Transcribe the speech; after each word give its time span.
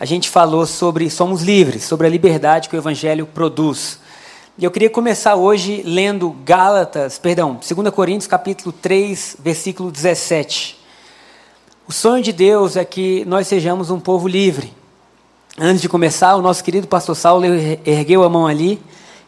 a 0.00 0.06
gente 0.06 0.30
falou 0.30 0.64
sobre 0.64 1.10
somos 1.10 1.42
livres, 1.42 1.84
sobre 1.84 2.06
a 2.06 2.10
liberdade 2.10 2.70
que 2.70 2.74
o 2.74 2.78
Evangelho 2.78 3.26
produz. 3.26 4.00
E 4.56 4.64
eu 4.64 4.70
queria 4.70 4.88
começar 4.88 5.34
hoje 5.34 5.82
lendo 5.84 6.34
Gálatas, 6.42 7.18
perdão, 7.18 7.60
2 7.60 7.90
Coríntios 7.90 8.26
capítulo 8.26 8.72
3, 8.72 9.36
versículo 9.40 9.90
17. 9.90 10.80
O 11.86 11.92
sonho 11.92 12.22
de 12.22 12.32
Deus 12.32 12.76
é 12.76 12.84
que 12.84 13.26
nós 13.26 13.46
sejamos 13.46 13.90
um 13.90 14.00
povo 14.00 14.26
livre. 14.26 14.72
Antes 15.58 15.82
de 15.82 15.88
começar, 15.88 16.34
o 16.34 16.40
nosso 16.40 16.64
querido 16.64 16.88
pastor 16.88 17.14
Saulo 17.14 17.44
ergueu 17.84 18.24
a 18.24 18.28
mão 18.30 18.46
ali, 18.46 18.80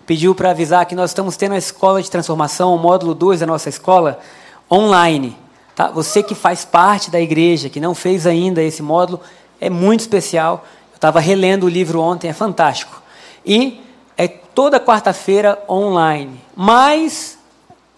pediu 0.07 0.35
para 0.35 0.53
avisar 0.53 0.87
que 0.87 0.95
nós 0.95 1.11
estamos 1.11 1.37
tendo 1.37 1.53
a 1.53 1.59
escola 1.59 2.03
de 2.03 2.11
transformação, 2.11 2.75
o 2.75 2.79
módulo 2.79 3.15
2 3.15 3.41
da 3.41 3.47
nossa 3.47 3.69
escola, 3.69 4.21
online. 4.71 5.37
Tá? 5.75 5.89
Você 5.89 6.23
que 6.23 6.35
faz 6.35 6.65
parte 6.65 7.11
da 7.11 7.21
igreja, 7.21 7.69
que 7.69 7.81
não 7.81 7.95
fez 7.95 8.27
ainda 8.27 8.63
esse 8.63 8.83
módulo, 8.83 9.21
é 9.63 9.71
muito 9.71 10.01
especial. 10.01 10.65
Eu 10.91 10.97
estava 10.97 11.21
relendo 11.21 11.65
o 11.65 11.69
livro 11.69 12.01
ontem, 12.01 12.29
é 12.29 12.33
fantástico. 12.33 13.01
E 13.47 13.81
é 14.19 14.27
toda 14.27 14.81
quarta-feira 14.81 15.63
online. 15.69 16.41
Mas, 16.57 17.39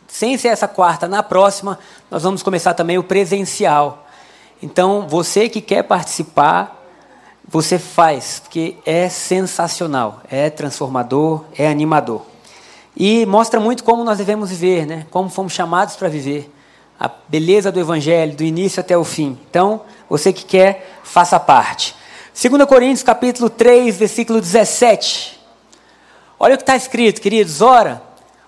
sem 0.06 0.36
ser 0.36 0.48
essa 0.48 0.68
quarta, 0.68 1.08
na 1.08 1.22
próxima, 1.22 1.78
nós 2.10 2.22
vamos 2.22 2.42
começar 2.42 2.74
também 2.74 2.98
o 2.98 3.02
presencial. 3.02 4.06
Então, 4.62 5.08
você 5.08 5.48
que 5.48 5.62
quer 5.62 5.84
participar, 5.84 6.82
você 7.48 7.78
faz, 7.78 8.40
porque 8.40 8.76
é 8.84 9.08
sensacional, 9.08 10.20
é 10.30 10.50
transformador, 10.50 11.44
é 11.56 11.66
animador. 11.66 12.22
E 12.94 13.24
mostra 13.24 13.58
muito 13.58 13.82
como 13.84 14.04
nós 14.04 14.18
devemos 14.18 14.50
viver, 14.50 14.86
né? 14.86 15.06
como 15.10 15.30
fomos 15.30 15.54
chamados 15.54 15.96
para 15.96 16.08
viver. 16.08 16.50
A 17.00 17.10
beleza 17.28 17.72
do 17.72 17.80
Evangelho, 17.80 18.36
do 18.36 18.44
início 18.44 18.80
até 18.80 18.96
o 18.96 19.02
fim. 19.02 19.38
Então, 19.48 19.80
você 20.16 20.32
que 20.32 20.44
quer, 20.44 21.00
faça 21.02 21.40
parte. 21.40 21.94
2 22.40 22.64
Coríntios 22.66 23.02
capítulo 23.02 23.50
3, 23.50 23.96
versículo 23.96 24.40
17. 24.40 25.40
Olha 26.38 26.54
o 26.54 26.56
que 26.56 26.62
está 26.62 26.76
escrito, 26.76 27.20
queridos. 27.20 27.60
Ora, 27.60 28.00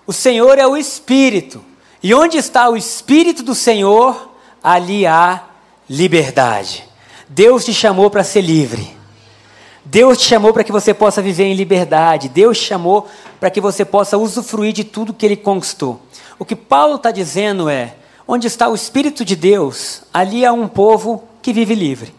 o 0.05 0.13
Senhor 0.13 0.57
é 0.57 0.65
o 0.65 0.77
Espírito. 0.77 1.61
E 2.01 2.13
onde 2.13 2.37
está 2.37 2.69
o 2.69 2.77
Espírito 2.77 3.43
do 3.43 3.53
Senhor, 3.53 4.31
ali 4.63 5.05
há 5.05 5.43
liberdade. 5.89 6.85
Deus 7.27 7.65
te 7.65 7.73
chamou 7.73 8.09
para 8.09 8.23
ser 8.23 8.41
livre. 8.41 8.95
Deus 9.83 10.17
te 10.19 10.25
chamou 10.25 10.53
para 10.53 10.63
que 10.63 10.71
você 10.71 10.93
possa 10.93 11.21
viver 11.21 11.45
em 11.45 11.53
liberdade. 11.53 12.29
Deus 12.29 12.57
te 12.57 12.65
chamou 12.65 13.07
para 13.41 13.49
que 13.49 13.59
você 13.59 13.83
possa 13.83 14.17
usufruir 14.17 14.71
de 14.71 14.85
tudo 14.85 15.13
que 15.13 15.25
ele 15.25 15.35
conquistou. 15.35 16.01
O 16.39 16.45
que 16.45 16.55
Paulo 16.55 16.95
está 16.95 17.11
dizendo 17.11 17.69
é: 17.69 17.95
onde 18.25 18.47
está 18.47 18.69
o 18.69 18.75
Espírito 18.75 19.25
de 19.25 19.35
Deus, 19.35 20.03
ali 20.13 20.45
há 20.45 20.53
um 20.53 20.67
povo 20.67 21.26
que 21.47 21.53
vive 21.53 21.75
livre. 21.75 22.13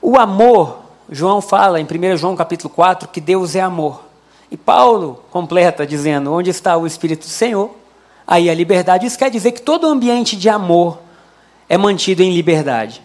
O 0.00 0.18
amor, 0.18 0.78
João 1.10 1.42
fala 1.42 1.78
em 1.78 1.84
1 1.84 2.16
João 2.16 2.34
capítulo 2.34 2.72
4 2.72 3.08
que 3.08 3.20
Deus 3.20 3.54
é 3.54 3.60
amor. 3.60 4.04
E 4.50 4.56
Paulo 4.56 5.22
completa 5.30 5.86
dizendo: 5.86 6.32
onde 6.32 6.48
está 6.48 6.74
o 6.78 6.86
Espírito 6.86 7.26
do 7.26 7.30
Senhor, 7.30 7.76
aí 8.26 8.48
a 8.48 8.54
liberdade. 8.54 9.04
Isso 9.04 9.18
quer 9.18 9.30
dizer 9.30 9.52
que 9.52 9.60
todo 9.60 9.86
ambiente 9.86 10.34
de 10.34 10.48
amor 10.48 10.98
é 11.68 11.76
mantido 11.76 12.22
em 12.22 12.32
liberdade. 12.32 13.02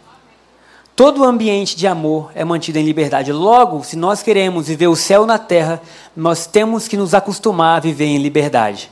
Todo 0.96 1.25
ambiente 1.25 1.75
de 1.75 1.85
amor 1.88 2.31
é 2.34 2.46
mantido 2.46 2.79
em 2.79 2.85
liberdade. 2.85 3.34
Logo, 3.34 3.84
se 3.84 3.97
nós 3.97 4.23
queremos 4.23 4.69
viver 4.69 4.88
o 4.88 4.96
céu 4.96 5.25
na 5.25 5.38
terra, 5.38 5.81
nós 6.16 6.47
temos 6.47 6.88
que 6.88 6.96
nos 6.96 7.13
acostumar 7.13 7.75
a 7.75 7.81
viver 7.81 8.06
em 8.06 8.18
liberdade. 8.18 8.90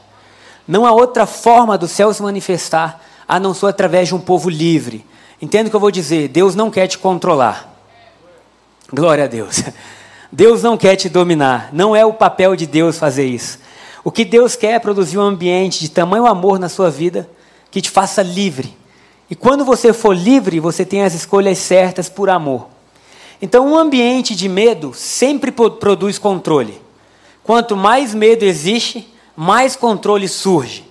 Não 0.68 0.86
há 0.86 0.92
outra 0.92 1.26
forma 1.26 1.78
do 1.78 1.88
céu 1.88 2.14
se 2.14 2.22
manifestar 2.22 3.02
a 3.26 3.40
não 3.40 3.54
ser 3.54 3.68
através 3.68 4.10
de 4.10 4.16
um 4.16 4.20
povo 4.20 4.50
livre. 4.50 5.06
Entenda 5.42 5.68
o 5.68 5.70
que 5.70 5.76
eu 5.76 5.80
vou 5.80 5.92
dizer? 5.92 6.28
Deus 6.30 6.56
não 6.56 6.72
quer 6.72 6.88
te 6.88 6.98
controlar. 6.98 7.74
Glória 8.92 9.26
a 9.26 9.28
Deus. 9.28 9.64
Deus 10.32 10.62
não 10.62 10.78
quer 10.78 10.96
te 10.96 11.08
dominar, 11.08 11.70
não 11.72 11.96
é 11.96 12.06
o 12.06 12.12
papel 12.12 12.56
de 12.56 12.66
Deus 12.66 12.98
fazer 12.98 13.26
isso. 13.26 13.60
O 14.04 14.12
que 14.12 14.26
Deus 14.26 14.56
quer 14.56 14.74
é 14.74 14.80
produzir 14.80 15.18
um 15.18 15.22
ambiente 15.22 15.80
de 15.80 15.90
tamanho 15.90 16.26
amor 16.26 16.60
na 16.60 16.68
sua 16.68 16.90
vida 16.90 17.30
que 17.72 17.82
te 17.82 17.90
faça 17.90 18.22
livre. 18.22 18.76
E 19.30 19.36
quando 19.36 19.66
você 19.66 19.94
for 19.94 20.16
livre, 20.16 20.60
você 20.60 20.86
tem 20.86 21.04
as 21.04 21.14
escolhas 21.14 21.58
certas 21.58 22.10
por 22.10 22.30
amor. 22.30 22.68
Então, 23.42 23.68
um 23.68 23.78
ambiente 23.78 24.36
de 24.36 24.48
medo 24.48 24.94
sempre 24.94 25.52
produz 25.52 26.20
controle. 26.20 26.80
Quanto 27.44 27.76
mais 27.76 28.14
medo 28.14 28.44
existe, 28.44 29.08
mais 29.36 29.76
controle 29.76 30.28
surge. 30.28 30.86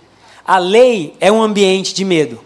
A 0.47 0.59
lei 0.59 1.15
é 1.21 1.31
um 1.31 1.43
ambiente 1.43 1.95
de 1.95 2.05
medo. 2.05 2.41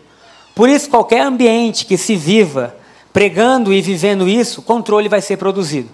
Por 0.59 0.69
isso, 0.69 0.91
qualquer 0.91 1.21
ambiente 1.21 1.87
que 1.87 1.97
se 1.97 2.17
viva 2.17 2.75
pregando 3.13 3.73
e 3.73 3.81
vivendo 3.81 4.29
isso, 4.29 4.61
controle 4.61 5.09
vai 5.09 5.23
ser 5.23 5.37
produzido. 5.37 5.89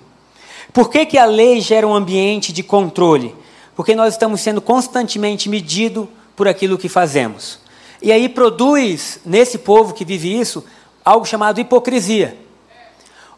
Por 0.72 0.88
que, 0.88 1.04
que 1.04 1.18
a 1.18 1.26
lei 1.26 1.60
gera 1.60 1.86
um 1.86 1.94
ambiente 1.94 2.50
de 2.50 2.62
controle? 2.62 3.34
Porque 3.76 3.94
nós 3.94 4.14
estamos 4.14 4.40
sendo 4.40 4.62
constantemente 4.62 5.50
medidos 5.50 6.08
por 6.34 6.48
aquilo 6.48 6.78
que 6.78 6.88
fazemos. 6.88 7.58
E 8.00 8.10
aí 8.10 8.26
produz, 8.26 9.20
nesse 9.22 9.58
povo 9.58 9.92
que 9.92 10.02
vive 10.02 10.34
isso, 10.34 10.64
algo 11.04 11.26
chamado 11.26 11.60
hipocrisia. 11.60 12.34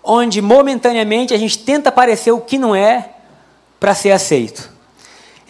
Onde 0.04 0.40
momentaneamente 0.40 1.34
a 1.34 1.38
gente 1.38 1.58
tenta 1.58 1.90
parecer 1.90 2.30
o 2.30 2.40
que 2.40 2.56
não 2.56 2.72
é 2.72 3.10
para 3.80 3.96
ser 3.96 4.12
aceito. 4.12 4.70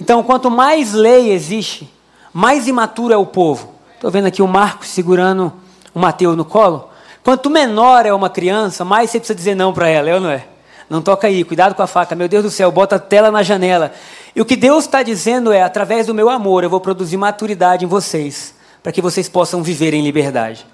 Então, 0.01 0.23
quanto 0.23 0.51
mais 0.51 0.95
lei 0.95 1.33
existe, 1.33 1.87
mais 2.33 2.67
imaturo 2.67 3.13
é 3.13 3.17
o 3.19 3.27
povo. 3.27 3.75
Estou 3.95 4.11
vendo 4.11 4.25
aqui 4.25 4.41
o 4.41 4.49
Marcos 4.49 4.89
segurando 4.89 5.66
o 5.97 5.99
Mateus 5.99 6.37
no 6.37 6.45
colo. 6.45 6.91
Quanto 7.25 7.49
menor 7.49 8.05
é 8.05 8.13
uma 8.13 8.29
criança, 8.29 8.85
mais 8.85 9.11
você 9.11 9.19
precisa 9.19 9.35
dizer 9.35 9.55
não 9.55 9.73
para 9.73 9.89
ela, 9.89 10.11
é 10.11 10.15
ou 10.15 10.21
não 10.21 10.29
é? 10.29 10.45
Não 10.91 11.01
toca 11.01 11.27
aí, 11.27 11.43
cuidado 11.43 11.75
com 11.75 11.83
a 11.83 11.87
faca. 11.87 12.15
Meu 12.15 12.29
Deus 12.29 12.45
do 12.45 12.51
céu, 12.51 12.71
bota 12.71 12.97
a 12.97 12.99
tela 12.99 13.31
na 13.31 13.43
janela. 13.43 13.91
E 14.35 14.41
o 14.41 14.45
que 14.45 14.57
Deus 14.57 14.85
está 14.85 15.03
dizendo 15.03 15.51
é: 15.51 15.63
através 15.63 16.07
do 16.07 16.15
meu 16.15 16.29
amor, 16.29 16.63
eu 16.63 16.71
vou 16.71 16.81
produzir 16.81 17.17
maturidade 17.17 17.87
em 17.87 17.89
vocês, 17.89 18.55
para 18.83 18.93
que 18.93 19.01
vocês 19.01 19.27
possam 19.27 19.63
viver 19.63 19.95
em 19.95 20.03
liberdade. 20.03 20.67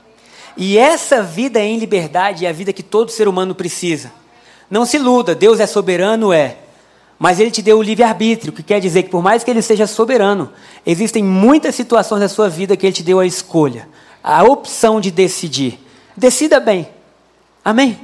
E 0.57 0.77
essa 0.77 1.23
vida 1.23 1.61
em 1.61 1.79
liberdade 1.79 2.45
é 2.45 2.49
a 2.49 2.53
vida 2.53 2.73
que 2.73 2.83
todo 2.83 3.13
ser 3.13 3.29
humano 3.29 3.55
precisa. 3.55 4.13
Não 4.69 4.85
se 4.85 4.97
iluda, 4.97 5.37
Deus 5.37 5.61
é 5.61 5.67
soberano, 5.67 6.33
é. 6.33 6.57
Mas 7.17 7.39
Ele 7.39 7.53
te 7.53 7.63
deu 7.63 7.79
o 7.79 7.83
livre-arbítrio, 7.83 8.53
que 8.53 8.65
quer 8.65 8.81
dizer 8.81 9.05
que, 9.05 9.11
por 9.11 9.23
mais 9.23 9.45
que 9.45 9.51
Ele 9.53 9.63
seja 9.63 9.87
soberano, 9.87 10.51
existem 10.85 11.23
muitas 11.23 11.77
situações 11.77 12.21
da 12.21 12.29
sua 12.29 12.49
vida 12.49 12.77
que 12.77 12.85
Ele 12.85 12.93
te 12.93 13.05
deu 13.05 13.21
a 13.21 13.25
escolha, 13.25 13.89
a 14.23 14.43
opção 14.45 15.01
de 15.01 15.11
decidir. 15.11 15.79
Decida 16.17 16.61
bem. 16.61 16.89
Amém? 17.65 17.99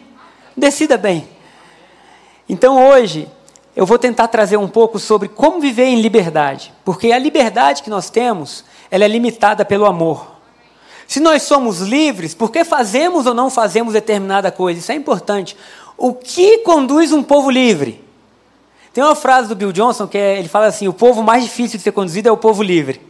Decida 0.57 0.97
bem. 0.97 1.29
Então 2.49 2.89
hoje 2.89 3.29
eu 3.77 3.87
vou 3.87 3.99
tentar 3.99 4.29
trazer 4.29 4.57
um 4.57 4.69
pouco 4.69 4.99
sobre 4.99 5.29
como 5.29 5.61
viver 5.61 5.85
em 5.85 6.01
liberdade, 6.01 6.73
porque 6.85 7.13
a 7.13 7.19
liberdade 7.19 7.83
que 7.83 7.91
nós 7.91 8.11
temos, 8.11 8.65
ela 8.91 9.05
é 9.05 9.09
limitada 9.09 9.65
pelo 9.65 9.87
amor. 9.87 10.39
Se 11.07 11.21
nós 11.21 11.43
somos 11.43 11.81
livres, 11.81 12.35
por 12.35 12.51
que 12.51 12.65
fazemos 12.65 13.25
ou 13.25 13.33
não 13.33 13.49
fazemos 13.49 13.93
determinada 13.93 14.51
coisa? 14.51 14.81
Isso 14.81 14.93
é 14.93 14.95
importante. 14.95 15.57
O 15.97 16.13
que 16.13 16.59
conduz 16.59 17.13
um 17.13 17.23
povo 17.23 17.51
livre? 17.51 18.05
Tem 18.93 19.03
uma 19.03 19.15
frase 19.15 19.49
do 19.49 19.55
Bill 19.55 19.73
Johnson 19.73 20.07
que 20.07 20.19
é, 20.19 20.39
ele 20.39 20.49
fala 20.49 20.67
assim: 20.67 20.89
o 20.89 20.93
povo 20.93 21.23
mais 21.23 21.45
difícil 21.45 21.79
de 21.79 21.85
ser 21.85 21.93
conduzido 21.93 22.29
é 22.29 22.33
o 22.33 22.37
povo 22.37 22.63
livre. 22.63 23.01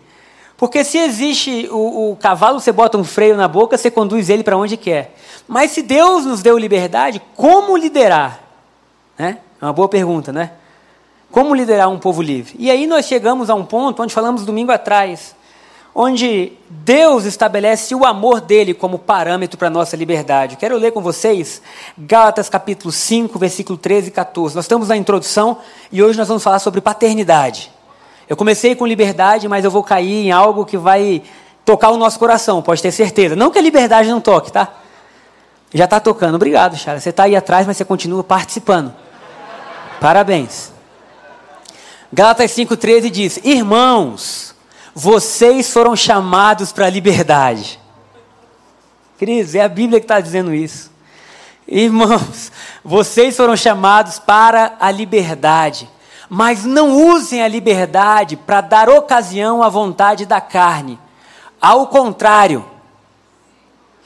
Porque 0.59 0.83
se 0.83 0.99
existe 0.99 1.69
o, 1.71 2.11
o 2.11 2.17
cavalo, 2.17 2.59
você 2.59 2.73
bota 2.73 2.99
um 2.99 3.05
freio 3.05 3.37
na 3.37 3.47
boca, 3.47 3.79
você 3.79 3.93
conduz 3.93 4.29
ele 4.29 4.43
para 4.43 4.57
onde 4.57 4.77
quer. 4.77 5.15
Mas 5.47 5.71
se 5.71 5.83
Deus 5.83 6.27
nos 6.27 6.43
deu 6.43 6.59
liberdade, 6.59 7.23
como 7.37 7.77
liderar? 7.77 8.41
Né? 9.17 9.39
É 9.63 9.65
uma 9.65 9.73
boa 9.73 9.89
pergunta, 9.89 10.33
né? 10.33 10.51
Como 11.31 11.55
liderar 11.55 11.89
um 11.89 11.99
povo 11.99 12.21
livre? 12.21 12.57
E 12.59 12.73
aí 12.73 12.89
nós 12.89 13.07
chegamos 13.07 13.49
a 13.49 13.55
um 13.55 13.65
ponto 13.65 14.03
onde 14.03 14.13
falamos 14.13 14.45
domingo 14.45 14.73
atrás, 14.73 15.37
onde 15.95 16.55
Deus 16.69 17.25
estabelece 17.25 17.95
o 17.95 18.05
amor 18.05 18.41
dele 18.41 18.75
como 18.75 18.99
parâmetro 18.99 19.57
para 19.57 19.69
a 19.69 19.71
nossa 19.71 19.97
liberdade. 19.97 20.57
Quero 20.57 20.77
ler 20.77 20.91
com 20.91 21.01
vocês 21.01 21.63
Gálatas 21.97 22.49
capítulo 22.49 22.91
5, 22.91 23.39
versículo 23.39 23.79
13 23.79 24.09
e 24.09 24.11
14. 24.11 24.57
Nós 24.57 24.65
estamos 24.65 24.89
na 24.89 24.97
introdução 24.97 25.59
e 25.93 26.03
hoje 26.03 26.19
nós 26.19 26.27
vamos 26.27 26.43
falar 26.43 26.59
sobre 26.59 26.81
paternidade. 26.81 27.78
Eu 28.29 28.37
comecei 28.37 28.75
com 28.75 28.87
liberdade, 28.87 29.49
mas 29.49 29.65
eu 29.65 29.71
vou 29.71 29.83
cair 29.83 30.27
em 30.27 30.31
algo 30.31 30.67
que 30.67 30.77
vai 30.77 31.23
tocar 31.65 31.91
o 31.91 31.97
nosso 31.97 32.19
coração, 32.19 32.63
pode 32.63 32.83
ter 32.83 32.93
certeza. 32.93 33.37
Não 33.37 33.51
que 33.51 33.59
a 33.59 33.63
liberdade 33.63 34.09
não 34.09 34.21
toque, 34.21 34.51
tá? 34.51 34.75
Já 35.73 35.85
está 35.85 36.01
tocando. 36.01 36.35
Obrigado, 36.35 36.77
Chara. 36.77 36.99
Você 36.99 37.11
está 37.11 37.25
aí 37.25 37.37
atrás, 37.37 37.67
mas 37.67 37.77
você 37.77 37.85
continua 37.85 38.25
participando. 38.25 38.95
Parabéns. 40.01 40.73
Gálatas 42.13 42.51
5,13 42.53 43.11
diz: 43.11 43.41
Irmãos, 43.45 44.55
vocês 44.95 45.73
foram 45.73 45.95
chamados 45.95 46.73
para 46.73 46.87
a 46.87 46.91
liberdade. 46.91 47.79
Cris, 49.19 49.55
é 49.55 49.63
a 49.63 49.69
Bíblia 49.69 50.01
que 50.01 50.05
está 50.05 50.21
dizendo 50.21 50.55
isso. 50.55 50.91
Irmãos, 51.67 52.51
vocês 52.83 53.37
foram 53.37 53.55
chamados 53.57 54.19
para 54.19 54.77
a 54.81 54.91
liberdade, 54.91 55.89
mas 56.29 56.65
não 56.65 56.95
usem 57.11 57.43
a 57.43 57.49
liberdade 57.49 58.37
para 58.37 58.61
dar 58.61 58.89
ocasião 58.89 59.63
à 59.63 59.69
vontade 59.69 60.27
da 60.27 60.41
carne. 60.41 60.99
Ao 61.61 61.87
contrário, 61.87 62.65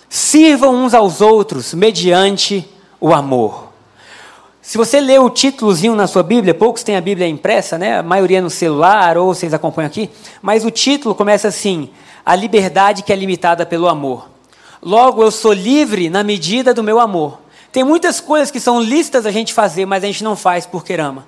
sirvam 0.09 0.75
uns 0.75 0.95
aos 0.95 1.21
outros 1.21 1.75
mediante 1.75 2.69
o 3.01 3.13
amor. 3.13 3.73
Se 4.61 4.79
você 4.79 5.01
lê 5.01 5.19
o 5.19 5.29
títulozinho 5.29 5.97
na 5.97 6.07
sua 6.07 6.23
Bíblia, 6.23 6.55
poucos 6.55 6.85
têm 6.85 6.97
a 6.97 7.01
Bíblia 7.01 7.27
impressa, 7.27 7.77
né? 7.77 7.99
A 7.99 8.03
maioria 8.03 8.41
no 8.41 8.49
celular 8.49 9.19
ou 9.19 9.35
vocês 9.35 9.53
acompanham 9.53 9.89
aqui, 9.89 10.09
mas 10.41 10.65
o 10.65 10.71
título 10.71 11.17
começa 11.17 11.49
assim: 11.49 11.91
A 12.25 12.37
liberdade 12.37 13.03
que 13.03 13.13
é 13.13 13.17
limitada 13.17 13.67
pelo 13.67 13.89
amor. 13.89 14.31
Logo, 14.81 15.23
eu 15.23 15.31
sou 15.33 15.53
livre 15.53 16.09
na 16.09 16.23
medida 16.23 16.73
do 16.73 16.83
meu 16.83 17.01
amor. 17.01 17.41
Tem 17.73 17.83
muitas 17.83 18.21
coisas 18.21 18.51
que 18.51 18.61
são 18.61 18.81
listas 18.81 19.27
a 19.27 19.31
gente 19.31 19.53
fazer, 19.53 19.87
mas 19.87 20.05
a 20.05 20.07
gente 20.07 20.23
não 20.23 20.37
faz 20.37 20.65
porque 20.65 20.93
ama. 20.95 21.27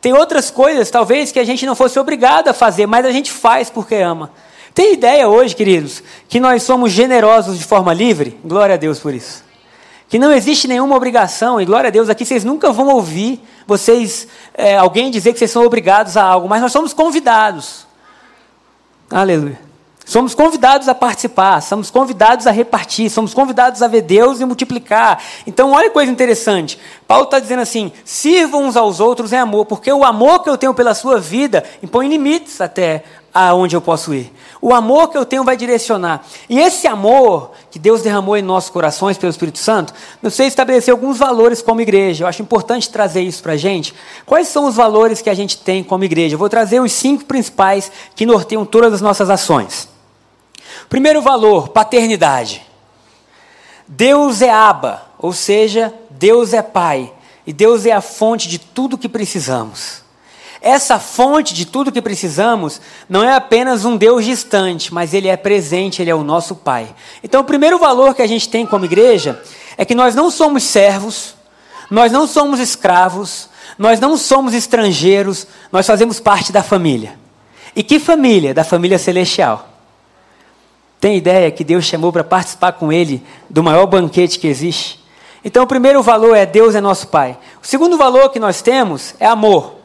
Tem 0.00 0.12
outras 0.12 0.50
coisas, 0.50 0.90
talvez, 0.90 1.30
que 1.30 1.38
a 1.38 1.44
gente 1.44 1.66
não 1.66 1.74
fosse 1.74 1.98
obrigado 1.98 2.48
a 2.48 2.54
fazer, 2.54 2.86
mas 2.86 3.04
a 3.04 3.12
gente 3.12 3.30
faz 3.30 3.68
porque 3.68 3.96
ama. 3.96 4.30
Tem 4.72 4.94
ideia 4.94 5.28
hoje, 5.28 5.54
queridos, 5.54 6.02
que 6.28 6.40
nós 6.40 6.62
somos 6.62 6.92
generosos 6.92 7.58
de 7.58 7.64
forma 7.64 7.92
livre? 7.92 8.38
Glória 8.44 8.74
a 8.76 8.78
Deus 8.78 8.98
por 8.98 9.12
isso. 9.12 9.44
Que 10.08 10.18
não 10.18 10.32
existe 10.32 10.66
nenhuma 10.66 10.96
obrigação, 10.96 11.60
e 11.60 11.64
glória 11.64 11.88
a 11.88 11.90
Deus, 11.90 12.08
aqui 12.08 12.24
vocês 12.24 12.44
nunca 12.44 12.72
vão 12.72 12.88
ouvir 12.88 13.40
vocês, 13.66 14.26
é, 14.54 14.76
alguém 14.76 15.10
dizer 15.10 15.32
que 15.32 15.38
vocês 15.38 15.50
são 15.50 15.64
obrigados 15.64 16.16
a 16.16 16.22
algo, 16.22 16.48
mas 16.48 16.62
nós 16.62 16.72
somos 16.72 16.92
convidados. 16.92 17.86
Aleluia. 19.10 19.69
Somos 20.10 20.34
convidados 20.34 20.88
a 20.88 20.94
participar, 20.94 21.60
somos 21.60 21.88
convidados 21.88 22.44
a 22.48 22.50
repartir, 22.50 23.08
somos 23.08 23.32
convidados 23.32 23.80
a 23.80 23.86
ver 23.86 24.02
Deus 24.02 24.40
e 24.40 24.44
multiplicar. 24.44 25.22
Então, 25.46 25.70
olha 25.70 25.86
que 25.86 25.94
coisa 25.94 26.10
interessante. 26.10 26.80
Paulo 27.06 27.26
está 27.26 27.38
dizendo 27.38 27.62
assim: 27.62 27.92
sirvam 28.04 28.64
uns 28.64 28.76
aos 28.76 28.98
outros 28.98 29.32
em 29.32 29.36
amor, 29.36 29.66
porque 29.66 29.92
o 29.92 30.02
amor 30.02 30.42
que 30.42 30.50
eu 30.50 30.58
tenho 30.58 30.74
pela 30.74 30.94
sua 30.94 31.20
vida 31.20 31.62
impõe 31.80 32.08
limites 32.08 32.60
até 32.60 33.04
aonde 33.32 33.76
eu 33.76 33.80
posso 33.80 34.12
ir. 34.12 34.32
O 34.60 34.74
amor 34.74 35.10
que 35.10 35.16
eu 35.16 35.24
tenho 35.24 35.44
vai 35.44 35.56
direcionar. 35.56 36.26
E 36.48 36.58
esse 36.58 36.88
amor 36.88 37.52
que 37.70 37.78
Deus 37.78 38.02
derramou 38.02 38.36
em 38.36 38.42
nossos 38.42 38.68
corações 38.68 39.16
pelo 39.16 39.30
Espírito 39.30 39.60
Santo, 39.60 39.94
não 40.20 40.28
sei 40.28 40.48
estabelecer 40.48 40.90
alguns 40.90 41.18
valores 41.18 41.62
como 41.62 41.82
igreja. 41.82 42.24
Eu 42.24 42.28
acho 42.28 42.42
importante 42.42 42.90
trazer 42.90 43.20
isso 43.20 43.44
para 43.44 43.52
a 43.52 43.56
gente. 43.56 43.94
Quais 44.26 44.48
são 44.48 44.64
os 44.64 44.74
valores 44.74 45.22
que 45.22 45.30
a 45.30 45.34
gente 45.34 45.56
tem 45.58 45.84
como 45.84 46.02
igreja? 46.02 46.34
Eu 46.34 46.38
vou 46.40 46.48
trazer 46.48 46.80
os 46.80 46.90
cinco 46.90 47.26
principais 47.26 47.92
que 48.16 48.26
norteiam 48.26 48.64
todas 48.64 48.92
as 48.92 49.00
nossas 49.00 49.30
ações. 49.30 49.88
Primeiro 50.90 51.22
valor, 51.22 51.68
paternidade. 51.68 52.66
Deus 53.86 54.42
é 54.42 54.50
Aba, 54.50 55.06
ou 55.16 55.32
seja, 55.32 55.94
Deus 56.10 56.52
é 56.52 56.62
Pai. 56.62 57.12
E 57.46 57.52
Deus 57.52 57.86
é 57.86 57.92
a 57.92 58.00
fonte 58.00 58.48
de 58.48 58.58
tudo 58.58 58.98
que 58.98 59.08
precisamos. 59.08 60.02
Essa 60.60 60.98
fonte 60.98 61.54
de 61.54 61.64
tudo 61.64 61.92
que 61.92 62.02
precisamos 62.02 62.80
não 63.08 63.22
é 63.22 63.32
apenas 63.32 63.84
um 63.84 63.96
Deus 63.96 64.24
distante, 64.24 64.92
mas 64.92 65.14
Ele 65.14 65.28
é 65.28 65.36
presente, 65.36 66.02
Ele 66.02 66.10
é 66.10 66.14
o 66.14 66.24
nosso 66.24 66.56
Pai. 66.56 66.92
Então, 67.22 67.42
o 67.42 67.44
primeiro 67.44 67.78
valor 67.78 68.12
que 68.12 68.20
a 68.20 68.26
gente 68.26 68.48
tem 68.48 68.66
como 68.66 68.84
igreja 68.84 69.40
é 69.78 69.84
que 69.84 69.94
nós 69.94 70.16
não 70.16 70.28
somos 70.28 70.64
servos, 70.64 71.36
nós 71.88 72.10
não 72.10 72.26
somos 72.26 72.58
escravos, 72.58 73.48
nós 73.78 74.00
não 74.00 74.16
somos 74.16 74.54
estrangeiros, 74.54 75.46
nós 75.70 75.86
fazemos 75.86 76.18
parte 76.18 76.50
da 76.50 76.64
família. 76.64 77.16
E 77.76 77.84
que 77.84 78.00
família? 78.00 78.52
Da 78.52 78.64
família 78.64 78.98
celestial. 78.98 79.69
Tem 81.00 81.16
ideia 81.16 81.50
que 81.50 81.64
Deus 81.64 81.86
chamou 81.86 82.12
para 82.12 82.22
participar 82.22 82.72
com 82.72 82.92
Ele 82.92 83.24
do 83.48 83.62
maior 83.62 83.86
banquete 83.86 84.38
que 84.38 84.46
existe? 84.46 85.00
Então, 85.42 85.64
o 85.64 85.66
primeiro 85.66 86.02
valor 86.02 86.36
é 86.36 86.44
Deus 86.44 86.74
é 86.74 86.80
nosso 86.80 87.08
Pai. 87.08 87.38
O 87.62 87.66
segundo 87.66 87.96
valor 87.96 88.28
que 88.28 88.38
nós 88.38 88.60
temos 88.60 89.14
é 89.18 89.24
amor. 89.26 89.76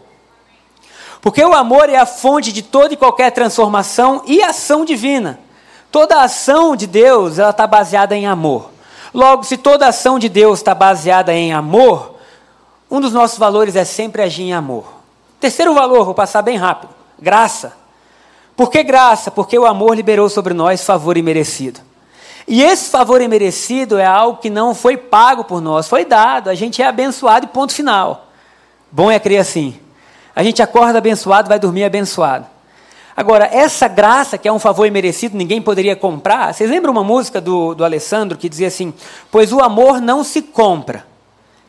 Porque 1.22 1.44
o 1.44 1.54
amor 1.54 1.90
é 1.90 1.96
a 1.96 2.06
fonte 2.06 2.52
de 2.52 2.62
toda 2.62 2.94
e 2.94 2.98
qualquer 2.98 3.32
transformação 3.32 4.22
e 4.28 4.44
ação 4.44 4.84
divina. 4.84 5.40
Toda 5.90 6.22
ação 6.22 6.76
de 6.76 6.86
Deus 6.86 7.40
ela 7.40 7.52
está 7.52 7.66
baseada 7.66 8.16
em 8.16 8.28
amor. 8.28 8.70
Logo, 9.14 9.44
se 9.44 9.56
toda 9.56 9.88
ação 9.88 10.20
de 10.20 10.28
Deus 10.28 10.60
está 10.60 10.76
baseada 10.76 11.34
em 11.34 11.54
amor, 11.54 12.16
um 12.92 13.00
dos 13.00 13.14
nossos 13.14 13.38
valores 13.38 13.78
é 13.78 13.86
sempre 13.86 14.22
agir 14.22 14.44
em 14.44 14.54
amor. 14.54 14.84
Terceiro 15.40 15.74
valor, 15.74 16.04
vou 16.04 16.14
passar 16.14 16.42
bem 16.42 16.58
rápido: 16.58 16.94
graça. 17.18 17.85
Por 18.56 18.69
que 18.69 18.84
graça? 18.84 19.30
Porque 19.30 19.57
o 19.60 19.66
amor 19.66 19.96
liberou 19.96 20.30
sobre 20.30 20.54
nós 20.54 20.84
favor 20.84 21.18
imerecido. 21.18 21.81
E 22.48 22.62
esse 22.62 22.90
favor 22.90 23.22
imerecido 23.22 23.98
é 23.98 24.06
algo 24.06 24.40
que 24.40 24.50
não 24.50 24.74
foi 24.74 24.96
pago 24.96 25.44
por 25.44 25.60
nós, 25.60 25.88
foi 25.88 26.06
dado. 26.06 26.50
A 26.50 26.56
gente 26.56 26.81
é 26.81 26.86
abençoado 26.86 27.46
e 27.46 27.50
ponto 27.50 27.74
final. 27.74 28.28
Bom 28.92 29.12
é 29.12 29.19
crer 29.19 29.40
assim. 29.40 29.78
A 30.36 30.44
gente 30.44 30.62
acorda 30.62 31.00
abençoado, 31.00 31.50
vai 31.50 31.60
dormir 31.60 31.84
abençoado. 31.84 32.46
Agora, 33.18 33.50
essa 33.52 33.88
graça, 33.88 34.38
que 34.38 34.48
é 34.48 34.52
um 34.52 34.60
favor 34.60 34.86
imerecido, 34.86 35.38
ninguém 35.38 35.62
poderia 35.62 35.96
comprar. 35.96 36.54
Vocês 36.54 36.69
lembram 36.69 36.92
uma 36.92 37.04
música 37.04 37.42
do, 37.42 37.74
do 37.74 37.84
Alessandro 37.84 38.38
que 38.38 38.50
dizia 38.50 38.68
assim: 38.68 38.94
Pois 39.31 39.52
o 39.52 39.62
amor 39.62 40.02
não 40.02 40.24
se 40.24 40.42
compra 40.42 41.06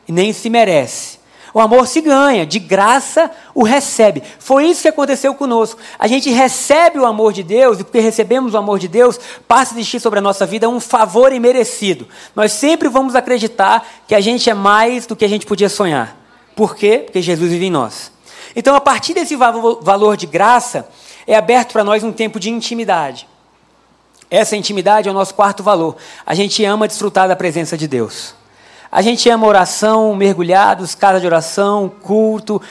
e 0.07 0.11
nem 0.11 0.31
se 0.31 0.49
merece 0.49 1.16
o 1.57 1.59
amor 1.59 1.87
se 1.87 2.01
ganha, 2.01 2.45
de 2.45 2.59
graça 2.59 3.31
o 3.55 3.63
recebe. 3.63 4.21
Foi 4.37 4.67
isso 4.67 4.83
que 4.83 4.89
aconteceu 4.89 5.33
conosco. 5.33 5.79
A 5.97 6.05
gente 6.05 6.29
recebe 6.29 6.99
o 6.99 7.05
amor 7.05 7.33
de 7.33 7.41
Deus, 7.41 7.79
e 7.79 7.83
porque 7.83 7.99
recebemos 7.99 8.53
o 8.53 8.59
amor 8.59 8.77
de 8.77 8.87
Deus, 8.87 9.19
passa 9.47 9.73
a 9.73 9.75
existir 9.75 9.99
sobre 9.99 10.19
a 10.19 10.21
nossa 10.21 10.45
vida 10.45 10.69
um 10.69 10.79
favor 10.79 11.33
imerecido. 11.33 12.07
Nós 12.35 12.51
sempre 12.51 12.87
vamos 12.87 13.15
acreditar 13.15 13.83
que 14.07 14.13
a 14.13 14.21
gente 14.21 14.47
é 14.47 14.53
mais 14.53 15.07
do 15.07 15.15
que 15.15 15.25
a 15.25 15.27
gente 15.27 15.47
podia 15.47 15.67
sonhar. 15.67 16.15
Por 16.55 16.75
quê? 16.75 17.01
Porque 17.03 17.23
Jesus 17.23 17.49
vive 17.49 17.65
em 17.65 17.71
nós. 17.71 18.11
Então, 18.55 18.75
a 18.75 18.79
partir 18.79 19.15
desse 19.15 19.35
valor 19.35 20.15
de 20.15 20.27
graça, 20.27 20.87
é 21.25 21.35
aberto 21.35 21.73
para 21.73 21.83
nós 21.83 22.03
um 22.03 22.11
tempo 22.11 22.39
de 22.39 22.51
intimidade. 22.51 23.27
Essa 24.29 24.55
intimidade 24.55 25.09
é 25.09 25.11
o 25.11 25.13
nosso 25.15 25.33
quarto 25.33 25.63
valor. 25.63 25.95
A 26.23 26.35
gente 26.35 26.63
ama 26.63 26.87
desfrutar 26.87 27.27
da 27.27 27.35
presença 27.35 27.75
de 27.75 27.87
Deus. 27.87 28.35
A 28.91 29.01
gente 29.01 29.29
ama 29.29 29.45
oração, 29.45 30.15
mergulhados, 30.15 30.95
casa 30.95 31.19
de 31.19 31.25
oração, 31.25 31.91
culto, 32.01 32.61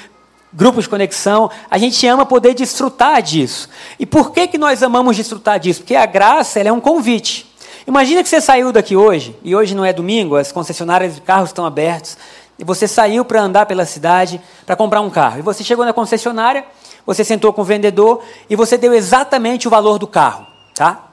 grupos 0.52 0.84
de 0.84 0.90
conexão. 0.90 1.50
A 1.70 1.78
gente 1.78 2.06
ama 2.06 2.24
poder 2.24 2.54
desfrutar 2.54 3.20
disso. 3.22 3.68
E 3.99 4.06
por 4.06 4.32
que, 4.32 4.49
que 4.49 4.58
nós 4.58 4.82
amamos 4.82 5.16
desfrutar 5.16 5.58
disso? 5.61 5.80
Porque 5.80 5.94
a 5.94 6.06
graça 6.06 6.61
é 6.61 6.73
um 6.73 6.80
convite. 6.80 7.54
Imagina 7.87 8.23
que 8.23 8.28
você 8.28 8.40
saiu 8.40 8.73
daqui 8.73 8.96
hoje, 8.96 9.37
e 9.44 9.54
hoje 9.54 9.73
não 9.73 9.85
é 9.85 9.92
domingo, 9.92 10.35
as 10.35 10.50
concessionárias 10.50 11.14
de 11.14 11.20
carros 11.20 11.50
estão 11.50 11.64
abertas, 11.64 12.18
e 12.58 12.64
você 12.64 12.88
saiu 12.88 13.25
para 13.25 13.40
andar 13.40 13.66
pela 13.66 13.85
cidade 13.85 14.40
para 14.64 14.75
comprar 14.75 15.00
um 15.00 15.11
carro. 15.11 15.38
E 15.38 15.42
você 15.42 15.62
chegou 15.62 15.85
na 15.85 15.92
concessionária, 15.92 16.64
você 17.04 17.23
sentou 17.23 17.52
com 17.52 17.62
o 17.62 17.64
vendedor 17.64 18.25
e 18.50 18.56
você 18.56 18.76
deu 18.76 18.92
exatamente 18.92 19.68
o 19.68 19.70
valor 19.70 19.99
do 19.99 20.06
carro, 20.06 20.46
tá? 20.75 21.04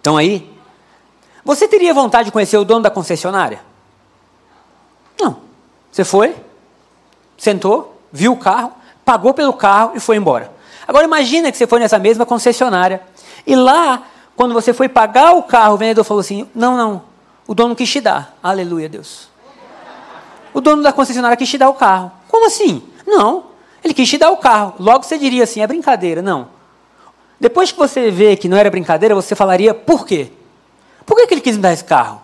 Então 0.00 0.16
aí, 0.16 0.50
você 1.44 1.68
teria 1.68 1.92
vontade 1.92 2.26
de 2.26 2.32
conhecer 2.32 2.56
o 2.56 2.64
dono 2.64 2.82
da 2.82 2.90
concessionária? 2.90 3.67
Você 5.98 6.04
foi, 6.04 6.36
sentou, 7.36 8.00
viu 8.12 8.32
o 8.32 8.36
carro, 8.36 8.70
pagou 9.04 9.34
pelo 9.34 9.52
carro 9.52 9.94
e 9.96 9.98
foi 9.98 10.14
embora. 10.14 10.48
Agora 10.86 11.04
imagina 11.04 11.50
que 11.50 11.58
você 11.58 11.66
foi 11.66 11.80
nessa 11.80 11.98
mesma 11.98 12.24
concessionária 12.24 13.02
e 13.44 13.56
lá, 13.56 14.04
quando 14.36 14.54
você 14.54 14.72
foi 14.72 14.88
pagar 14.88 15.32
o 15.32 15.42
carro, 15.42 15.74
o 15.74 15.76
vendedor 15.76 16.04
falou 16.04 16.20
assim: 16.20 16.48
não, 16.54 16.76
não, 16.76 17.02
o 17.48 17.52
dono 17.52 17.74
quis 17.74 17.90
te 17.90 18.00
dar. 18.00 18.32
Aleluia, 18.40 18.88
Deus. 18.88 19.28
O 20.54 20.60
dono 20.60 20.84
da 20.84 20.92
concessionária 20.92 21.36
quis 21.36 21.50
te 21.50 21.58
dar 21.58 21.68
o 21.68 21.74
carro. 21.74 22.12
Como 22.28 22.46
assim? 22.46 22.80
Não, 23.04 23.46
ele 23.82 23.92
quis 23.92 24.08
te 24.08 24.18
dar 24.18 24.30
o 24.30 24.36
carro. 24.36 24.74
Logo 24.78 25.02
você 25.02 25.18
diria 25.18 25.42
assim: 25.42 25.62
é 25.62 25.66
brincadeira. 25.66 26.22
Não. 26.22 26.46
Depois 27.40 27.72
que 27.72 27.78
você 27.78 28.08
vê 28.08 28.36
que 28.36 28.48
não 28.48 28.56
era 28.56 28.70
brincadeira, 28.70 29.16
você 29.16 29.34
falaria: 29.34 29.74
por 29.74 30.06
quê? 30.06 30.30
Por 31.04 31.16
que, 31.16 31.26
que 31.26 31.34
ele 31.34 31.40
quis 31.40 31.56
me 31.56 31.62
dar 31.62 31.72
esse 31.72 31.82
carro? 31.82 32.20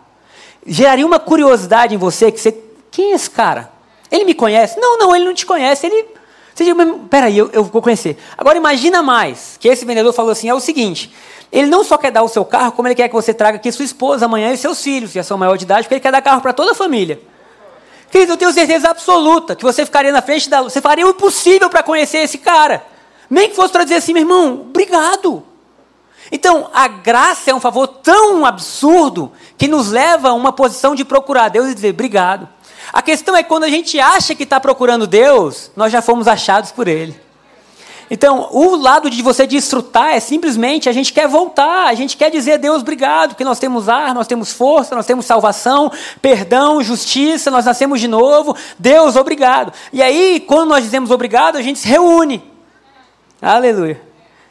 Geraria 0.64 1.04
uma 1.04 1.19
curiosidade 1.19 1.93
em 1.93 1.99
você 1.99 2.31
que 2.31 2.40
você 2.40 2.63
quem 2.95 3.11
é 3.11 3.15
esse 3.17 3.29
cara? 3.29 3.73
Ele 4.09 4.25
me 4.25 4.35
conhece? 4.35 4.79
Não, 4.79 4.97
não, 4.97 5.17
ele 5.17 5.25
não 5.25 5.35
te 5.35 5.45
conhece. 5.45 5.85
Ele. 5.85 6.07
Você 6.55 6.63
diz, 6.63 6.75
peraí, 7.11 7.37
eu, 7.37 7.51
eu 7.53 7.65
vou 7.65 7.83
conhecer. 7.83 8.17
Agora 8.39 8.57
imagina 8.57 9.03
mais 9.03 9.57
que 9.59 9.67
esse 9.67 9.85
vendedor 9.85 10.13
falou 10.13 10.31
assim: 10.31 10.49
é 10.49 10.55
o 10.55 10.61
seguinte. 10.61 11.13
Ele 11.51 11.67
não 11.67 11.83
só 11.83 11.99
quer 11.99 12.13
dar 12.13 12.23
o 12.23 12.29
seu 12.29 12.45
carro, 12.45 12.71
como 12.71 12.87
ele 12.87 12.95
quer 12.95 13.09
que 13.09 13.15
você 13.15 13.35
traga 13.35 13.57
aqui 13.57 13.73
sua 13.73 13.85
esposa 13.85 14.27
amanhã 14.27 14.53
e 14.53 14.57
seus 14.57 14.81
filhos, 14.81 15.11
que 15.11 15.17
já 15.17 15.25
são 15.25 15.37
maior 15.37 15.57
de 15.57 15.65
idade, 15.65 15.83
porque 15.83 15.95
ele 15.95 16.01
quer 16.01 16.13
dar 16.13 16.23
carro 16.23 16.41
para 16.41 16.53
toda 16.53 16.71
a 16.71 16.75
família. 16.75 17.21
Querido, 18.13 18.35
eu 18.35 18.37
tenho 18.37 18.53
certeza 18.53 18.89
absoluta 18.89 19.57
que 19.57 19.65
você 19.65 19.85
ficaria 19.85 20.13
na 20.13 20.23
frente 20.23 20.49
da. 20.49 20.63
Você 20.63 20.81
faria 20.81 21.05
o 21.05 21.11
impossível 21.11 21.69
para 21.69 21.83
conhecer 21.83 22.19
esse 22.19 22.39
cara. 22.39 22.87
Nem 23.29 23.49
que 23.51 23.57
fosse 23.57 23.73
para 23.73 23.83
dizer 23.83 23.97
assim, 23.97 24.13
meu 24.13 24.23
irmão, 24.23 24.67
obrigado. 24.69 25.43
Então, 26.31 26.71
a 26.73 26.87
graça 26.87 27.51
é 27.51 27.55
um 27.55 27.61
favor 27.61 27.89
tão 27.89 28.47
absurdo 28.47 29.33
que 29.59 29.67
nos 29.67 29.91
leva 29.91 30.29
a 30.29 30.33
uma 30.33 30.53
posição 30.53 30.95
de 30.95 31.05
procurar 31.05 31.49
Deus 31.49 31.69
e 31.71 31.75
dizer 31.75 31.91
obrigado. 31.91 32.49
A 32.93 33.03
questão 33.03 33.37
é 33.37 33.43
quando 33.43 33.64
a 33.64 33.69
gente 33.69 33.99
acha 33.99 34.35
que 34.35 34.43
está 34.43 34.61
procurando 34.61 35.07
Deus, 35.07 35.71
nós 35.76 35.93
já 35.93 36.00
fomos 36.03 36.29
achados 36.29 36.71
por 36.71 36.88
Ele. 36.88 37.25
Então, 38.11 38.49
o 38.53 38.76
lado 38.76 39.09
de 39.09 39.23
você 39.23 39.47
desfrutar 39.47 40.11
é 40.11 40.21
simplesmente 40.21 40.88
a 40.88 40.93
gente 40.93 41.12
quer 41.12 41.26
voltar, 41.26 41.88
a 41.88 41.95
gente 41.95 42.17
quer 42.17 42.31
dizer 42.31 42.53
a 42.53 42.57
Deus 42.57 42.83
obrigado, 42.83 43.31
porque 43.31 43.45
nós 43.45 43.59
temos 43.59 43.88
ar, 43.88 44.14
nós 44.14 44.26
temos 44.26 44.53
força, 44.53 44.95
nós 44.95 45.07
temos 45.07 45.25
salvação, 45.25 45.91
perdão, 46.21 46.83
justiça, 46.83 47.50
nós 47.50 47.64
nascemos 47.64 48.00
de 48.00 48.09
novo. 48.09 48.55
Deus, 48.79 49.17
obrigado. 49.17 49.73
E 49.93 50.03
aí, 50.03 50.38
quando 50.47 50.69
nós 50.69 50.85
dizemos 50.85 51.11
obrigado, 51.11 51.57
a 51.57 51.62
gente 51.62 51.79
se 51.79 51.88
reúne. 51.88 52.43
Aleluia. 53.41 54.00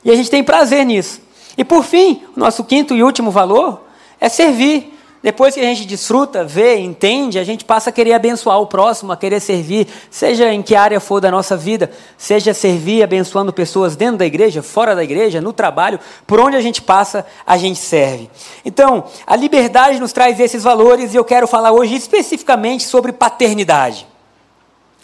E 0.04 0.12
a 0.12 0.16
gente 0.16 0.30
tem 0.30 0.44
prazer 0.44 0.84
nisso. 0.86 1.22
E 1.58 1.63
por 1.63 1.84
fim, 1.84 2.24
o 2.36 2.40
nosso 2.40 2.63
quinto 2.63 2.96
e 2.96 3.04
último 3.04 3.30
valor 3.30 3.82
é 4.20 4.28
servir. 4.30 4.93
Depois 5.24 5.53
que 5.53 5.62
a 5.62 5.63
gente 5.63 5.86
desfruta, 5.86 6.44
vê, 6.44 6.77
entende, 6.80 7.39
a 7.39 7.46
gente 7.46 7.63
passa 7.63 7.89
a 7.89 7.94
querer 7.94 8.12
abençoar 8.12 8.60
o 8.60 8.68
próximo, 8.68 9.10
a 9.13 9.15
querer 9.15 9.39
servir, 9.39 9.88
seja 10.12 10.51
em 10.51 10.62
que 10.62 10.75
área 10.75 11.00
for 11.00 11.22
da 11.22 11.32
nossa 11.32 11.56
vida, 11.56 11.89
seja 12.18 12.53
servir 12.53 13.01
abençoando 13.01 13.53
pessoas 13.53 13.96
dentro 13.96 14.18
da 14.18 14.25
igreja, 14.25 14.62
fora 14.62 14.94
da 14.94 15.01
igreja, 15.01 15.39
no 15.39 15.53
trabalho, 15.53 15.98
por 16.27 16.42
onde 16.42 16.58
a 16.58 16.62
gente 16.62 16.82
passa, 16.82 17.25
a 17.48 17.58
gente 17.58 17.80
serve. 17.80 18.30
Então, 18.65 19.06
a 19.25 19.38
liberdade 19.38 19.98
nos 19.98 20.12
traz 20.12 20.42
esses 20.42 20.62
valores 20.62 21.13
e 21.13 21.18
eu 21.18 21.24
quero 21.24 21.48
falar 21.48 21.72
hoje 21.72 21.96
especificamente 21.96 22.84
sobre 22.84 23.13
paternidade. 23.13 24.06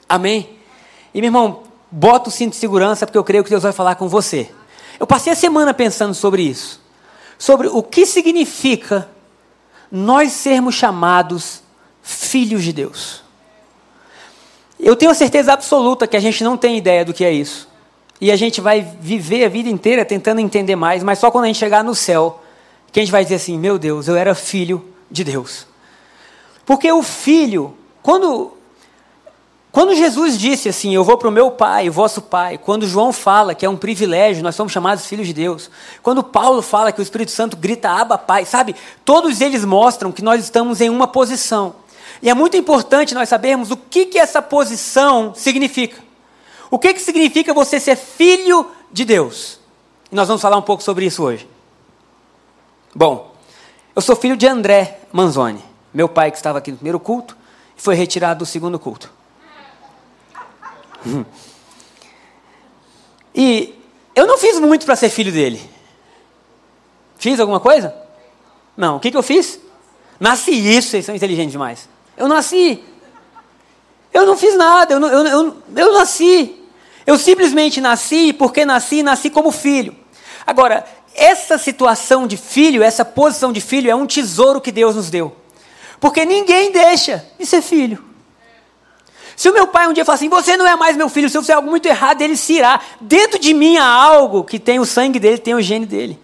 Amém? 0.08 0.50
E 1.14 1.22
meu 1.22 1.30
irmão, 1.30 1.62
bota 1.90 2.28
o 2.28 2.32
cinto 2.32 2.52
de 2.52 2.58
segurança 2.58 3.08
porque 3.08 3.18
eu 3.18 3.24
creio 3.24 3.46
que 3.46 3.50
Deus 3.50 3.64
vai 3.64 3.72
falar 3.72 3.96
com 3.96 4.10
você. 4.10 4.50
Eu 5.00 5.08
passei 5.08 5.32
a 5.32 5.36
semana 5.36 5.74
pensando 5.74 6.14
sobre 6.14 6.42
isso, 6.42 6.82
sobre 7.38 7.70
o 7.70 7.82
que 7.82 8.06
significa 8.06 9.08
nós 9.92 10.32
sermos 10.32 10.76
chamados 10.76 11.64
filhos 12.02 12.64
de 12.64 12.74
Deus. 12.74 13.24
Eu 14.80 14.96
tenho 14.96 15.12
a 15.12 15.16
certeza 15.16 15.52
absoluta 15.54 16.08
que 16.08 16.16
a 16.16 16.20
gente 16.20 16.44
não 16.44 16.56
tem 16.56 16.78
ideia 16.78 17.04
do 17.04 17.14
que 17.14 17.26
é 17.26 17.32
isso. 17.32 17.68
E 18.22 18.32
a 18.32 18.36
gente 18.36 18.62
vai 18.62 18.82
viver 18.82 19.46
a 19.46 19.50
vida 19.50 19.70
inteira 19.70 20.06
tentando 20.06 20.40
entender 20.42 20.76
mais, 20.76 21.04
mas 21.04 21.20
só 21.20 21.32
quando 21.32 21.46
a 21.46 21.48
gente 21.48 21.60
chegar 21.60 21.84
no 21.84 21.96
céu, 21.96 22.42
que 22.92 23.00
a 23.00 23.04
gente 23.04 23.12
vai 23.12 23.24
dizer 23.24 23.36
assim: 23.36 23.58
meu 23.58 23.78
Deus, 23.78 24.08
eu 24.08 24.16
era 24.16 24.36
filho 24.36 24.86
de 25.10 25.24
Deus. 25.24 25.66
Porque 26.66 26.92
o 26.92 27.02
filho, 27.02 27.74
quando 28.02 28.54
quando 29.72 29.94
Jesus 29.94 30.38
disse 30.38 30.68
assim, 30.68 30.96
eu 30.96 31.04
vou 31.04 31.16
para 31.18 31.28
o 31.28 31.32
meu 31.32 31.52
pai, 31.52 31.90
vosso 31.90 32.24
pai, 32.24 32.58
quando 32.58 32.88
João 32.88 33.14
fala 33.14 33.54
que 33.54 33.66
é 33.66 33.70
um 33.70 33.78
privilégio, 33.78 34.42
nós 34.42 34.56
somos 34.56 34.74
chamados 34.74 35.06
filhos 35.06 35.28
de 35.28 35.34
Deus, 35.34 35.70
quando 36.02 36.24
Paulo 36.24 36.62
fala 36.64 36.92
que 36.92 37.00
o 37.00 37.04
Espírito 37.04 37.32
Santo 37.32 37.56
grita, 37.56 37.90
aba 37.90 38.18
pai, 38.18 38.46
sabe? 38.46 38.76
Todos 39.06 39.42
eles 39.42 39.64
mostram 39.64 40.12
que 40.12 40.24
nós 40.24 40.44
estamos 40.44 40.82
em 40.82 40.90
uma 40.90 41.08
posição. 41.08 41.76
E 42.22 42.30
é 42.30 42.34
muito 42.34 42.58
importante 42.58 43.14
nós 43.14 43.30
sabermos 43.30 43.70
o 43.70 43.78
que, 43.78 44.08
que 44.08 44.18
essa 44.18 44.42
posição 44.42 45.34
significa. 45.36 46.02
O 46.72 46.80
que, 46.80 46.94
que 46.94 47.02
significa 47.02 47.54
você 47.54 47.80
ser 47.80 47.96
filho 47.96 48.72
de 48.92 49.06
Deus? 49.06 49.60
E 50.12 50.16
nós 50.16 50.28
vamos 50.28 50.42
falar 50.42 50.58
um 50.58 50.64
pouco 50.64 50.82
sobre 50.82 51.06
isso 51.06 51.24
hoje. 51.24 51.48
Bom, 52.94 53.36
eu 53.96 54.02
sou 54.02 54.16
filho 54.16 54.36
de 54.36 54.48
André 54.48 55.00
Manzoni, 55.12 55.64
meu 55.94 56.10
pai 56.10 56.32
que 56.32 56.38
estava 56.38 56.58
aqui 56.58 56.72
no 56.72 56.78
primeiro 56.78 57.00
culto 57.00 57.38
e 57.78 57.82
foi 57.82 57.94
retirado 57.94 58.40
do 58.40 58.46
segundo 58.48 58.80
culto. 58.80 59.19
E 63.34 63.74
eu 64.16 64.28
não 64.28 64.38
fiz 64.38 64.60
muito 64.60 64.86
para 64.86 64.96
ser 64.96 65.10
filho 65.10 65.32
dele. 65.32 65.62
Fiz 67.18 67.40
alguma 67.40 67.60
coisa? 67.60 67.96
Não. 68.76 68.98
O 68.98 69.00
que, 69.00 69.12
que 69.12 69.18
eu 69.18 69.24
fiz? 69.24 69.60
Nasci 70.20 70.52
isso, 70.52 70.90
vocês 70.90 71.06
são 71.06 71.16
inteligentes 71.16 71.52
demais. 71.52 71.88
Eu 72.18 72.28
nasci. 72.28 72.84
Eu 74.12 74.26
não 74.26 74.36
fiz 74.36 74.58
nada, 74.58 74.94
eu, 74.94 75.00
eu, 75.00 75.26
eu, 75.26 75.58
eu 75.76 75.94
nasci. 75.94 76.56
Eu 77.06 77.18
simplesmente 77.18 77.80
nasci 77.80 78.34
porque 78.34 78.66
nasci, 78.66 79.04
nasci 79.04 79.30
como 79.30 79.52
filho. 79.52 79.96
Agora, 80.46 80.86
essa 81.16 81.58
situação 81.58 82.28
de 82.28 82.38
filho, 82.38 82.84
essa 82.84 83.06
posição 83.06 83.54
de 83.54 83.62
filho 83.62 83.90
é 83.90 83.96
um 83.96 84.06
tesouro 84.06 84.60
que 84.60 84.72
Deus 84.72 84.96
nos 84.96 85.10
deu. 85.10 85.36
Porque 86.00 86.26
ninguém 86.26 86.72
deixa 86.72 87.26
de 87.38 87.46
ser 87.46 87.62
filho. 87.62 88.04
Se 89.40 89.50
o 89.50 89.54
meu 89.54 89.68
pai 89.68 89.88
um 89.88 89.94
dia 89.94 90.04
falar 90.04 90.18
assim, 90.18 90.28
você 90.28 90.58
não 90.58 90.68
é 90.68 90.76
mais 90.76 90.98
meu 90.98 91.08
filho, 91.08 91.30
se 91.30 91.38
eu 91.38 91.42
fizer 91.42 91.54
algo 91.54 91.70
muito 91.70 91.86
errado, 91.86 92.22
ele 92.22 92.36
se 92.36 92.56
irá. 92.56 92.78
Dentro 93.00 93.40
de 93.40 93.54
mim 93.54 93.78
há 93.78 93.86
algo 93.86 94.44
que 94.44 94.60
tem 94.60 94.82
o 94.82 94.86
sangue 94.86 95.18
dele, 95.18 95.38
tem 95.38 95.56
o 95.56 95.62
gene 95.62 95.86
dele. 95.86 96.20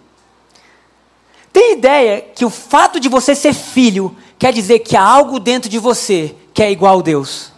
Tem 1.53 1.77
ideia 1.77 2.19
que 2.19 2.43
o 2.43 2.49
fato 2.49 2.99
de 2.99 3.07
você 3.07 3.33
ser 3.33 3.53
filho 3.53 4.13
quer 4.37 4.51
dizer 4.51 4.79
que 4.79 4.97
há 4.97 5.01
algo 5.01 5.39
dentro 5.39 5.69
de 5.69 5.79
você 5.79 6.35
que 6.53 6.61
é 6.61 6.69
igual 6.69 6.99
a 6.99 7.01
Deus. 7.01 7.53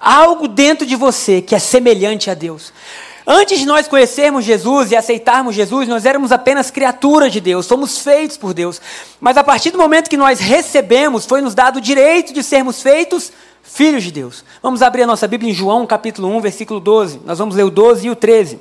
Há 0.00 0.18
algo 0.18 0.46
dentro 0.46 0.86
de 0.86 0.94
você 0.94 1.42
que 1.42 1.56
é 1.56 1.58
semelhante 1.58 2.30
a 2.30 2.34
Deus. 2.34 2.72
Antes 3.26 3.58
de 3.58 3.66
nós 3.66 3.88
conhecermos 3.88 4.44
Jesus 4.44 4.92
e 4.92 4.96
aceitarmos 4.96 5.52
Jesus, 5.52 5.88
nós 5.88 6.06
éramos 6.06 6.30
apenas 6.30 6.70
criaturas 6.70 7.32
de 7.32 7.40
Deus, 7.40 7.66
somos 7.66 7.98
feitos 7.98 8.36
por 8.36 8.54
Deus. 8.54 8.80
Mas 9.20 9.36
a 9.36 9.42
partir 9.42 9.72
do 9.72 9.78
momento 9.78 10.08
que 10.08 10.16
nós 10.16 10.38
recebemos, 10.38 11.26
foi 11.26 11.40
nos 11.40 11.56
dado 11.56 11.78
o 11.78 11.80
direito 11.80 12.32
de 12.32 12.44
sermos 12.44 12.80
feitos 12.80 13.32
filhos 13.62 14.02
de 14.02 14.10
Deus. 14.10 14.44
Vamos 14.62 14.82
abrir 14.82 15.02
a 15.02 15.06
nossa 15.06 15.26
Bíblia 15.28 15.50
em 15.50 15.54
João, 15.54 15.86
capítulo 15.86 16.28
1, 16.28 16.40
versículo 16.40 16.80
12. 16.80 17.20
Nós 17.24 17.38
vamos 17.38 17.54
ler 17.54 17.64
o 17.64 17.70
12 17.70 18.06
e 18.06 18.10
o 18.10 18.16
13. 18.16 18.60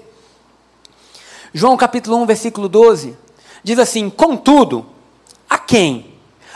João, 1.54 1.76
capítulo 1.76 2.18
1, 2.18 2.26
versículo 2.26 2.70
12, 2.70 3.18
diz 3.64 3.78
assim: 3.78 4.10
Contudo, 4.10 4.86
a 5.50 5.58
quem? 5.58 6.14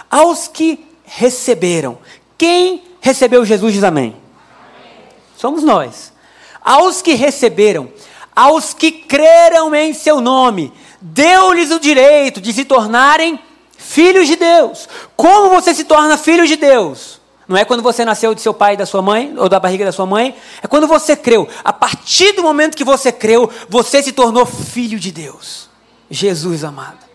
Aos 0.10 0.48
que 0.48 0.86
receberam. 1.04 1.98
Quem 2.38 2.84
recebeu 3.02 3.46
Jesus 3.46 3.74
diz 3.74 3.84
amém. 3.84 4.16
amém. 4.16 4.94
Somos 5.38 5.64
nós. 5.64 6.14
Aos 6.62 7.02
que 7.02 7.14
receberam, 7.14 7.92
aos 8.36 8.74
que 8.74 8.92
creram 8.92 9.74
em 9.76 9.94
seu 9.94 10.20
nome, 10.20 10.74
deu-lhes 11.00 11.72
o 11.72 11.80
direito 11.80 12.42
de 12.42 12.52
se 12.54 12.66
tornarem 12.66 13.40
filhos 13.78 14.28
de 14.28 14.36
Deus. 14.36 14.90
Como 15.16 15.50
você 15.50 15.74
se 15.74 15.84
torna 15.84 16.18
filho 16.18 16.48
de 16.48 16.56
Deus? 16.56 17.22
Não 17.48 17.56
é 17.56 17.64
quando 17.64 17.84
você 17.84 18.04
nasceu 18.04 18.34
de 18.34 18.42
seu 18.42 18.54
pai 18.54 18.74
e 18.74 18.78
da 18.78 18.86
sua 18.86 19.02
mãe, 19.02 19.34
ou 19.38 19.48
da 19.48 19.60
barriga 19.60 19.86
da 19.86 19.92
sua 19.92 20.06
mãe, 20.06 20.36
é 20.64 20.68
quando 20.68 20.88
você 20.88 21.16
creu. 21.16 21.48
A 21.64 21.72
partir 21.72 22.32
do 22.32 22.42
momento 22.42 22.76
que 22.76 22.84
você 22.84 23.12
creu, 23.12 23.50
você 23.70 24.02
se 24.02 24.12
tornou 24.12 24.46
filho 24.46 25.00
de 25.00 25.12
Deus. 25.12 25.70
Jesus 26.10 26.64
amado. 26.64 27.06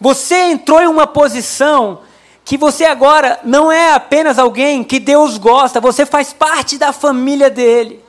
Você 0.00 0.36
entrou 0.36 0.80
em 0.80 0.86
uma 0.86 1.06
posição 1.06 2.00
que 2.44 2.56
você 2.56 2.84
agora 2.84 3.40
não 3.42 3.72
é 3.72 3.92
apenas 3.92 4.38
alguém 4.38 4.84
que 4.84 5.00
Deus 5.00 5.38
gosta, 5.38 5.80
você 5.80 6.04
faz 6.04 6.32
parte 6.32 6.76
da 6.76 6.92
família 6.92 7.48
dele. 7.48 8.04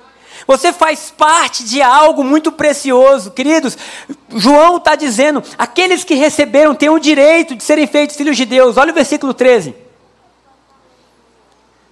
Você 0.45 0.71
faz 0.71 1.11
parte 1.15 1.63
de 1.63 1.81
algo 1.81 2.23
muito 2.23 2.51
precioso. 2.51 3.31
Queridos, 3.31 3.77
João 4.29 4.77
está 4.77 4.93
dizendo: 4.93 5.41
aqueles 5.57 6.03
que 6.03 6.13
receberam 6.13 6.75
têm 6.75 6.89
o 6.89 6.99
direito 6.99 7.55
de 7.55 7.63
serem 7.63 7.87
feitos 7.87 8.15
filhos 8.15 8.37
de 8.37 8.45
Deus. 8.45 8.77
Olha 8.77 8.91
o 8.91 8.95
versículo 8.95 9.33
13. 9.33 9.84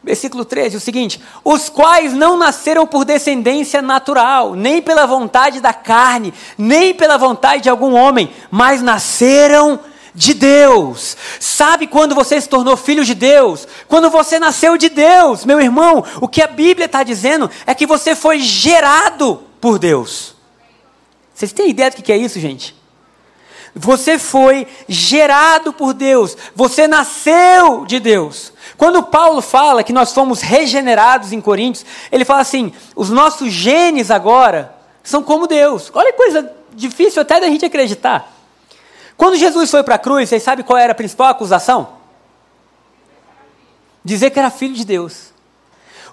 Versículo 0.03 0.43
13, 0.43 0.75
o 0.75 0.81
seguinte: 0.81 1.22
Os 1.45 1.69
quais 1.69 2.13
não 2.13 2.38
nasceram 2.38 2.86
por 2.86 3.05
descendência 3.05 3.81
natural, 3.81 4.53
nem 4.53 4.81
pela 4.81 5.05
vontade 5.05 5.62
da 5.62 5.74
carne, 5.74 6.33
nem 6.57 6.93
pela 6.93 7.17
vontade 7.17 7.63
de 7.63 7.69
algum 7.69 7.93
homem, 7.93 8.29
mas 8.51 8.81
nasceram 8.81 9.79
de 10.13 10.33
Deus. 10.33 11.15
Sabe 11.39 11.88
quando 11.88 12.13
você 12.13 12.39
se 12.39 12.50
tornou 12.50 12.75
filho 12.75 13.05
de 13.05 13.15
Deus? 13.15 13.65
Quando 13.88 14.10
você 14.10 14.38
nasceu 14.39 14.77
de 14.77 14.89
Deus, 14.89 15.45
meu 15.45 15.62
irmão. 15.62 16.03
O 16.19 16.27
que 16.27 16.41
a 16.41 16.48
Bíblia 16.48 16.86
está 16.86 17.01
dizendo 17.01 17.50
é 17.65 17.74
que 17.74 17.88
você 17.88 18.13
foi 18.13 18.39
gerado 18.39 19.41
por 19.62 19.79
Deus. 19.79 20.36
Vocês 21.33 21.53
têm 21.53 21.69
ideia 21.69 21.89
do 21.89 22.03
que 22.03 22.12
é 22.12 22.17
isso, 22.17 22.39
gente? 22.39 22.75
Você 23.75 24.20
foi 24.20 24.68
gerado 24.88 25.74
por 25.74 25.94
Deus, 25.94 26.38
você 26.56 26.88
nasceu 26.88 27.86
de 27.86 28.00
Deus. 28.00 28.53
Quando 28.77 29.01
Paulo 29.01 29.42
fala 29.42 29.84
que 29.84 29.92
nós 29.92 30.13
fomos 30.13 30.42
regenerados 30.42 31.32
em 31.32 31.42
Coríntios, 31.42 31.86
ele 32.12 32.24
fala 32.24 32.42
assim: 32.42 32.72
os 32.96 33.10
nossos 33.10 33.51
genes 33.51 34.12
agora 34.12 34.75
são 35.01 35.24
como 35.24 35.48
Deus. 35.48 35.92
Olha 35.94 36.12
que 36.12 36.18
coisa 36.18 36.51
difícil 36.74 37.22
até 37.22 37.39
da 37.39 37.48
gente 37.48 37.65
acreditar. 37.65 38.32
Quando 39.18 39.38
Jesus 39.38 39.72
foi 39.72 39.84
para 39.84 39.96
a 39.96 40.00
cruz, 40.00 40.30
vocês 40.30 40.44
sabem 40.44 40.65
qual 40.65 40.77
era 40.77 40.92
a 40.92 40.96
principal 40.96 41.27
acusação? 41.27 41.89
Dizer 44.03 44.32
que 44.32 44.39
era 44.39 44.50
filho 44.50 44.74
de 44.74 44.86
Deus. 44.86 45.34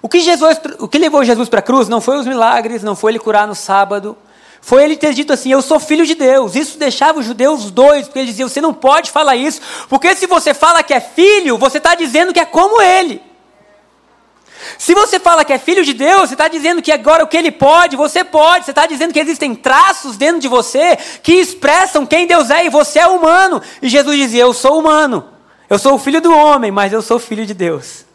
O 0.01 0.09
que, 0.09 0.19
Jesus, 0.19 0.59
o 0.79 0.87
que 0.87 0.97
levou 0.97 1.23
Jesus 1.23 1.47
para 1.47 1.59
a 1.59 1.63
cruz 1.63 1.87
não 1.87 2.01
foi 2.01 2.17
os 2.17 2.25
milagres, 2.25 2.81
não 2.81 2.95
foi 2.95 3.11
ele 3.11 3.19
curar 3.19 3.47
no 3.47 3.53
sábado, 3.53 4.17
foi 4.61 4.83
ele 4.83 4.95
ter 4.95 5.13
dito 5.13 5.33
assim: 5.33 5.51
Eu 5.51 5.61
sou 5.61 5.79
filho 5.79 6.05
de 6.05 6.13
Deus. 6.13 6.55
Isso 6.55 6.77
deixava 6.77 7.19
os 7.19 7.25
judeus 7.25 7.71
doidos, 7.71 8.07
porque 8.07 8.19
eles 8.19 8.29
diziam: 8.29 8.47
Você 8.47 8.61
não 8.61 8.73
pode 8.73 9.09
falar 9.09 9.35
isso, 9.35 9.59
porque 9.89 10.15
se 10.15 10.27
você 10.27 10.53
fala 10.53 10.83
que 10.83 10.93
é 10.93 11.01
filho, 11.01 11.57
você 11.57 11.79
está 11.79 11.95
dizendo 11.95 12.31
que 12.31 12.39
é 12.39 12.45
como 12.45 12.81
ele. 12.81 13.21
Se 14.77 14.93
você 14.93 15.19
fala 15.19 15.43
que 15.43 15.51
é 15.51 15.57
filho 15.57 15.83
de 15.83 15.93
Deus, 15.93 16.29
você 16.29 16.35
está 16.35 16.47
dizendo 16.47 16.83
que 16.83 16.91
agora 16.91 17.23
o 17.23 17.27
que 17.27 17.35
ele 17.35 17.51
pode, 17.51 17.95
você 17.95 18.23
pode. 18.23 18.65
Você 18.65 18.71
está 18.71 18.85
dizendo 18.85 19.11
que 19.11 19.19
existem 19.19 19.55
traços 19.55 20.17
dentro 20.17 20.39
de 20.39 20.47
você 20.47 20.95
que 21.23 21.33
expressam 21.33 22.05
quem 22.05 22.27
Deus 22.27 22.51
é 22.51 22.65
e 22.65 22.69
você 22.69 22.99
é 22.99 23.07
humano. 23.07 23.61
E 23.81 23.89
Jesus 23.89 24.15
dizia: 24.15 24.43
Eu 24.43 24.53
sou 24.53 24.79
humano. 24.79 25.27
Eu 25.67 25.79
sou 25.79 25.95
o 25.95 25.99
filho 25.99 26.21
do 26.21 26.31
homem, 26.31 26.69
mas 26.69 26.93
eu 26.93 27.01
sou 27.01 27.17
filho 27.17 27.45
de 27.45 27.53
Deus. 27.53 28.05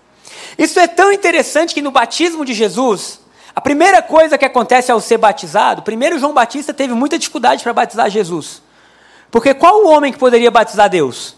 Isso 0.57 0.79
é 0.79 0.87
tão 0.87 1.11
interessante 1.11 1.75
que 1.75 1.83
no 1.83 1.91
batismo 1.91 2.45
de 2.45 2.55
Jesus, 2.55 3.19
A 3.57 3.61
primeira 3.63 4.03
coisa 4.03 4.37
que 4.37 4.45
acontece 4.45 4.93
ao 4.93 5.01
ser 5.01 5.17
batizado, 5.17 5.81
primeiro 5.81 6.19
João 6.19 6.35
Batista 6.35 6.75
teve 6.75 6.93
muita 6.93 7.19
dificuldade 7.19 7.63
para 7.63 7.73
batizar 7.73 8.11
Jesus. 8.11 8.61
Porque 9.31 9.55
qual 9.55 9.83
o 9.83 9.89
homem 9.89 10.13
que 10.13 10.19
poderia 10.19 10.51
batizar 10.51 10.91
Deus? 10.91 11.35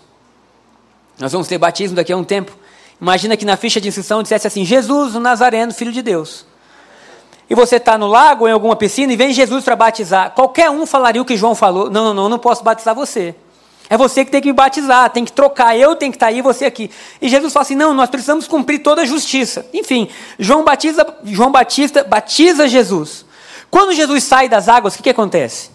Nós 1.17 1.31
vamos 1.31 1.47
ter 1.47 1.59
batismo 1.59 1.95
daqui 1.95 2.13
a 2.13 2.17
um 2.17 2.25
tempo. 2.25 2.59
Imagina 3.01 3.37
que 3.37 3.45
na 3.45 3.57
ficha 3.57 3.81
de 3.81 3.87
inscrição 3.87 4.21
dissesse 4.21 4.49
assim: 4.49 4.65
Jesus, 4.65 5.15
o 5.15 5.21
Nazareno, 5.21 5.73
filho 5.73 5.93
de 5.93 6.03
Deus. 6.03 6.45
E 7.49 7.55
você 7.55 7.77
está 7.77 7.97
no 7.97 8.09
lago 8.09 8.49
em 8.49 8.53
alguma 8.53 8.75
piscina 8.75 9.13
e 9.13 9.17
vem 9.17 9.33
Jesus 9.33 9.65
para 9.65 9.77
batizar. 9.77 10.33
Qualquer 10.33 10.69
um 10.71 10.85
falaria 10.85 11.23
o 11.23 11.25
que 11.25 11.37
João 11.37 11.55
falou: 11.55 11.89
Não, 11.89 12.07
não, 12.07 12.15
não, 12.15 12.29
não 12.29 12.39
posso 12.39 12.65
batizar 12.65 12.97
você. 12.97 13.37
É 13.91 13.97
você 13.97 14.25
que 14.25 14.31
tem 14.31 14.41
que 14.41 14.49
me 14.49 14.53
batizar, 14.53 15.09
tem 15.11 15.25
que 15.25 15.33
trocar, 15.33 15.77
eu 15.77 15.97
tenho 15.97 16.13
que 16.13 16.17
estar 16.17 16.27
tá 16.27 16.33
aí, 16.33 16.43
você 16.43 16.67
aqui. 16.67 16.91
E 17.23 17.29
Jesus 17.29 17.53
fala 17.53 17.63
assim: 17.63 17.75
não, 17.75 17.95
nós 17.95 18.11
precisamos 18.11 18.47
cumprir 18.47 18.81
toda 18.81 19.03
a 19.03 19.07
justiça. 19.07 19.67
Enfim, 19.73 20.09
João 20.39 20.63
Batista, 20.63 21.17
João 21.25 21.51
Batista 21.51 22.05
batiza 22.05 22.69
Jesus. 22.69 23.25
Quando 23.71 23.95
Jesus 23.95 24.25
sai 24.25 24.49
das 24.49 24.69
águas, 24.69 24.95
o 24.95 24.97
que, 24.99 25.05
que 25.05 25.11
acontece? 25.11 25.71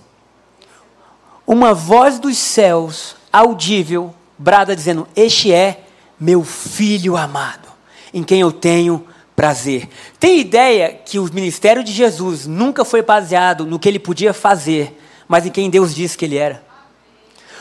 Uma 1.45 1.73
voz 1.73 2.19
dos 2.19 2.37
céus, 2.37 3.15
audível, 3.31 4.13
brada 4.37 4.75
dizendo: 4.75 5.07
Este 5.15 5.51
é 5.51 5.81
meu 6.19 6.43
filho 6.43 7.17
amado, 7.17 7.67
em 8.13 8.23
quem 8.23 8.41
eu 8.41 8.51
tenho 8.51 9.07
prazer. 9.35 9.89
Tem 10.19 10.39
ideia 10.39 10.93
que 10.93 11.17
o 11.17 11.25
ministério 11.33 11.83
de 11.83 11.91
Jesus 11.91 12.45
nunca 12.45 12.85
foi 12.85 13.01
baseado 13.01 13.65
no 13.65 13.79
que 13.79 13.89
ele 13.89 13.99
podia 13.99 14.33
fazer, 14.33 15.01
mas 15.27 15.47
em 15.47 15.51
quem 15.51 15.69
Deus 15.69 15.95
disse 15.95 16.15
que 16.15 16.25
ele 16.25 16.37
era? 16.37 16.72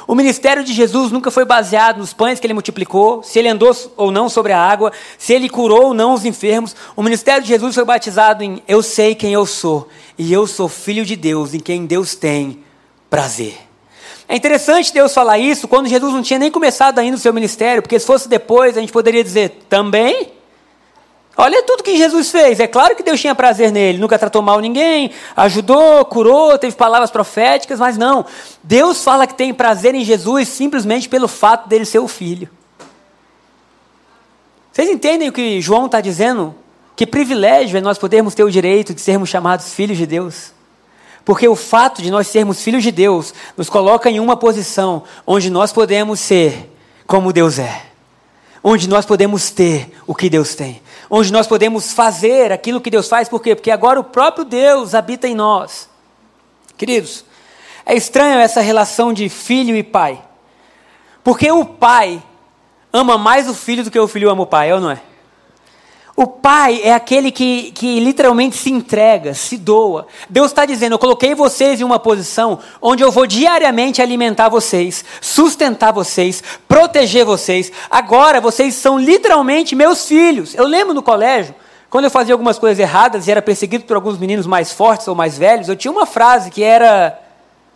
O 0.06 0.14
ministério 0.14 0.64
de 0.64 0.72
Jesus 0.72 1.12
nunca 1.12 1.30
foi 1.30 1.44
baseado 1.44 1.98
nos 1.98 2.12
pães 2.12 2.40
que 2.40 2.46
ele 2.46 2.54
multiplicou, 2.54 3.22
se 3.22 3.38
ele 3.38 3.48
andou 3.48 3.74
ou 3.96 4.10
não 4.10 4.28
sobre 4.28 4.52
a 4.52 4.60
água, 4.60 4.92
se 5.16 5.32
ele 5.32 5.48
curou 5.48 5.86
ou 5.86 5.94
não 5.94 6.14
os 6.14 6.24
enfermos. 6.24 6.74
O 6.96 7.02
ministério 7.02 7.42
de 7.42 7.48
Jesus 7.48 7.74
foi 7.74 7.84
batizado 7.84 8.42
em 8.42 8.62
Eu 8.66 8.82
sei 8.82 9.14
quem 9.14 9.32
eu 9.32 9.46
sou, 9.46 9.88
e 10.18 10.32
eu 10.32 10.46
sou 10.46 10.68
filho 10.68 11.04
de 11.04 11.16
Deus, 11.16 11.54
em 11.54 11.60
quem 11.60 11.86
Deus 11.86 12.14
tem 12.14 12.58
prazer. 13.08 13.56
É 14.28 14.36
interessante 14.36 14.94
Deus 14.94 15.12
falar 15.12 15.38
isso 15.38 15.68
quando 15.68 15.88
Jesus 15.88 16.12
não 16.12 16.22
tinha 16.22 16.38
nem 16.38 16.50
começado 16.50 16.98
ainda 16.98 17.16
o 17.16 17.20
seu 17.20 17.32
ministério, 17.32 17.82
porque 17.82 17.98
se 17.98 18.06
fosse 18.06 18.28
depois 18.28 18.76
a 18.76 18.80
gente 18.80 18.92
poderia 18.92 19.22
dizer 19.22 19.64
também. 19.68 20.32
Olha 21.36 21.62
tudo 21.62 21.82
que 21.82 21.96
Jesus 21.96 22.30
fez. 22.30 22.60
É 22.60 22.66
claro 22.66 22.94
que 22.94 23.02
Deus 23.02 23.20
tinha 23.20 23.34
prazer 23.34 23.72
nele, 23.72 23.98
nunca 23.98 24.18
tratou 24.18 24.42
mal 24.42 24.60
ninguém, 24.60 25.10
ajudou, 25.36 26.04
curou, 26.04 26.58
teve 26.58 26.76
palavras 26.76 27.10
proféticas, 27.10 27.80
mas 27.80 27.96
não. 27.96 28.24
Deus 28.62 29.02
fala 29.02 29.26
que 29.26 29.34
tem 29.34 29.52
prazer 29.54 29.94
em 29.94 30.04
Jesus 30.04 30.48
simplesmente 30.48 31.08
pelo 31.08 31.26
fato 31.26 31.68
dele 31.68 31.84
ser 31.86 32.00
o 32.00 32.08
filho. 32.08 32.48
Vocês 34.70 34.88
entendem 34.88 35.28
o 35.28 35.32
que 35.32 35.60
João 35.60 35.86
está 35.86 36.00
dizendo? 36.00 36.54
Que 36.94 37.06
privilégio 37.06 37.78
é 37.78 37.80
nós 37.80 37.98
podermos 37.98 38.34
ter 38.34 38.44
o 38.44 38.50
direito 38.50 38.94
de 38.94 39.00
sermos 39.00 39.28
chamados 39.28 39.72
filhos 39.72 39.96
de 39.96 40.06
Deus. 40.06 40.52
Porque 41.24 41.48
o 41.48 41.56
fato 41.56 42.02
de 42.02 42.10
nós 42.10 42.26
sermos 42.26 42.60
filhos 42.62 42.82
de 42.82 42.90
Deus 42.90 43.32
nos 43.56 43.70
coloca 43.70 44.10
em 44.10 44.20
uma 44.20 44.36
posição 44.36 45.04
onde 45.26 45.50
nós 45.50 45.72
podemos 45.72 46.20
ser 46.20 46.70
como 47.06 47.32
Deus 47.32 47.58
é. 47.58 47.86
Onde 48.62 48.88
nós 48.88 49.06
podemos 49.06 49.50
ter 49.50 49.92
o 50.06 50.14
que 50.14 50.28
Deus 50.28 50.54
tem 50.54 50.82
onde 51.14 51.30
nós 51.30 51.46
podemos 51.46 51.92
fazer 51.92 52.50
aquilo 52.50 52.80
que 52.80 52.88
Deus 52.88 53.06
faz, 53.06 53.28
por 53.28 53.42
quê? 53.42 53.54
Porque 53.54 53.70
agora 53.70 54.00
o 54.00 54.04
próprio 54.04 54.46
Deus 54.46 54.94
habita 54.94 55.28
em 55.28 55.34
nós. 55.34 55.86
Queridos, 56.74 57.22
é 57.84 57.94
estranho 57.94 58.40
essa 58.40 58.62
relação 58.62 59.12
de 59.12 59.28
filho 59.28 59.76
e 59.76 59.82
pai. 59.82 60.22
Porque 61.22 61.52
o 61.52 61.66
pai 61.66 62.22
ama 62.90 63.18
mais 63.18 63.46
o 63.46 63.52
filho 63.52 63.84
do 63.84 63.90
que 63.90 64.00
o 64.00 64.08
filho 64.08 64.30
ama 64.30 64.44
o 64.44 64.46
pai, 64.46 64.70
é 64.70 64.74
ou 64.74 64.80
não 64.80 64.90
é? 64.90 65.02
O 66.22 66.26
pai 66.28 66.80
é 66.84 66.94
aquele 66.94 67.32
que, 67.32 67.72
que 67.72 67.98
literalmente 67.98 68.56
se 68.56 68.70
entrega, 68.70 69.34
se 69.34 69.56
doa. 69.56 70.06
Deus 70.30 70.52
está 70.52 70.64
dizendo: 70.64 70.92
Eu 70.92 70.98
coloquei 71.00 71.34
vocês 71.34 71.80
em 71.80 71.84
uma 71.84 71.98
posição 71.98 72.60
onde 72.80 73.02
eu 73.02 73.10
vou 73.10 73.26
diariamente 73.26 74.00
alimentar 74.00 74.48
vocês, 74.48 75.04
sustentar 75.20 75.90
vocês, 75.92 76.40
proteger 76.68 77.24
vocês. 77.24 77.72
Agora 77.90 78.40
vocês 78.40 78.76
são 78.76 79.00
literalmente 79.00 79.74
meus 79.74 80.06
filhos. 80.06 80.54
Eu 80.54 80.64
lembro 80.64 80.94
no 80.94 81.02
colégio, 81.02 81.56
quando 81.90 82.04
eu 82.04 82.10
fazia 82.10 82.32
algumas 82.34 82.56
coisas 82.56 82.78
erradas 82.78 83.26
e 83.26 83.30
era 83.32 83.42
perseguido 83.42 83.82
por 83.82 83.96
alguns 83.96 84.16
meninos 84.16 84.46
mais 84.46 84.70
fortes 84.70 85.08
ou 85.08 85.16
mais 85.16 85.36
velhos, 85.36 85.68
eu 85.68 85.74
tinha 85.74 85.90
uma 85.90 86.06
frase 86.06 86.52
que 86.52 86.62
era: 86.62 87.18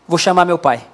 Vou 0.07 0.19
chamar 0.19 0.45
meu 0.45 0.57
pai. 0.57 0.85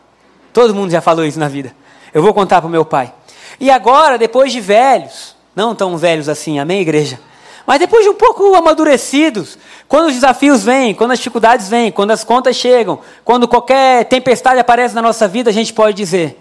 Todo 0.55 0.75
mundo 0.75 0.91
já 0.91 1.03
falou 1.03 1.23
isso 1.23 1.39
na 1.39 1.49
vida. 1.49 1.77
Eu 2.15 2.23
vou 2.23 2.33
contar 2.33 2.63
para 2.63 2.69
o 2.69 2.71
meu 2.71 2.87
pai. 2.87 3.13
E 3.61 3.71
agora, 3.71 4.17
depois 4.17 4.53
de 4.53 4.59
velhos, 4.59 5.37
não 5.55 5.75
tão 5.75 5.99
velhos 5.99 6.31
assim, 6.31 6.59
amém, 6.59 6.81
igreja? 6.81 7.21
Mas 7.67 7.79
depois 7.79 8.05
de 8.05 8.11
um 8.11 8.15
pouco 8.15 8.55
amadurecidos, 8.55 9.57
quando 9.87 10.09
os 10.09 10.15
desafios 10.15 10.65
vêm, 10.65 10.95
quando 10.95 11.13
as 11.13 11.19
dificuldades 11.19 11.69
vêm, 11.69 11.93
quando 11.93 12.11
as 12.11 12.25
contas 12.25 12.57
chegam, 12.57 12.99
quando 13.25 13.47
qualquer 13.47 14.05
tempestade 14.07 14.59
aparece 14.59 14.95
na 14.95 15.03
nossa 15.03 15.29
vida, 15.29 15.51
a 15.51 15.53
gente 15.53 15.73
pode 15.73 15.97
dizer: 15.97 16.39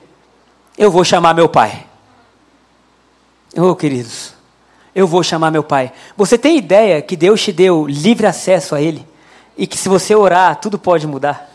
Eu 0.78 0.90
vou 0.90 1.04
chamar 1.04 1.34
meu 1.34 1.48
pai. 1.48 1.86
Oh, 3.56 3.76
queridos, 3.76 4.34
eu 4.96 5.06
vou 5.06 5.22
chamar 5.22 5.52
meu 5.52 5.64
pai. 5.64 5.92
Você 6.16 6.38
tem 6.38 6.58
ideia 6.58 7.02
que 7.02 7.16
Deus 7.16 7.42
te 7.42 7.52
deu 7.52 7.86
livre 7.86 8.26
acesso 8.26 8.74
a 8.74 8.82
Ele? 8.82 9.06
E 9.58 9.68
que 9.68 9.78
se 9.78 9.90
você 9.90 10.16
orar, 10.16 10.56
tudo 10.56 10.80
pode 10.80 11.06
mudar? 11.06 11.50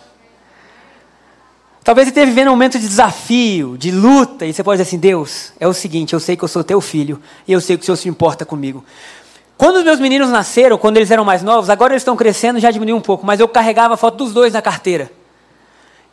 Talvez 1.83 2.07
você 2.07 2.11
esteja 2.11 2.27
vivendo 2.27 2.49
um 2.49 2.51
momento 2.51 2.79
de 2.79 2.87
desafio, 2.87 3.79
de 3.79 3.93
luta, 3.93 4.45
e 4.45 4.53
você 4.53 4.63
pode 4.63 4.79
dizer 4.79 4.89
assim: 4.89 4.99
Deus, 4.99 5.53
é 5.59 5.67
o 5.67 5.73
seguinte, 5.73 6.13
eu 6.13 6.21
sei 6.21 6.37
que 6.37 6.45
eu 6.45 6.49
sou 6.49 6.63
teu 6.65 6.81
filho, 6.81 7.21
e 7.47 7.53
eu 7.53 7.61
sei 7.61 7.77
que 7.77 7.83
o 7.83 7.87
Senhor 7.87 7.97
se 7.97 8.09
importa 8.09 8.45
comigo. 8.45 8.85
Quando 9.57 9.77
os 9.77 9.85
meus 9.85 9.99
meninos 9.99 10.29
nasceram, 10.29 10.77
quando 10.77 10.99
eles 10.99 11.11
eram 11.11 11.25
mais 11.25 11.43
novos, 11.43 11.71
agora 11.71 11.95
eles 11.95 12.03
estão 12.03 12.15
crescendo, 12.15 12.61
já 12.61 12.71
diminuiu 12.71 12.97
um 12.97 13.01
pouco, 13.01 13.25
mas 13.25 13.41
eu 13.41 13.49
carregava 13.49 13.95
a 13.95 13.97
foto 13.97 14.17
dos 14.17 14.33
dois 14.33 14.53
na 14.53 14.61
carteira. 14.61 15.11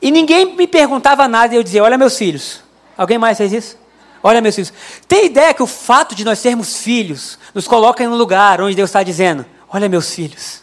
E 0.01 0.11
ninguém 0.11 0.55
me 0.55 0.65
perguntava 0.65 1.27
nada 1.27 1.53
e 1.53 1.57
eu 1.57 1.63
dizia: 1.63 1.83
Olha, 1.83 1.97
meus 1.97 2.17
filhos. 2.17 2.61
Alguém 2.97 3.17
mais 3.17 3.37
fez 3.37 3.51
isso? 3.51 3.77
Olha, 4.21 4.39
meus 4.39 4.55
filhos. 4.55 4.73
Tem 5.07 5.25
ideia 5.25 5.53
que 5.53 5.63
o 5.63 5.67
fato 5.67 6.15
de 6.15 6.23
nós 6.23 6.39
sermos 6.39 6.77
filhos 6.77 7.37
nos 7.53 7.67
coloca 7.67 8.03
em 8.03 8.07
um 8.07 8.15
lugar 8.15 8.61
onde 8.61 8.75
Deus 8.75 8.89
está 8.89 9.03
dizendo: 9.03 9.45
Olha, 9.69 9.89
meus 9.89 10.13
filhos. 10.13 10.61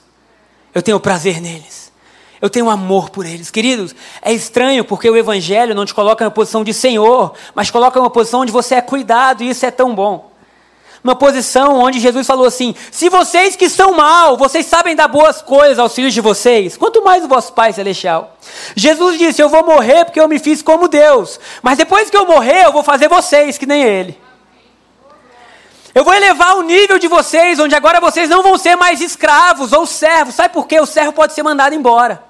Eu 0.74 0.80
tenho 0.80 0.98
prazer 1.00 1.40
neles. 1.40 1.90
Eu 2.40 2.48
tenho 2.48 2.70
amor 2.70 3.10
por 3.10 3.26
eles. 3.26 3.50
Queridos, 3.50 3.94
é 4.22 4.32
estranho 4.32 4.84
porque 4.84 5.10
o 5.10 5.16
Evangelho 5.16 5.74
não 5.74 5.84
te 5.84 5.92
coloca 5.92 6.24
na 6.24 6.30
posição 6.30 6.64
de 6.64 6.72
Senhor, 6.72 7.34
mas 7.54 7.70
coloca 7.70 7.98
em 7.98 8.02
uma 8.02 8.08
posição 8.08 8.40
onde 8.40 8.52
você 8.52 8.76
é 8.76 8.80
cuidado 8.80 9.42
e 9.42 9.50
isso 9.50 9.66
é 9.66 9.70
tão 9.70 9.94
bom 9.94 10.29
uma 11.02 11.16
posição 11.16 11.78
onde 11.78 11.98
Jesus 11.98 12.26
falou 12.26 12.46
assim: 12.46 12.74
se 12.90 13.08
vocês 13.08 13.56
que 13.56 13.68
são 13.68 13.94
mal, 13.94 14.36
vocês 14.36 14.66
sabem 14.66 14.94
dar 14.94 15.08
boas 15.08 15.40
coisas 15.40 15.78
aos 15.78 15.94
filhos 15.94 16.12
de 16.12 16.20
vocês, 16.20 16.76
quanto 16.76 17.02
mais 17.02 17.24
o 17.24 17.28
vosso 17.28 17.52
Pai 17.52 17.72
Celestial. 17.72 18.36
Jesus 18.74 19.18
disse: 19.18 19.42
Eu 19.42 19.48
vou 19.48 19.64
morrer 19.64 20.04
porque 20.04 20.20
eu 20.20 20.28
me 20.28 20.38
fiz 20.38 20.62
como 20.62 20.88
Deus, 20.88 21.40
mas 21.62 21.78
depois 21.78 22.10
que 22.10 22.16
eu 22.16 22.26
morrer, 22.26 22.64
eu 22.64 22.72
vou 22.72 22.82
fazer 22.82 23.08
vocês 23.08 23.56
que 23.56 23.66
nem 23.66 23.82
Ele. 23.82 24.18
Eu 25.94 26.04
vou 26.04 26.14
elevar 26.14 26.56
o 26.56 26.62
nível 26.62 26.98
de 26.98 27.08
vocês, 27.08 27.58
onde 27.58 27.74
agora 27.74 28.00
vocês 28.00 28.28
não 28.28 28.42
vão 28.42 28.56
ser 28.56 28.76
mais 28.76 29.00
escravos 29.00 29.72
ou 29.72 29.86
servos. 29.86 30.36
Sabe 30.36 30.54
por 30.54 30.66
quê? 30.66 30.78
O 30.78 30.86
servo 30.86 31.12
pode 31.12 31.32
ser 31.32 31.42
mandado 31.42 31.74
embora. 31.74 32.22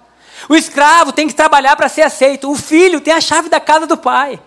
O 0.49 0.57
escravo 0.57 1.13
tem 1.13 1.29
que 1.29 1.35
trabalhar 1.35 1.77
para 1.77 1.89
ser 1.89 2.03
aceito. 2.03 2.51
O 2.51 2.55
filho 2.55 3.01
tem 3.01 3.13
a 3.13 3.21
chave 3.21 3.51
da 3.51 3.61
casa 3.61 3.87
do 3.87 3.99
pai. 3.99 4.41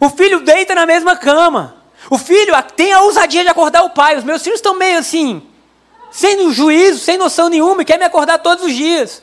O 0.00 0.08
filho 0.08 0.40
deita 0.40 0.74
na 0.74 0.86
mesma 0.86 1.14
cama. 1.14 1.77
O 2.10 2.16
filho 2.16 2.54
tem 2.76 2.92
a 2.92 3.02
ousadia 3.02 3.42
de 3.42 3.48
acordar 3.48 3.82
o 3.82 3.90
pai. 3.90 4.16
Os 4.16 4.24
meus 4.24 4.42
filhos 4.42 4.58
estão 4.58 4.74
meio 4.74 4.98
assim, 4.98 5.42
sem 6.10 6.50
juízo, 6.52 7.00
sem 7.00 7.18
noção 7.18 7.48
nenhuma, 7.48 7.82
e 7.82 7.84
quer 7.84 7.98
me 7.98 8.04
acordar 8.04 8.38
todos 8.38 8.64
os 8.64 8.72
dias. 8.72 9.22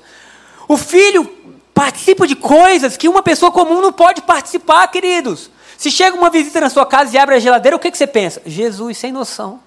O 0.67 0.77
filho 0.77 1.25
participa 1.73 2.27
de 2.27 2.35
coisas 2.35 2.95
que 2.95 3.09
uma 3.09 3.21
pessoa 3.21 3.51
comum 3.51 3.81
não 3.81 3.91
pode 3.91 4.21
participar, 4.21 4.87
queridos. 4.87 5.49
Se 5.77 5.91
chega 5.91 6.15
uma 6.15 6.29
visita 6.29 6.61
na 6.61 6.69
sua 6.69 6.85
casa 6.85 7.15
e 7.15 7.19
abre 7.19 7.35
a 7.35 7.39
geladeira, 7.39 7.75
o 7.75 7.79
que, 7.79 7.91
que 7.91 7.97
você 7.97 8.07
pensa? 8.07 8.41
Jesus, 8.45 8.97
sem 8.97 9.11
noção. 9.11 9.59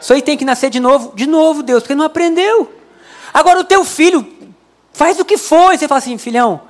Isso 0.00 0.12
aí 0.12 0.20
tem 0.20 0.36
que 0.36 0.44
nascer 0.44 0.70
de 0.70 0.80
novo. 0.80 1.12
De 1.14 1.26
novo, 1.26 1.62
Deus, 1.62 1.82
porque 1.82 1.94
não 1.94 2.04
aprendeu. 2.04 2.70
Agora 3.32 3.60
o 3.60 3.64
teu 3.64 3.84
filho 3.84 4.26
faz 4.92 5.18
o 5.18 5.24
que 5.24 5.38
for, 5.38 5.72
e 5.72 5.78
você 5.78 5.88
fala 5.88 5.98
assim, 5.98 6.18
filhão, 6.18 6.62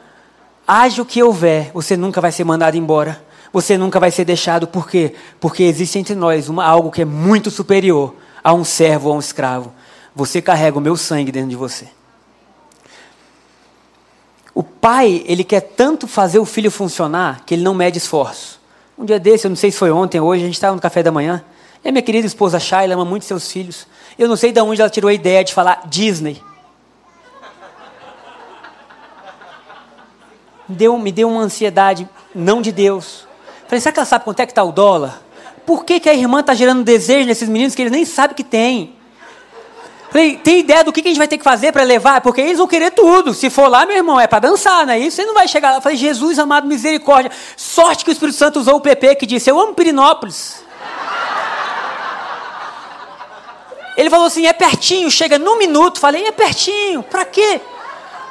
age 0.66 1.00
o 1.00 1.04
que 1.04 1.22
houver, 1.22 1.70
você 1.72 1.96
nunca 1.96 2.20
vai 2.20 2.30
ser 2.30 2.44
mandado 2.44 2.76
embora. 2.76 3.24
Você 3.52 3.76
nunca 3.76 3.98
vai 3.98 4.10
ser 4.10 4.24
deixado, 4.24 4.66
por 4.66 4.88
quê? 4.88 5.14
Porque 5.40 5.64
existe 5.64 5.98
entre 5.98 6.14
nós 6.14 6.48
uma, 6.48 6.64
algo 6.64 6.90
que 6.90 7.02
é 7.02 7.04
muito 7.04 7.50
superior 7.50 8.14
a 8.42 8.52
um 8.52 8.64
servo 8.64 9.08
ou 9.08 9.14
a 9.14 9.16
um 9.16 9.20
escravo. 9.20 9.72
Você 10.14 10.40
carrega 10.40 10.78
o 10.78 10.80
meu 10.80 10.96
sangue 10.96 11.32
dentro 11.32 11.50
de 11.50 11.56
você. 11.56 11.88
O 14.54 14.62
pai, 14.62 15.24
ele 15.26 15.42
quer 15.44 15.60
tanto 15.60 16.06
fazer 16.06 16.38
o 16.38 16.44
filho 16.44 16.70
funcionar 16.70 17.44
que 17.44 17.54
ele 17.54 17.62
não 17.62 17.74
mede 17.74 17.98
esforço. 17.98 18.60
Um 18.98 19.04
dia 19.04 19.18
desse, 19.18 19.46
eu 19.46 19.48
não 19.48 19.56
sei 19.56 19.70
se 19.70 19.78
foi 19.78 19.90
ontem 19.90 20.20
ou 20.20 20.28
hoje, 20.28 20.42
a 20.42 20.46
gente 20.46 20.54
estava 20.54 20.74
no 20.74 20.82
café 20.82 21.02
da 21.02 21.10
manhã. 21.10 21.44
E 21.82 21.88
a 21.88 21.92
minha 21.92 22.02
querida 22.02 22.26
esposa 22.26 22.60
Shayla 22.60 22.94
ama 22.94 23.04
muito 23.04 23.24
seus 23.24 23.50
filhos. 23.50 23.86
Eu 24.18 24.28
não 24.28 24.36
sei 24.36 24.52
de 24.52 24.60
onde 24.60 24.80
ela 24.80 24.90
tirou 24.90 25.08
a 25.08 25.14
ideia 25.14 25.42
de 25.42 25.54
falar 25.54 25.88
Disney. 25.88 26.42
Deu, 30.68 30.96
me 30.98 31.10
deu 31.10 31.28
uma 31.28 31.40
ansiedade, 31.40 32.08
não 32.34 32.60
de 32.60 32.70
Deus. 32.70 33.26
Falei, 33.70 33.80
será 33.80 33.92
que 33.92 34.00
ela 34.00 34.04
sabe 34.04 34.24
quanto 34.24 34.40
é 34.40 34.46
que 34.46 34.50
está 34.50 34.64
o 34.64 34.72
dólar? 34.72 35.22
Por 35.64 35.84
que, 35.84 36.00
que 36.00 36.08
a 36.08 36.12
irmã 36.12 36.40
está 36.40 36.54
gerando 36.54 36.82
desejo 36.82 37.24
nesses 37.24 37.48
meninos 37.48 37.72
que 37.72 37.80
eles 37.80 37.92
nem 37.92 38.04
sabem 38.04 38.34
que 38.34 38.42
tem? 38.42 38.96
Falei, 40.10 40.38
tem 40.38 40.58
ideia 40.58 40.82
do 40.82 40.92
que 40.92 40.98
a 40.98 41.04
gente 41.04 41.18
vai 41.18 41.28
ter 41.28 41.38
que 41.38 41.44
fazer 41.44 41.70
para 41.70 41.84
levar? 41.84 42.20
Porque 42.20 42.40
eles 42.40 42.58
vão 42.58 42.66
querer 42.66 42.90
tudo. 42.90 43.32
Se 43.32 43.48
for 43.48 43.68
lá, 43.68 43.86
meu 43.86 43.96
irmão, 43.96 44.18
é 44.18 44.26
para 44.26 44.40
dançar, 44.40 44.84
não 44.84 44.92
é 44.92 44.98
isso? 44.98 45.18
Você 45.18 45.24
não 45.24 45.34
vai 45.34 45.46
chegar 45.46 45.70
lá. 45.70 45.80
Falei, 45.80 45.96
Jesus 45.96 46.36
amado, 46.40 46.66
misericórdia. 46.66 47.30
Sorte 47.56 48.04
que 48.04 48.10
o 48.10 48.12
Espírito 48.12 48.36
Santo 48.36 48.58
usou 48.58 48.74
o 48.74 48.80
PP 48.80 49.14
que 49.14 49.24
disse, 49.24 49.48
eu 49.48 49.60
amo 49.60 49.72
Pirinópolis. 49.72 50.64
Ele 53.96 54.10
falou 54.10 54.26
assim, 54.26 54.48
é 54.48 54.52
pertinho, 54.52 55.08
chega 55.12 55.38
num 55.38 55.56
minuto. 55.58 56.00
Falei, 56.00 56.26
é 56.26 56.32
pertinho, 56.32 57.04
para 57.04 57.24
quê? 57.24 57.60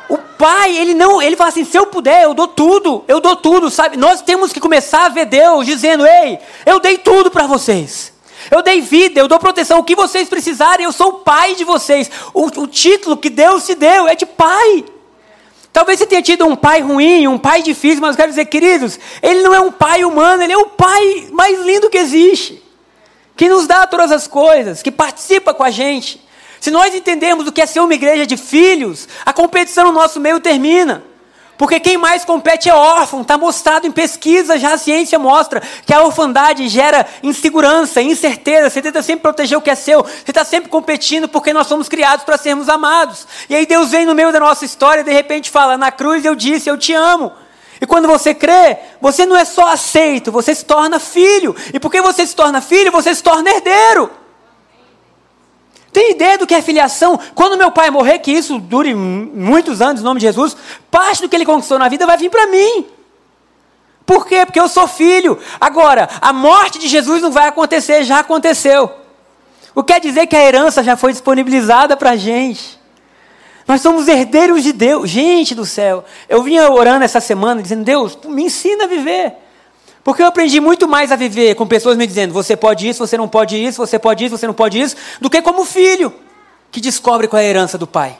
O 0.09 0.17
pai, 0.17 0.75
ele 0.75 0.95
não, 0.95 1.21
ele 1.21 1.35
fala 1.35 1.49
assim, 1.49 1.63
se 1.63 1.77
eu 1.77 1.85
puder, 1.85 2.23
eu 2.23 2.33
dou 2.33 2.47
tudo, 2.47 3.05
eu 3.07 3.19
dou 3.19 3.35
tudo, 3.35 3.69
sabe? 3.69 3.95
Nós 3.95 4.21
temos 4.23 4.51
que 4.51 4.59
começar 4.59 5.05
a 5.05 5.09
ver 5.09 5.25
Deus 5.25 5.67
dizendo, 5.67 6.05
ei, 6.05 6.39
eu 6.65 6.79
dei 6.79 6.97
tudo 6.97 7.29
para 7.29 7.45
vocês. 7.45 8.11
Eu 8.49 8.63
dei 8.63 8.81
vida, 8.81 9.19
eu 9.19 9.27
dou 9.27 9.37
proteção. 9.37 9.79
O 9.79 9.83
que 9.83 9.95
vocês 9.95 10.27
precisarem, 10.27 10.85
eu 10.85 10.91
sou 10.91 11.09
o 11.09 11.13
pai 11.19 11.55
de 11.55 11.63
vocês. 11.63 12.09
O, 12.33 12.45
o 12.61 12.67
título 12.67 13.17
que 13.17 13.29
Deus 13.29 13.65
te 13.65 13.75
deu 13.75 14.07
é 14.07 14.15
de 14.15 14.25
pai. 14.25 14.85
Talvez 15.71 15.99
você 15.99 16.07
tenha 16.07 16.21
tido 16.21 16.47
um 16.47 16.55
pai 16.55 16.81
ruim, 16.81 17.27
um 17.27 17.37
pai 17.37 17.61
difícil, 17.61 18.01
mas 18.01 18.11
eu 18.11 18.17
quero 18.17 18.31
dizer, 18.31 18.45
queridos, 18.45 18.99
ele 19.21 19.43
não 19.43 19.53
é 19.53 19.59
um 19.59 19.71
pai 19.71 20.03
humano, 20.03 20.41
ele 20.41 20.53
é 20.53 20.57
o 20.57 20.65
pai 20.65 21.27
mais 21.31 21.59
lindo 21.61 21.89
que 21.89 21.97
existe. 21.97 22.63
Que 23.35 23.47
nos 23.47 23.67
dá 23.67 23.85
todas 23.85 24.11
as 24.11 24.27
coisas, 24.27 24.81
que 24.81 24.91
participa 24.91 25.53
com 25.53 25.63
a 25.63 25.69
gente. 25.69 26.19
Se 26.59 26.71
nós 26.71 26.93
entendermos 26.93 27.47
o 27.47 27.51
que 27.51 27.61
é 27.61 27.65
ser 27.65 27.79
uma 27.79 27.93
igreja 27.93 28.25
de 28.25 28.37
filhos, 28.37 29.07
a 29.25 29.31
competição 29.31 29.85
no 29.85 29.91
nosso 29.91 30.19
meio 30.19 30.39
termina. 30.39 31.03
Porque 31.59 31.77
quem 31.77 31.97
mais 31.97 32.23
compete 32.23 32.69
é 32.69 32.73
órfão, 32.73 33.19
está 33.19 33.37
mostrado 33.37 33.85
em 33.85 33.91
pesquisa, 33.91 34.57
já 34.57 34.75
a 34.75 34.77
ciência 34.77 35.19
mostra 35.19 35.61
que 35.85 35.93
a 35.93 36.01
orfandade 36.01 36.69
gera 36.69 37.05
insegurança, 37.21 38.01
incerteza, 38.01 38.69
você 38.69 38.81
tenta 38.81 39.03
sempre 39.03 39.23
proteger 39.23 39.57
o 39.57 39.61
que 39.61 39.69
é 39.69 39.75
seu, 39.75 40.01
você 40.01 40.31
está 40.31 40.45
sempre 40.45 40.69
competindo 40.69 41.27
porque 41.27 41.51
nós 41.51 41.67
somos 41.67 41.89
criados 41.89 42.23
para 42.23 42.37
sermos 42.37 42.69
amados. 42.69 43.27
E 43.49 43.55
aí 43.55 43.65
Deus 43.65 43.91
vem 43.91 44.05
no 44.05 44.15
meio 44.15 44.31
da 44.31 44.39
nossa 44.39 44.63
história 44.63 45.01
e 45.01 45.03
de 45.03 45.11
repente 45.11 45.49
fala: 45.49 45.77
Na 45.77 45.91
cruz 45.91 46.23
eu 46.23 46.33
disse, 46.33 46.69
eu 46.69 46.77
te 46.77 46.93
amo. 46.93 47.33
E 47.81 47.85
quando 47.85 48.07
você 48.07 48.33
crê, 48.33 48.77
você 49.01 49.25
não 49.25 49.35
é 49.35 49.43
só 49.43 49.69
aceito, 49.69 50.31
você 50.31 50.55
se 50.55 50.63
torna 50.63 50.97
filho. 50.97 51.53
E 51.73 51.79
porque 51.79 52.01
você 52.01 52.25
se 52.25 52.35
torna 52.37 52.61
filho, 52.61 52.89
você 52.89 53.13
se 53.13 53.21
torna 53.21 53.49
herdeiro. 53.49 54.09
Tem 55.91 56.11
ideia 56.11 56.37
do 56.37 56.45
que 56.45 56.53
é 56.53 56.61
filiação? 56.61 57.19
Quando 57.33 57.57
meu 57.57 57.71
pai 57.71 57.89
morrer, 57.89 58.19
que 58.19 58.31
isso 58.31 58.59
dure 58.59 58.93
muitos 58.93 59.81
anos, 59.81 60.01
em 60.01 60.03
nome 60.03 60.19
de 60.19 60.25
Jesus, 60.27 60.55
parte 60.91 61.21
do 61.21 61.29
que 61.29 61.35
ele 61.35 61.45
conquistou 61.45 61.79
na 61.79 61.89
vida 61.89 62.05
vai 62.05 62.17
vir 62.17 62.29
para 62.29 62.47
mim. 62.47 62.85
Por 64.05 64.25
quê? 64.25 64.45
Porque 64.45 64.59
eu 64.59 64.67
sou 64.67 64.87
filho. 64.87 65.37
Agora, 65.59 66.09
a 66.21 66.33
morte 66.33 66.79
de 66.79 66.87
Jesus 66.87 67.21
não 67.21 67.31
vai 67.31 67.47
acontecer, 67.47 68.03
já 68.03 68.19
aconteceu. 68.19 68.91
O 69.75 69.83
que 69.83 69.93
quer 69.93 69.99
dizer 69.99 70.27
que 70.27 70.35
a 70.35 70.43
herança 70.43 70.83
já 70.83 70.97
foi 70.97 71.11
disponibilizada 71.11 71.95
para 71.95 72.11
a 72.11 72.15
gente. 72.15 72.79
Nós 73.67 73.81
somos 73.81 74.07
herdeiros 74.07 74.63
de 74.63 74.73
Deus. 74.73 75.09
Gente 75.09 75.53
do 75.53 75.65
céu, 75.65 76.03
eu 76.27 76.41
vinha 76.41 76.69
orando 76.71 77.05
essa 77.05 77.19
semana 77.19 77.61
dizendo: 77.61 77.83
Deus, 77.83 78.17
me 78.25 78.45
ensina 78.45 78.85
a 78.85 78.87
viver. 78.87 79.35
Porque 80.03 80.21
eu 80.21 80.27
aprendi 80.27 80.59
muito 80.59 80.87
mais 80.87 81.11
a 81.11 81.15
viver 81.15 81.55
com 81.55 81.67
pessoas 81.67 81.97
me 81.97 82.07
dizendo: 82.07 82.33
você 82.33 82.55
pode 82.55 82.87
isso, 82.87 83.05
você 83.05 83.17
não 83.17 83.27
pode 83.27 83.63
isso, 83.63 83.77
você 83.77 83.99
pode 83.99 84.25
isso, 84.25 84.37
você 84.37 84.47
não 84.47 84.53
pode 84.53 84.79
isso, 84.79 84.95
do 85.19 85.29
que 85.29 85.41
como 85.41 85.65
filho 85.65 86.13
que 86.71 86.79
descobre 86.79 87.27
qual 87.27 87.41
é 87.41 87.45
a 87.45 87.49
herança 87.49 87.77
do 87.77 87.87
pai. 87.87 88.17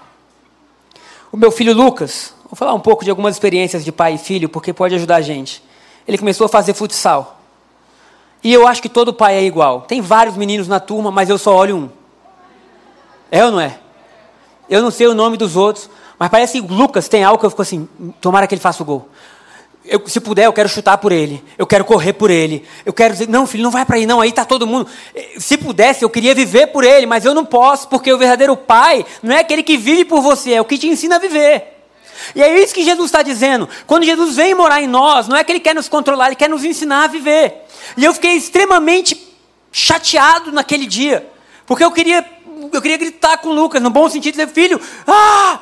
O 1.31 1.37
meu 1.37 1.51
filho 1.51 1.73
Lucas, 1.73 2.33
vou 2.45 2.55
falar 2.55 2.73
um 2.73 2.79
pouco 2.79 3.03
de 3.03 3.09
algumas 3.09 3.35
experiências 3.35 3.85
de 3.85 3.91
pai 3.91 4.15
e 4.15 4.17
filho, 4.17 4.49
porque 4.49 4.73
pode 4.73 4.95
ajudar 4.95 5.17
a 5.17 5.21
gente. 5.21 5.63
Ele 6.07 6.17
começou 6.17 6.45
a 6.45 6.49
fazer 6.49 6.73
futsal. 6.73 7.39
E 8.43 8.51
eu 8.51 8.67
acho 8.67 8.81
que 8.81 8.89
todo 8.89 9.13
pai 9.13 9.35
é 9.35 9.43
igual. 9.43 9.81
Tem 9.81 10.01
vários 10.01 10.35
meninos 10.35 10.67
na 10.67 10.79
turma, 10.79 11.11
mas 11.11 11.29
eu 11.29 11.37
só 11.37 11.55
olho 11.55 11.77
um. 11.77 11.89
É 13.29 13.45
ou 13.45 13.51
não 13.51 13.59
é? 13.59 13.77
Eu 14.67 14.81
não 14.81 14.89
sei 14.89 15.07
o 15.07 15.13
nome 15.13 15.37
dos 15.37 15.55
outros, 15.55 15.89
mas 16.17 16.29
parece 16.29 16.59
que 16.59 16.67
Lucas 16.67 17.07
tem 17.07 17.23
algo 17.23 17.39
que 17.39 17.45
eu 17.45 17.49
fico 17.49 17.61
assim: 17.61 17.87
tomara 18.19 18.47
que 18.47 18.55
ele 18.55 18.61
faça 18.61 18.81
o 18.81 18.85
gol 18.85 19.07
eu, 19.85 20.01
se 20.07 20.19
puder, 20.19 20.45
eu 20.45 20.53
quero 20.53 20.69
chutar 20.69 20.97
por 20.97 21.11
ele, 21.11 21.43
eu 21.57 21.65
quero 21.65 21.85
correr 21.85 22.13
por 22.13 22.29
ele, 22.29 22.65
eu 22.85 22.93
quero 22.93 23.13
dizer, 23.13 23.27
não, 23.27 23.47
filho, 23.47 23.63
não 23.63 23.71
vai 23.71 23.85
para 23.85 23.95
aí, 23.95 24.05
não, 24.05 24.21
aí 24.21 24.29
está 24.29 24.45
todo 24.45 24.67
mundo. 24.67 24.87
Eh, 25.15 25.39
se 25.39 25.57
pudesse, 25.57 26.03
eu 26.03 26.09
queria 26.09 26.35
viver 26.35 26.67
por 26.67 26.83
ele, 26.83 27.05
mas 27.05 27.25
eu 27.25 27.33
não 27.33 27.45
posso, 27.45 27.87
porque 27.87 28.11
o 28.11 28.17
verdadeiro 28.17 28.55
pai 28.55 29.05
não 29.23 29.35
é 29.35 29.39
aquele 29.39 29.63
que 29.63 29.77
vive 29.77 30.05
por 30.05 30.21
você, 30.21 30.53
é 30.53 30.61
o 30.61 30.65
que 30.65 30.77
te 30.77 30.87
ensina 30.87 31.15
a 31.15 31.19
viver. 31.19 31.79
E 32.35 32.43
é 32.43 32.61
isso 32.61 32.73
que 32.73 32.83
Jesus 32.83 33.05
está 33.05 33.21
dizendo. 33.21 33.67
Quando 33.87 34.03
Jesus 34.03 34.35
vem 34.35 34.53
morar 34.53 34.81
em 34.81 34.87
nós, 34.87 35.27
não 35.27 35.37
é 35.37 35.43
que 35.43 35.51
ele 35.51 35.59
quer 35.59 35.73
nos 35.73 35.87
controlar, 35.87 36.27
ele 36.27 36.35
quer 36.35 36.49
nos 36.49 36.63
ensinar 36.63 37.05
a 37.05 37.07
viver. 37.07 37.65
E 37.97 38.03
eu 38.03 38.13
fiquei 38.13 38.33
extremamente 38.33 39.27
chateado 39.71 40.51
naquele 40.51 40.85
dia, 40.85 41.27
porque 41.65 41.83
eu 41.83 41.91
queria, 41.91 42.25
eu 42.71 42.81
queria 42.81 42.97
gritar 42.97 43.37
com 43.37 43.49
Lucas, 43.53 43.81
no 43.81 43.89
bom 43.89 44.09
sentido, 44.09 44.33
dizer, 44.33 44.49
filho, 44.49 44.79
ah! 45.07 45.59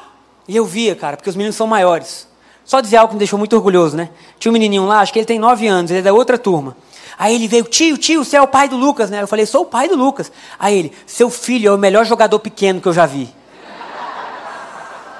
E 0.48 0.56
eu 0.56 0.66
via, 0.66 0.96
cara, 0.96 1.18
porque 1.18 1.30
os 1.30 1.36
meninos 1.36 1.56
são 1.56 1.68
maiores. 1.68 2.28
Só 2.68 2.82
dizer 2.82 2.98
algo 2.98 3.12
que 3.12 3.16
me 3.16 3.20
deixou 3.20 3.40
muito 3.40 3.56
orgulhoso, 3.56 3.96
né? 3.96 4.10
Tinha 4.38 4.52
um 4.52 4.54
menininho 4.54 4.86
lá, 4.86 5.00
acho 5.00 5.14
que 5.14 5.20
ele 5.20 5.26
tem 5.26 5.40
nove 5.40 5.66
anos, 5.66 5.90
ele 5.90 6.02
é 6.02 6.04
da 6.04 6.12
outra 6.12 6.38
turma. 6.38 6.76
Aí 7.18 7.34
ele 7.34 7.48
veio, 7.48 7.64
tio, 7.64 7.98
tio, 7.98 8.26
você 8.26 8.36
é 8.36 8.42
o 8.42 8.48
pai 8.48 8.68
do 8.68 8.76
Lucas, 8.76 9.10
né? 9.10 9.22
Eu 9.22 9.28
falei, 9.28 9.46
sou 9.46 9.62
o 9.62 9.66
pai 9.66 9.88
do 9.88 9.96
Lucas. 9.96 10.30
Aí 10.60 10.78
ele, 10.78 10.92
seu 11.06 11.30
filho 11.30 11.70
é 11.70 11.74
o 11.74 11.78
melhor 11.78 12.06
jogador 12.06 12.38
pequeno 12.40 12.82
que 12.82 12.88
eu 12.88 12.92
já 12.92 13.06
vi. 13.06 13.34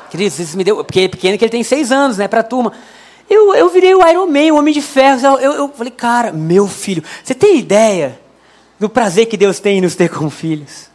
Querido, 0.10 0.42
isso 0.42 0.58
me 0.58 0.64
deu. 0.66 0.84
Porque 0.84 1.00
ele 1.00 1.06
é 1.06 1.10
pequeno 1.10 1.38
que 1.38 1.46
ele 1.46 1.52
tem 1.52 1.64
seis 1.64 1.90
anos, 1.90 2.18
né? 2.18 2.28
Pra 2.28 2.44
turma. 2.44 2.74
Eu, 3.30 3.56
eu 3.56 3.70
virei 3.70 3.96
o 3.96 4.06
Iron 4.06 4.28
Man, 4.28 4.54
o 4.54 4.58
Homem 4.58 4.74
de 4.74 4.82
Ferro. 4.82 5.38
Eu, 5.40 5.54
eu 5.54 5.70
falei, 5.70 5.92
cara, 5.92 6.34
meu 6.34 6.68
filho, 6.68 7.02
você 7.24 7.34
tem 7.34 7.58
ideia 7.58 8.20
do 8.78 8.90
prazer 8.90 9.26
que 9.26 9.38
Deus 9.38 9.60
tem 9.62 9.78
em 9.78 9.82
nos 9.82 9.96
ter 9.96 10.10
como 10.10 10.30
filhos? 10.30 10.90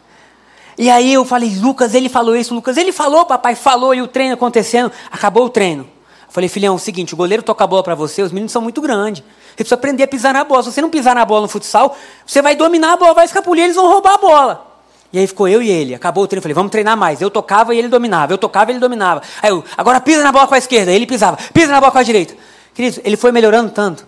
E 0.76 0.90
aí 0.90 1.14
eu 1.14 1.24
falei, 1.24 1.50
Lucas, 1.58 1.94
ele 1.94 2.10
falou 2.10 2.36
isso, 2.36 2.54
Lucas, 2.54 2.76
ele 2.76 2.92
falou, 2.92 3.24
papai, 3.24 3.54
falou, 3.54 3.94
e 3.94 4.02
o 4.02 4.06
treino 4.06 4.34
acontecendo. 4.34 4.92
Acabou 5.10 5.46
o 5.46 5.50
treino. 5.50 5.88
Falei, 6.32 6.48
filhão, 6.48 6.72
é 6.72 6.76
o 6.76 6.78
seguinte, 6.78 7.12
o 7.12 7.16
goleiro 7.16 7.42
toca 7.42 7.62
a 7.62 7.66
bola 7.66 7.82
para 7.82 7.94
você, 7.94 8.22
os 8.22 8.32
meninos 8.32 8.52
são 8.52 8.62
muito 8.62 8.80
grandes. 8.80 9.22
Você 9.22 9.56
precisa 9.56 9.74
aprender 9.74 10.02
a 10.02 10.08
pisar 10.08 10.32
na 10.32 10.42
bola. 10.42 10.62
Se 10.62 10.72
você 10.72 10.80
não 10.80 10.88
pisar 10.88 11.14
na 11.14 11.26
bola 11.26 11.42
no 11.42 11.48
futsal, 11.48 11.94
você 12.26 12.40
vai 12.40 12.56
dominar 12.56 12.94
a 12.94 12.96
bola, 12.96 13.12
vai 13.12 13.26
escapulir, 13.26 13.64
eles 13.64 13.76
vão 13.76 13.86
roubar 13.86 14.14
a 14.14 14.16
bola. 14.16 14.66
E 15.12 15.18
aí 15.18 15.26
ficou 15.26 15.46
eu 15.46 15.60
e 15.60 15.68
ele. 15.68 15.94
Acabou 15.94 16.24
o 16.24 16.26
treino, 16.26 16.40
falei, 16.40 16.54
vamos 16.54 16.72
treinar 16.72 16.96
mais. 16.96 17.20
Eu 17.20 17.30
tocava 17.30 17.74
e 17.74 17.78
ele 17.78 17.88
dominava. 17.88 18.32
Eu 18.32 18.38
tocava 18.38 18.70
e 18.70 18.72
ele 18.72 18.80
dominava. 18.80 19.20
Aí 19.42 19.50
eu, 19.50 19.62
agora 19.76 20.00
pisa 20.00 20.22
na 20.22 20.32
bola 20.32 20.46
com 20.46 20.54
a 20.54 20.58
esquerda. 20.58 20.90
Ele 20.90 21.06
pisava. 21.06 21.36
Pisa 21.52 21.70
na 21.70 21.78
bola 21.78 21.92
com 21.92 21.98
a 21.98 22.02
direita. 22.02 22.34
Querido, 22.72 23.02
ele 23.04 23.18
foi 23.18 23.30
melhorando 23.30 23.70
tanto. 23.70 24.06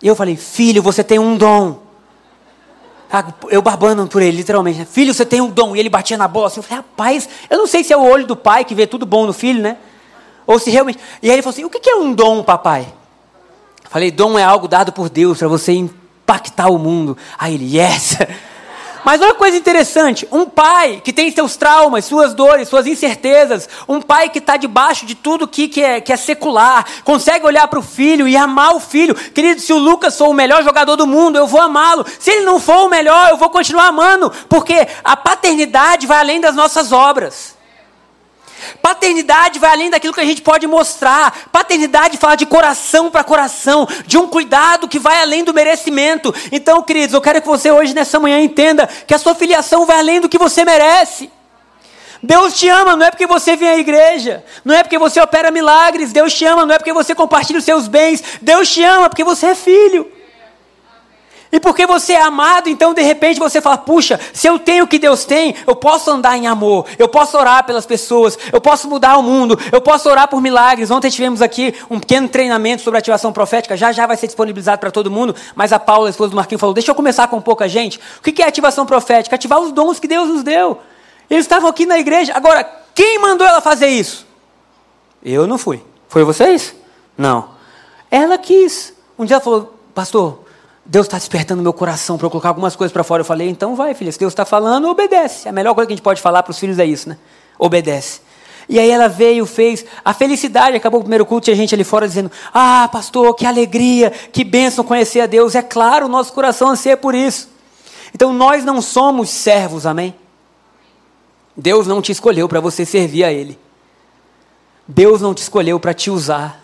E 0.00 0.08
eu 0.08 0.16
falei, 0.16 0.36
filho, 0.36 0.82
você 0.82 1.04
tem 1.04 1.18
um 1.18 1.36
dom. 1.36 1.82
Ah, 3.12 3.26
eu 3.50 3.60
barbando 3.60 4.06
por 4.06 4.22
ele, 4.22 4.38
literalmente. 4.38 4.78
Né? 4.78 4.86
Filho, 4.90 5.12
você 5.12 5.26
tem 5.26 5.42
um 5.42 5.50
dom. 5.50 5.76
E 5.76 5.80
ele 5.80 5.90
batia 5.90 6.16
na 6.16 6.26
bola 6.26 6.46
assim. 6.46 6.60
Eu 6.60 6.62
falei, 6.62 6.78
rapaz, 6.78 7.28
eu 7.50 7.58
não 7.58 7.66
sei 7.66 7.84
se 7.84 7.92
é 7.92 7.96
o 7.98 8.02
olho 8.02 8.26
do 8.26 8.34
pai 8.34 8.64
que 8.64 8.74
vê 8.74 8.86
tudo 8.86 9.04
bom 9.04 9.26
no 9.26 9.34
filho, 9.34 9.60
né? 9.60 9.76
Ou 10.48 10.58
se 10.58 10.70
realmente. 10.70 10.98
E 11.22 11.28
aí 11.28 11.34
ele 11.34 11.42
falou 11.42 11.52
assim: 11.52 11.64
o 11.64 11.70
que 11.70 11.90
é 11.90 11.94
um 11.96 12.14
dom, 12.14 12.42
papai? 12.42 12.88
Eu 13.84 13.90
falei: 13.90 14.10
dom 14.10 14.38
é 14.38 14.42
algo 14.42 14.66
dado 14.66 14.90
por 14.92 15.10
Deus 15.10 15.38
para 15.38 15.46
você 15.46 15.72
impactar 15.72 16.70
o 16.70 16.78
mundo. 16.78 17.18
Aí 17.38 17.54
ele, 17.54 17.76
yes! 17.76 18.16
Mas 19.04 19.20
olha 19.20 19.32
que 19.32 19.38
coisa 19.38 19.58
interessante: 19.58 20.26
um 20.32 20.46
pai 20.46 21.02
que 21.04 21.12
tem 21.12 21.30
seus 21.30 21.54
traumas, 21.54 22.06
suas 22.06 22.32
dores, 22.32 22.66
suas 22.66 22.86
incertezas, 22.86 23.68
um 23.86 24.00
pai 24.00 24.30
que 24.30 24.38
está 24.38 24.56
debaixo 24.56 25.04
de 25.04 25.14
tudo 25.14 25.46
que, 25.46 25.68
que, 25.68 25.82
é, 25.82 26.00
que 26.00 26.14
é 26.14 26.16
secular, 26.16 26.86
consegue 27.04 27.44
olhar 27.44 27.68
para 27.68 27.78
o 27.78 27.82
filho 27.82 28.26
e 28.26 28.34
amar 28.34 28.74
o 28.74 28.80
filho. 28.80 29.14
Querido, 29.14 29.60
se 29.60 29.74
o 29.74 29.78
Lucas 29.78 30.16
for 30.16 30.28
o 30.28 30.34
melhor 30.34 30.64
jogador 30.64 30.96
do 30.96 31.06
mundo, 31.06 31.36
eu 31.36 31.46
vou 31.46 31.60
amá-lo. 31.60 32.06
Se 32.18 32.30
ele 32.30 32.46
não 32.46 32.58
for 32.58 32.86
o 32.86 32.88
melhor, 32.88 33.28
eu 33.28 33.36
vou 33.36 33.50
continuar 33.50 33.88
amando, 33.88 34.32
porque 34.48 34.88
a 35.04 35.14
paternidade 35.14 36.06
vai 36.06 36.20
além 36.20 36.40
das 36.40 36.54
nossas 36.54 36.90
obras. 36.90 37.57
Paternidade 38.82 39.58
vai 39.58 39.70
além 39.70 39.90
daquilo 39.90 40.14
que 40.14 40.20
a 40.20 40.24
gente 40.24 40.42
pode 40.42 40.66
mostrar. 40.66 41.48
Paternidade 41.52 42.16
fala 42.16 42.36
de 42.36 42.46
coração 42.46 43.10
para 43.10 43.24
coração, 43.24 43.86
de 44.06 44.18
um 44.18 44.26
cuidado 44.26 44.88
que 44.88 44.98
vai 44.98 45.20
além 45.20 45.44
do 45.44 45.54
merecimento. 45.54 46.34
Então, 46.50 46.82
queridos, 46.82 47.14
eu 47.14 47.20
quero 47.20 47.40
que 47.40 47.46
você 47.46 47.70
hoje, 47.70 47.94
nessa 47.94 48.18
manhã, 48.18 48.40
entenda 48.40 48.88
que 49.06 49.14
a 49.14 49.18
sua 49.18 49.34
filiação 49.34 49.86
vai 49.86 49.98
além 49.98 50.20
do 50.20 50.28
que 50.28 50.38
você 50.38 50.64
merece. 50.64 51.30
Deus 52.22 52.58
te 52.58 52.68
ama, 52.68 52.96
não 52.96 53.06
é 53.06 53.10
porque 53.10 53.26
você 53.26 53.54
vem 53.54 53.68
à 53.68 53.78
igreja, 53.78 54.44
não 54.64 54.74
é 54.74 54.82
porque 54.82 54.98
você 54.98 55.20
opera 55.20 55.50
milagres. 55.50 56.12
Deus 56.12 56.34
te 56.34 56.44
ama, 56.44 56.66
não 56.66 56.74
é 56.74 56.78
porque 56.78 56.92
você 56.92 57.14
compartilha 57.14 57.58
os 57.58 57.64
seus 57.64 57.86
bens. 57.86 58.22
Deus 58.42 58.68
te 58.68 58.82
ama 58.82 59.08
porque 59.08 59.22
você 59.22 59.46
é 59.46 59.54
filho. 59.54 60.10
E 61.50 61.58
porque 61.58 61.86
você 61.86 62.12
é 62.12 62.20
amado, 62.20 62.68
então 62.68 62.92
de 62.92 63.00
repente 63.00 63.40
você 63.40 63.60
fala: 63.60 63.78
puxa, 63.78 64.20
se 64.32 64.46
eu 64.46 64.58
tenho 64.58 64.84
o 64.84 64.86
que 64.86 64.98
Deus 64.98 65.24
tem, 65.24 65.54
eu 65.66 65.74
posso 65.74 66.10
andar 66.10 66.36
em 66.36 66.46
amor, 66.46 66.84
eu 66.98 67.08
posso 67.08 67.38
orar 67.38 67.64
pelas 67.64 67.86
pessoas, 67.86 68.38
eu 68.52 68.60
posso 68.60 68.88
mudar 68.88 69.16
o 69.16 69.22
mundo, 69.22 69.58
eu 69.72 69.80
posso 69.80 70.08
orar 70.10 70.28
por 70.28 70.42
milagres. 70.42 70.90
Ontem 70.90 71.10
tivemos 71.10 71.40
aqui 71.40 71.74
um 71.90 71.98
pequeno 71.98 72.28
treinamento 72.28 72.82
sobre 72.82 72.98
ativação 72.98 73.32
profética, 73.32 73.76
já 73.76 73.92
já 73.92 74.06
vai 74.06 74.16
ser 74.16 74.26
disponibilizado 74.26 74.78
para 74.78 74.90
todo 74.90 75.10
mundo, 75.10 75.34
mas 75.54 75.72
a 75.72 75.78
Paula, 75.78 76.08
a 76.08 76.10
esposa 76.10 76.30
do 76.30 76.36
Marquinhos, 76.36 76.60
falou: 76.60 76.74
deixa 76.74 76.90
eu 76.90 76.94
começar 76.94 77.26
com 77.28 77.40
pouca 77.40 77.66
gente. 77.66 77.98
O 78.18 78.22
que 78.22 78.42
é 78.42 78.46
ativação 78.46 78.84
profética? 78.84 79.34
Ativar 79.34 79.58
os 79.58 79.72
dons 79.72 79.98
que 79.98 80.06
Deus 80.06 80.28
nos 80.28 80.42
deu. 80.42 80.78
Eles 81.30 81.44
estavam 81.44 81.68
aqui 81.68 81.86
na 81.86 81.98
igreja. 81.98 82.32
Agora, 82.34 82.64
quem 82.94 83.18
mandou 83.18 83.46
ela 83.46 83.62
fazer 83.62 83.88
isso? 83.88 84.26
Eu 85.22 85.46
não 85.46 85.56
fui. 85.56 85.82
Foi 86.08 86.24
vocês? 86.24 86.74
Não. 87.16 87.50
Ela 88.10 88.36
quis. 88.36 88.92
Um 89.18 89.24
dia 89.24 89.36
ela 89.36 89.42
falou: 89.42 89.74
pastor 89.94 90.47
Deus 90.90 91.04
está 91.04 91.18
despertando 91.18 91.62
meu 91.62 91.74
coração 91.74 92.16
para 92.16 92.26
eu 92.26 92.30
colocar 92.30 92.48
algumas 92.48 92.74
coisas 92.74 92.90
para 92.90 93.04
fora. 93.04 93.20
Eu 93.20 93.24
falei, 93.24 93.46
então 93.50 93.76
vai, 93.76 93.92
filha, 93.92 94.10
se 94.10 94.18
Deus 94.18 94.32
está 94.32 94.46
falando, 94.46 94.88
obedece. 94.88 95.46
A 95.46 95.52
melhor 95.52 95.74
coisa 95.74 95.86
que 95.86 95.92
a 95.92 95.96
gente 95.96 96.02
pode 96.02 96.18
falar 96.22 96.42
para 96.42 96.50
os 96.50 96.58
filhos 96.58 96.78
é 96.78 96.86
isso, 96.86 97.10
né? 97.10 97.18
Obedece. 97.58 98.22
E 98.66 98.78
aí 98.78 98.90
ela 98.90 99.06
veio, 99.06 99.44
fez. 99.44 99.84
A 100.02 100.14
felicidade 100.14 100.76
acabou 100.76 101.00
o 101.00 101.02
primeiro 101.02 101.26
culto 101.26 101.50
e 101.50 101.52
a 101.52 101.54
gente 101.54 101.74
ali 101.74 101.84
fora 101.84 102.08
dizendo: 102.08 102.30
Ah, 102.54 102.88
pastor, 102.90 103.34
que 103.34 103.44
alegria, 103.44 104.10
que 104.10 104.42
bênção 104.44 104.82
conhecer 104.82 105.20
a 105.20 105.26
Deus. 105.26 105.54
É 105.54 105.60
claro, 105.60 106.06
o 106.06 106.08
nosso 106.08 106.32
coração 106.32 106.70
anseia 106.70 106.96
por 106.96 107.14
isso. 107.14 107.50
Então 108.14 108.32
nós 108.32 108.64
não 108.64 108.80
somos 108.80 109.28
servos, 109.28 109.84
amém? 109.84 110.14
Deus 111.54 111.86
não 111.86 112.00
te 112.00 112.12
escolheu 112.12 112.48
para 112.48 112.60
você 112.60 112.86
servir 112.86 113.24
a 113.24 113.32
Ele. 113.32 113.58
Deus 114.86 115.20
não 115.20 115.34
te 115.34 115.42
escolheu 115.42 115.78
para 115.78 115.92
te 115.92 116.10
usar. 116.10 116.62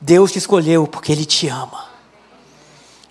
Deus 0.00 0.32
te 0.32 0.38
escolheu 0.38 0.86
porque 0.86 1.12
Ele 1.12 1.26
te 1.26 1.48
ama. 1.48 1.85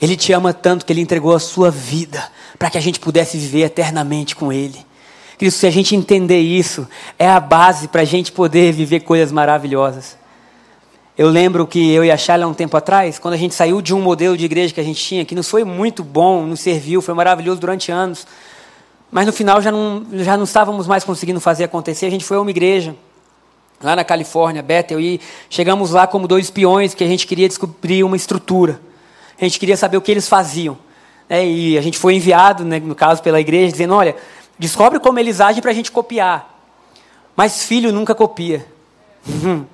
Ele 0.01 0.15
te 0.15 0.33
ama 0.33 0.53
tanto 0.53 0.85
que 0.85 0.93
Ele 0.93 1.01
entregou 1.01 1.33
a 1.33 1.39
sua 1.39 1.71
vida 1.71 2.23
para 2.57 2.69
que 2.69 2.77
a 2.77 2.81
gente 2.81 2.99
pudesse 2.99 3.37
viver 3.37 3.63
eternamente 3.63 4.35
com 4.35 4.51
Ele. 4.51 4.85
Cristo, 5.37 5.59
se 5.59 5.67
a 5.67 5.71
gente 5.71 5.95
entender 5.95 6.39
isso, 6.39 6.87
é 7.19 7.27
a 7.27 7.39
base 7.39 7.87
para 7.87 8.01
a 8.01 8.05
gente 8.05 8.31
poder 8.31 8.71
viver 8.71 9.01
coisas 9.01 9.31
maravilhosas. 9.31 10.17
Eu 11.17 11.29
lembro 11.29 11.65
que 11.65 11.91
eu 11.93 12.03
e 12.03 12.11
a 12.11 12.17
Charla, 12.17 12.45
um 12.45 12.53
tempo 12.53 12.75
atrás, 12.75 13.17
quando 13.19 13.33
a 13.35 13.37
gente 13.37 13.55
saiu 13.55 13.81
de 13.81 13.93
um 13.93 14.01
modelo 14.01 14.35
de 14.35 14.43
igreja 14.43 14.73
que 14.73 14.81
a 14.81 14.83
gente 14.83 15.01
tinha, 15.01 15.23
que 15.23 15.33
nos 15.33 15.49
foi 15.49 15.63
muito 15.63 16.03
bom, 16.03 16.45
nos 16.45 16.59
serviu, 16.59 17.01
foi 17.01 17.13
maravilhoso 17.13 17.59
durante 17.59 17.89
anos, 17.89 18.27
mas 19.09 19.25
no 19.25 19.31
final 19.31 19.61
já 19.61 19.71
não, 19.71 20.05
já 20.11 20.35
não 20.35 20.43
estávamos 20.43 20.87
mais 20.87 21.05
conseguindo 21.05 21.39
fazer 21.39 21.63
acontecer, 21.63 22.05
a 22.05 22.09
gente 22.09 22.25
foi 22.25 22.35
a 22.35 22.41
uma 22.41 22.49
igreja, 22.49 22.95
lá 23.81 23.95
na 23.95 24.03
Califórnia, 24.03 24.61
Bethel, 24.61 24.99
e 24.99 25.21
chegamos 25.49 25.91
lá 25.91 26.05
como 26.05 26.27
dois 26.27 26.45
espiões, 26.45 26.93
que 26.93 27.03
a 27.03 27.07
gente 27.07 27.25
queria 27.25 27.47
descobrir 27.47 28.03
uma 28.03 28.17
estrutura. 28.17 28.79
A 29.39 29.43
gente 29.43 29.59
queria 29.59 29.77
saber 29.77 29.97
o 29.97 30.01
que 30.01 30.11
eles 30.11 30.27
faziam. 30.27 30.77
É, 31.29 31.45
e 31.45 31.77
a 31.77 31.81
gente 31.81 31.97
foi 31.97 32.15
enviado, 32.15 32.63
né, 32.63 32.79
no 32.79 32.95
caso, 32.95 33.21
pela 33.21 33.39
igreja, 33.39 33.71
dizendo: 33.71 33.93
olha, 33.93 34.15
descobre 34.57 34.99
como 34.99 35.19
eles 35.19 35.41
agem 35.41 35.61
para 35.61 35.71
a 35.71 35.73
gente 35.73 35.91
copiar. 35.91 36.53
Mas 37.35 37.63
filho 37.63 37.91
nunca 37.91 38.15
copia. 38.15 38.65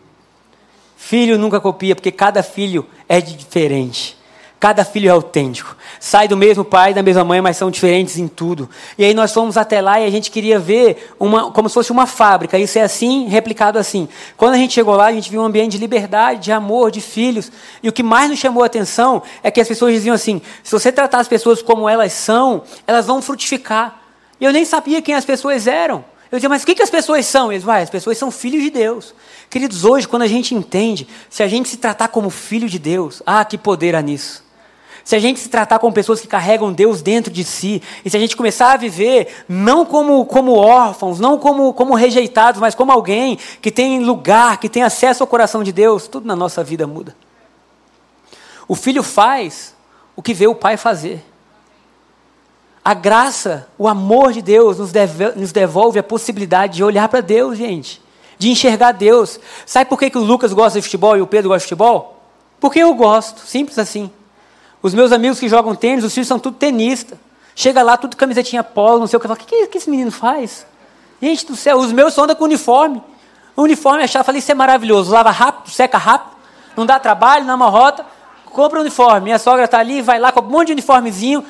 Filho 0.95 1.35
nunca 1.35 1.59
copia, 1.59 1.95
porque 1.95 2.11
cada 2.11 2.43
filho 2.43 2.87
é 3.09 3.19
diferente. 3.19 4.15
Cada 4.61 4.85
filho 4.85 5.07
é 5.07 5.11
autêntico. 5.11 5.75
Sai 5.99 6.27
do 6.27 6.37
mesmo 6.37 6.63
pai, 6.63 6.93
da 6.93 7.01
mesma 7.01 7.23
mãe, 7.23 7.41
mas 7.41 7.57
são 7.57 7.71
diferentes 7.71 8.19
em 8.19 8.27
tudo. 8.27 8.69
E 8.95 9.03
aí 9.03 9.11
nós 9.11 9.33
fomos 9.33 9.57
até 9.57 9.81
lá 9.81 9.99
e 9.99 10.05
a 10.05 10.09
gente 10.11 10.29
queria 10.29 10.59
ver 10.59 11.11
uma, 11.19 11.49
como 11.49 11.67
se 11.67 11.73
fosse 11.73 11.91
uma 11.91 12.05
fábrica. 12.05 12.59
Isso 12.59 12.77
é 12.77 12.83
assim, 12.83 13.27
replicado 13.27 13.79
assim. 13.79 14.07
Quando 14.37 14.53
a 14.53 14.57
gente 14.57 14.75
chegou 14.75 14.95
lá, 14.95 15.07
a 15.07 15.11
gente 15.11 15.31
viu 15.31 15.41
um 15.41 15.45
ambiente 15.45 15.71
de 15.71 15.77
liberdade, 15.79 16.41
de 16.41 16.51
amor, 16.51 16.91
de 16.91 17.01
filhos. 17.01 17.51
E 17.81 17.89
o 17.89 17.91
que 17.91 18.03
mais 18.03 18.29
nos 18.29 18.37
chamou 18.37 18.61
a 18.61 18.67
atenção 18.67 19.23
é 19.41 19.49
que 19.49 19.59
as 19.59 19.67
pessoas 19.67 19.95
diziam 19.95 20.13
assim: 20.13 20.39
se 20.61 20.71
você 20.71 20.91
tratar 20.91 21.21
as 21.21 21.27
pessoas 21.27 21.63
como 21.63 21.89
elas 21.89 22.13
são, 22.13 22.61
elas 22.85 23.07
vão 23.07 23.19
frutificar. 23.19 23.99
E 24.39 24.45
eu 24.45 24.53
nem 24.53 24.63
sabia 24.63 25.01
quem 25.01 25.15
as 25.15 25.25
pessoas 25.25 25.65
eram. 25.65 26.05
Eu 26.31 26.37
dizia, 26.37 26.49
mas 26.49 26.61
o 26.61 26.67
que, 26.67 26.83
as 26.83 26.89
pessoas 26.91 27.25
são? 27.25 27.51
Eles, 27.51 27.63
vai, 27.63 27.81
as 27.81 27.89
pessoas 27.89 28.15
são 28.15 28.29
filhos 28.29 28.61
de 28.61 28.69
Deus. 28.69 29.15
Queridos, 29.49 29.83
hoje, 29.83 30.07
quando 30.07 30.21
a 30.21 30.27
gente 30.27 30.53
entende, 30.53 31.07
se 31.31 31.41
a 31.41 31.47
gente 31.47 31.67
se 31.67 31.77
tratar 31.77 32.09
como 32.09 32.29
filho 32.29 32.69
de 32.69 32.77
Deus, 32.77 33.23
ah, 33.25 33.43
que 33.43 33.57
poder 33.57 33.95
há 33.95 34.01
nisso. 34.03 34.50
Se 35.03 35.15
a 35.15 35.19
gente 35.19 35.39
se 35.39 35.49
tratar 35.49 35.79
como 35.79 35.93
pessoas 35.93 36.21
que 36.21 36.27
carregam 36.27 36.71
Deus 36.71 37.01
dentro 37.01 37.31
de 37.31 37.43
si, 37.43 37.81
e 38.05 38.09
se 38.09 38.15
a 38.15 38.19
gente 38.19 38.37
começar 38.37 38.73
a 38.73 38.77
viver 38.77 39.45
não 39.49 39.85
como, 39.85 40.25
como 40.25 40.53
órfãos, 40.53 41.19
não 41.19 41.37
como, 41.37 41.73
como 41.73 41.95
rejeitados, 41.95 42.61
mas 42.61 42.75
como 42.75 42.91
alguém 42.91 43.37
que 43.61 43.71
tem 43.71 44.03
lugar, 44.03 44.59
que 44.59 44.69
tem 44.69 44.83
acesso 44.83 45.23
ao 45.23 45.27
coração 45.27 45.63
de 45.63 45.71
Deus, 45.71 46.07
tudo 46.07 46.27
na 46.27 46.35
nossa 46.35 46.63
vida 46.63 46.85
muda. 46.85 47.15
O 48.67 48.75
filho 48.75 49.03
faz 49.03 49.75
o 50.15 50.21
que 50.21 50.33
vê 50.33 50.47
o 50.47 50.55
pai 50.55 50.77
fazer. 50.77 51.25
A 52.83 52.93
graça, 52.93 53.67
o 53.77 53.87
amor 53.87 54.31
de 54.31 54.41
Deus 54.41 54.77
nos 54.79 54.91
devolve, 54.91 55.39
nos 55.39 55.51
devolve 55.51 55.99
a 55.99 56.03
possibilidade 56.03 56.77
de 56.77 56.83
olhar 56.83 57.07
para 57.09 57.21
Deus, 57.21 57.57
gente. 57.57 58.01
De 58.37 58.49
enxergar 58.49 58.91
Deus. 58.91 59.39
Sabe 59.65 59.89
por 59.89 59.99
que, 59.99 60.09
que 60.09 60.17
o 60.17 60.23
Lucas 60.23 60.51
gosta 60.51 60.79
de 60.79 60.83
futebol 60.83 61.15
e 61.15 61.21
o 61.21 61.27
Pedro 61.27 61.49
gosta 61.49 61.59
de 61.59 61.65
futebol? 61.65 62.23
Porque 62.59 62.79
eu 62.79 62.93
gosto, 62.93 63.41
simples 63.41 63.77
assim. 63.77 64.09
Os 64.81 64.93
meus 64.93 65.11
amigos 65.11 65.39
que 65.39 65.47
jogam 65.47 65.75
tênis, 65.75 66.03
os 66.03 66.13
filhos 66.13 66.27
são 66.27 66.39
tudo 66.39 66.57
tenista. 66.57 67.19
Chega 67.55 67.83
lá, 67.83 67.97
tudo 67.97 68.15
camisetinha 68.15 68.63
polo, 68.63 68.99
não 68.99 69.07
sei 69.07 69.17
o 69.17 69.19
que. 69.19 69.27
O 69.27 69.35
que, 69.35 69.45
que, 69.45 69.67
que 69.67 69.77
esse 69.77 69.89
menino 69.89 70.11
faz? 70.11 70.65
Gente 71.21 71.45
do 71.45 71.55
céu, 71.55 71.77
os 71.77 71.91
meus 71.91 72.13
só 72.13 72.23
andam 72.23 72.35
com 72.35 72.45
uniforme. 72.45 73.01
O 73.55 73.63
uniforme, 73.63 74.03
achava, 74.03 74.23
falei, 74.23 74.39
isso 74.39 74.51
é 74.51 74.55
maravilhoso. 74.55 75.11
Lava 75.11 75.29
rápido, 75.29 75.69
seca 75.69 75.97
rápido, 75.97 76.35
não 76.75 76.85
dá 76.85 76.99
trabalho, 76.99 77.45
não 77.45 77.51
é 77.51 77.55
uma 77.55 77.69
rota. 77.69 78.05
Compra 78.45 78.79
um 78.79 78.81
uniforme. 78.81 79.21
Minha 79.21 79.39
sogra 79.39 79.65
está 79.65 79.79
ali, 79.79 80.01
vai 80.01 80.19
lá 80.19 80.31
com 80.31 80.41
um 80.41 80.49
monte 80.49 80.67
de 80.67 80.73
uniformezinho. 80.73 81.45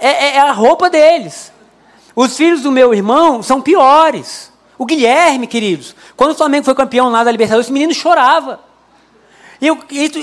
É, 0.00 0.08
é, 0.08 0.36
é 0.36 0.40
a 0.40 0.52
roupa 0.52 0.90
deles. 0.90 1.52
Os 2.16 2.36
filhos 2.36 2.62
do 2.62 2.72
meu 2.72 2.92
irmão 2.92 3.42
são 3.42 3.60
piores. 3.60 4.52
O 4.76 4.84
Guilherme, 4.84 5.46
queridos, 5.46 5.94
quando 6.16 6.32
o 6.32 6.34
Flamengo 6.34 6.64
foi 6.64 6.74
campeão 6.74 7.08
lá 7.08 7.22
da 7.22 7.30
Libertadores, 7.30 7.66
esse 7.66 7.72
menino 7.72 7.94
chorava. 7.94 8.60
E 9.64 9.66
eu, 9.66 9.78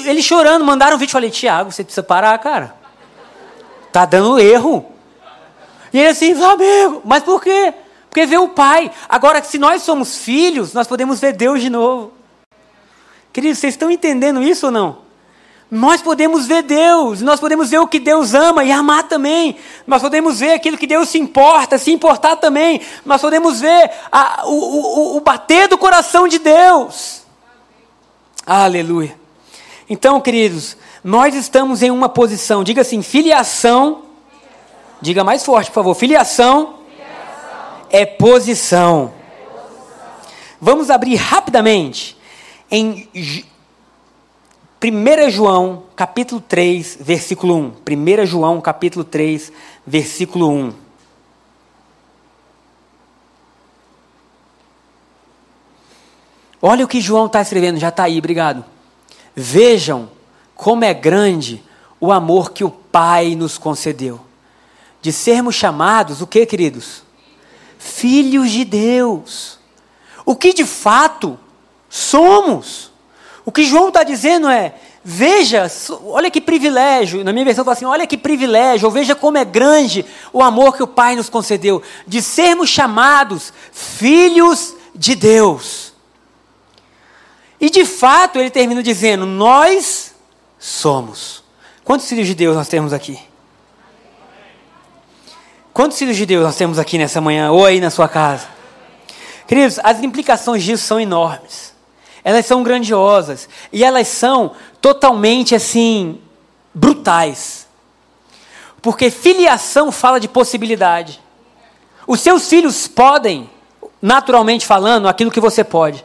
ele 0.06 0.22
chorando, 0.22 0.64
mandaram 0.64 0.96
um 0.96 1.00
vídeo. 1.00 1.12
Falei, 1.12 1.32
Tiago, 1.32 1.72
você 1.72 1.84
precisa 1.84 2.04
parar, 2.04 2.38
cara. 2.38 2.76
Tá 3.92 4.06
dando 4.06 4.40
erro. 4.40 4.86
E 5.92 5.98
ele 5.98 6.10
assim, 6.10 6.36
Flamengo, 6.36 7.02
mas 7.04 7.24
por 7.24 7.42
quê? 7.42 7.74
Porque 8.08 8.24
vê 8.28 8.38
o 8.38 8.50
pai. 8.50 8.92
Agora, 9.10 9.44
se 9.44 9.58
nós 9.58 9.82
somos 9.82 10.20
filhos, 10.20 10.74
nós 10.74 10.86
podemos 10.86 11.20
ver 11.20 11.34
Deus 11.34 11.60
de 11.60 11.72
novo. 11.72 12.14
Queridos, 13.34 13.58
vocês 13.58 13.74
estão 13.74 13.90
entendendo 13.90 14.44
isso 14.44 14.68
ou 14.68 14.72
não? 14.72 15.00
Nós 15.72 16.04
podemos 16.04 16.46
ver 16.46 16.62
Deus, 16.62 17.22
nós 17.22 17.40
podemos 17.40 17.72
ver 17.72 17.80
o 17.80 17.88
que 17.88 18.00
Deus 18.00 18.36
ama 18.36 18.64
e 18.64 18.72
amar 18.72 19.08
também. 19.08 19.58
Nós 19.88 20.04
podemos 20.04 20.40
ver 20.40 20.54
aquilo 20.54 20.78
que 20.78 20.86
Deus 20.86 21.10
se 21.10 21.18
importa, 21.18 21.80
se 21.80 21.92
importar 21.92 22.36
também. 22.36 22.80
Nós 23.04 23.22
podemos 23.22 23.60
ver 23.60 23.90
a, 24.12 24.46
o, 24.46 24.52
o, 24.52 25.18
o 25.18 25.22
bater 25.22 25.68
do 25.68 25.80
coração 25.80 26.28
de 26.28 26.38
Deus. 26.38 27.24
Aleluia. 28.46 29.21
Então, 29.92 30.22
queridos, 30.22 30.78
nós 31.04 31.36
estamos 31.36 31.84
em 31.84 31.92
uma 31.92 32.08
posição, 32.08 32.64
diga 32.64 32.80
assim, 32.80 33.02
filiação. 33.02 34.04
Diga 35.02 35.22
mais 35.22 35.44
forte, 35.44 35.70
por 35.70 35.76
favor. 35.76 35.94
Filiação, 35.96 36.76
filiação. 36.88 37.88
É, 37.90 38.06
posição. 38.06 39.14
é 39.36 39.42
posição. 39.50 40.02
Vamos 40.62 40.90
abrir 40.90 41.16
rapidamente 41.16 42.18
em 42.72 43.06
1 44.82 45.30
João, 45.30 45.84
capítulo 45.94 46.40
3, 46.40 47.00
versículo 47.02 47.54
1. 47.58 47.74
1 48.22 48.26
João, 48.26 48.62
capítulo 48.62 49.04
3, 49.04 49.52
versículo 49.86 50.50
1. 50.50 50.74
Olha 56.62 56.86
o 56.86 56.88
que 56.88 57.02
João 57.02 57.26
está 57.26 57.42
escrevendo, 57.42 57.78
já 57.78 57.90
está 57.90 58.04
aí, 58.04 58.20
obrigado. 58.20 58.71
Vejam 59.36 60.10
como 60.56 60.84
é 60.84 60.94
grande 60.94 61.64
o 62.00 62.12
amor 62.12 62.52
que 62.52 62.64
o 62.64 62.70
Pai 62.70 63.36
nos 63.36 63.58
concedeu. 63.58 64.20
De 65.02 65.12
sermos 65.12 65.56
chamados, 65.56 66.22
o 66.22 66.28
que, 66.28 66.46
queridos? 66.46 67.04
Filhos 67.78 68.52
de 68.52 68.66
Deus. 68.66 69.60
O 70.26 70.36
que 70.36 70.54
de 70.54 70.66
fato 70.66 71.40
somos. 71.90 72.92
O 73.46 73.52
que 73.52 73.64
João 73.64 73.88
está 73.88 74.04
dizendo 74.04 74.48
é: 74.50 74.76
veja, 75.04 75.70
olha 76.06 76.30
que 76.30 76.40
privilégio. 76.40 77.24
Na 77.24 77.34
minha 77.34 77.46
versão 77.46 77.66
fala 77.66 77.76
assim: 77.76 77.86
olha 77.86 78.06
que 78.08 78.18
privilégio, 78.18 78.86
ou 78.88 78.92
veja 78.92 79.16
como 79.16 79.38
é 79.38 79.46
grande 79.46 80.06
o 80.32 80.42
amor 80.44 80.76
que 80.76 80.84
o 80.84 80.88
Pai 80.88 81.16
nos 81.16 81.30
concedeu, 81.30 81.82
de 82.06 82.22
sermos 82.22 82.70
chamados 82.70 83.52
filhos 83.72 84.76
de 84.94 85.16
Deus. 85.16 85.91
E 87.62 87.70
de 87.70 87.86
fato 87.86 88.40
ele 88.40 88.50
termina 88.50 88.82
dizendo: 88.82 89.24
Nós 89.24 90.16
somos. 90.58 91.44
Quantos 91.84 92.10
filhos 92.10 92.26
de 92.26 92.34
Deus 92.34 92.56
nós 92.56 92.68
temos 92.68 92.92
aqui? 92.92 93.20
Quantos 95.72 95.98
filhos 95.98 96.18
de 96.18 96.26
Deus 96.26 96.44
nós 96.44 96.56
temos 96.56 96.80
aqui 96.80 96.98
nessa 96.98 97.22
manhã 97.22 97.52
ou 97.52 97.64
aí 97.64 97.80
na 97.80 97.92
sua 97.92 98.10
casa? 98.10 98.48
Queridos, 99.48 99.80
as 99.84 100.02
implicações 100.02 100.64
disso 100.64 100.84
são 100.84 101.00
enormes. 101.00 101.74
Elas 102.24 102.46
são 102.46 102.64
grandiosas 102.64 103.48
e 103.72 103.84
elas 103.84 104.08
são 104.08 104.52
totalmente 104.82 105.54
assim 105.54 106.20
brutais. 106.74 107.68
Porque 108.82 109.12
filiação 109.12 109.92
fala 109.92 110.20
de 110.20 110.28
possibilidade. 110.28 111.22
Os 112.08 112.20
seus 112.22 112.50
filhos 112.50 112.88
podem, 112.88 113.50
naturalmente 114.02 114.66
falando, 114.66 115.08
aquilo 115.08 115.32
que 115.32 115.40
você 115.40 115.64
pode. 115.64 116.04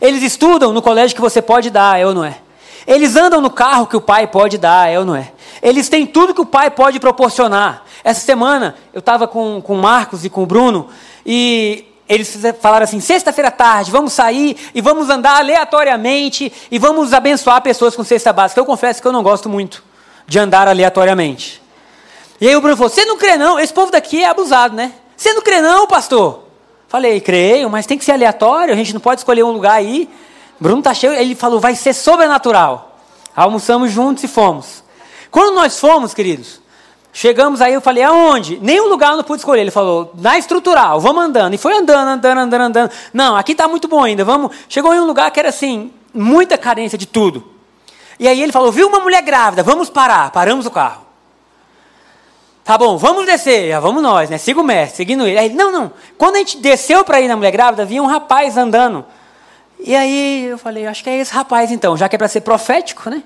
Eles 0.00 0.22
estudam 0.22 0.72
no 0.72 0.82
colégio 0.82 1.14
que 1.14 1.20
você 1.20 1.40
pode 1.40 1.70
dar, 1.70 1.98
é 1.98 2.06
ou 2.06 2.14
não 2.14 2.24
é? 2.24 2.38
Eles 2.86 3.16
andam 3.16 3.40
no 3.40 3.50
carro 3.50 3.86
que 3.86 3.96
o 3.96 4.00
pai 4.00 4.26
pode 4.26 4.58
dar, 4.58 4.88
é 4.88 4.98
ou 4.98 5.04
não 5.04 5.16
é? 5.16 5.32
Eles 5.60 5.88
têm 5.88 6.06
tudo 6.06 6.34
que 6.34 6.40
o 6.40 6.46
pai 6.46 6.70
pode 6.70 7.00
proporcionar. 7.00 7.82
Essa 8.04 8.20
semana 8.20 8.76
eu 8.92 9.00
estava 9.00 9.26
com, 9.26 9.60
com 9.60 9.74
o 9.74 9.78
Marcos 9.78 10.24
e 10.24 10.30
com 10.30 10.44
o 10.44 10.46
Bruno 10.46 10.88
e 11.24 11.84
eles 12.08 12.38
falaram 12.60 12.84
assim: 12.84 13.00
sexta-feira 13.00 13.48
à 13.48 13.50
tarde, 13.50 13.90
vamos 13.90 14.12
sair 14.12 14.56
e 14.72 14.80
vamos 14.80 15.10
andar 15.10 15.38
aleatoriamente 15.38 16.52
e 16.70 16.78
vamos 16.78 17.12
abençoar 17.12 17.60
pessoas 17.62 17.96
com 17.96 18.04
cesta 18.04 18.32
básica. 18.32 18.60
Eu 18.60 18.64
confesso 18.64 19.02
que 19.02 19.08
eu 19.08 19.12
não 19.12 19.22
gosto 19.22 19.48
muito 19.48 19.82
de 20.26 20.38
andar 20.38 20.68
aleatoriamente. 20.68 21.60
E 22.40 22.46
aí 22.46 22.54
o 22.54 22.60
Bruno 22.60 22.76
falou: 22.76 22.90
Você 22.90 23.04
não 23.04 23.16
crê, 23.16 23.36
não? 23.36 23.58
Esse 23.58 23.72
povo 23.72 23.90
daqui 23.90 24.22
é 24.22 24.28
abusado, 24.28 24.76
né? 24.76 24.92
Você 25.16 25.32
não 25.32 25.42
crê, 25.42 25.60
não, 25.60 25.86
pastor? 25.86 26.45
Falei: 26.88 27.20
Creio, 27.20 27.68
mas 27.68 27.86
tem 27.86 27.98
que 27.98 28.04
ser 28.04 28.12
aleatório, 28.12 28.72
a 28.72 28.76
gente 28.76 28.92
não 28.94 29.00
pode 29.00 29.20
escolher 29.20 29.42
um 29.42 29.50
lugar 29.50 29.74
aí. 29.74 30.08
Bruno 30.58 30.82
tá 30.82 30.94
cheio, 30.94 31.12
ele 31.12 31.34
falou: 31.34 31.60
Vai 31.60 31.74
ser 31.74 31.92
sobrenatural. 31.92 32.98
Almoçamos 33.34 33.90
juntos 33.90 34.24
e 34.24 34.28
fomos. 34.28 34.82
Quando 35.30 35.54
nós 35.54 35.78
fomos, 35.78 36.14
queridos, 36.14 36.60
chegamos 37.12 37.60
aí, 37.60 37.74
eu 37.74 37.80
falei: 37.80 38.02
Aonde? 38.02 38.58
Nenhum 38.62 38.88
lugar 38.88 39.10
eu 39.10 39.16
não 39.18 39.24
pude 39.24 39.40
escolher. 39.40 39.62
Ele 39.62 39.70
falou: 39.70 40.12
Na 40.14 40.38
estrutural, 40.38 41.00
vamos 41.00 41.24
andando. 41.24 41.54
E 41.54 41.58
foi 41.58 41.76
andando, 41.76 42.08
andando, 42.08 42.38
andando, 42.38 42.62
andando. 42.62 42.90
Não, 43.12 43.36
aqui 43.36 43.54
tá 43.54 43.68
muito 43.68 43.88
bom 43.88 44.02
ainda, 44.02 44.24
vamos. 44.24 44.54
Chegou 44.68 44.94
em 44.94 45.00
um 45.00 45.06
lugar 45.06 45.30
que 45.30 45.40
era 45.40 45.48
assim, 45.48 45.92
muita 46.14 46.56
carência 46.56 46.96
de 46.96 47.06
tudo. 47.06 47.44
E 48.18 48.26
aí 48.26 48.42
ele 48.42 48.52
falou: 48.52 48.72
Viu 48.72 48.88
uma 48.88 49.00
mulher 49.00 49.22
grávida, 49.22 49.62
vamos 49.62 49.90
parar. 49.90 50.30
Paramos 50.30 50.66
o 50.66 50.70
carro. 50.70 51.05
Tá 52.66 52.76
bom, 52.76 52.98
vamos 52.98 53.26
descer. 53.26 53.68
Já 53.68 53.78
vamos 53.78 54.02
nós, 54.02 54.28
né? 54.28 54.38
Siga 54.38 54.60
o 54.60 54.64
mestre, 54.64 54.96
seguindo 54.96 55.24
ele. 55.24 55.38
Aí, 55.38 55.54
não, 55.54 55.70
não. 55.70 55.92
Quando 56.18 56.34
a 56.34 56.38
gente 56.38 56.58
desceu 56.58 57.04
para 57.04 57.20
ir 57.20 57.28
na 57.28 57.36
mulher 57.36 57.52
grávida, 57.52 57.84
vinha 57.84 58.02
um 58.02 58.06
rapaz 58.06 58.56
andando. 58.56 59.04
E 59.78 59.94
aí 59.94 60.46
eu 60.46 60.58
falei, 60.58 60.84
acho 60.84 61.04
que 61.04 61.08
é 61.08 61.16
esse 61.16 61.32
rapaz 61.32 61.70
então, 61.70 61.96
já 61.96 62.08
que 62.08 62.16
é 62.16 62.18
para 62.18 62.26
ser 62.26 62.40
profético, 62.40 63.08
né? 63.08 63.22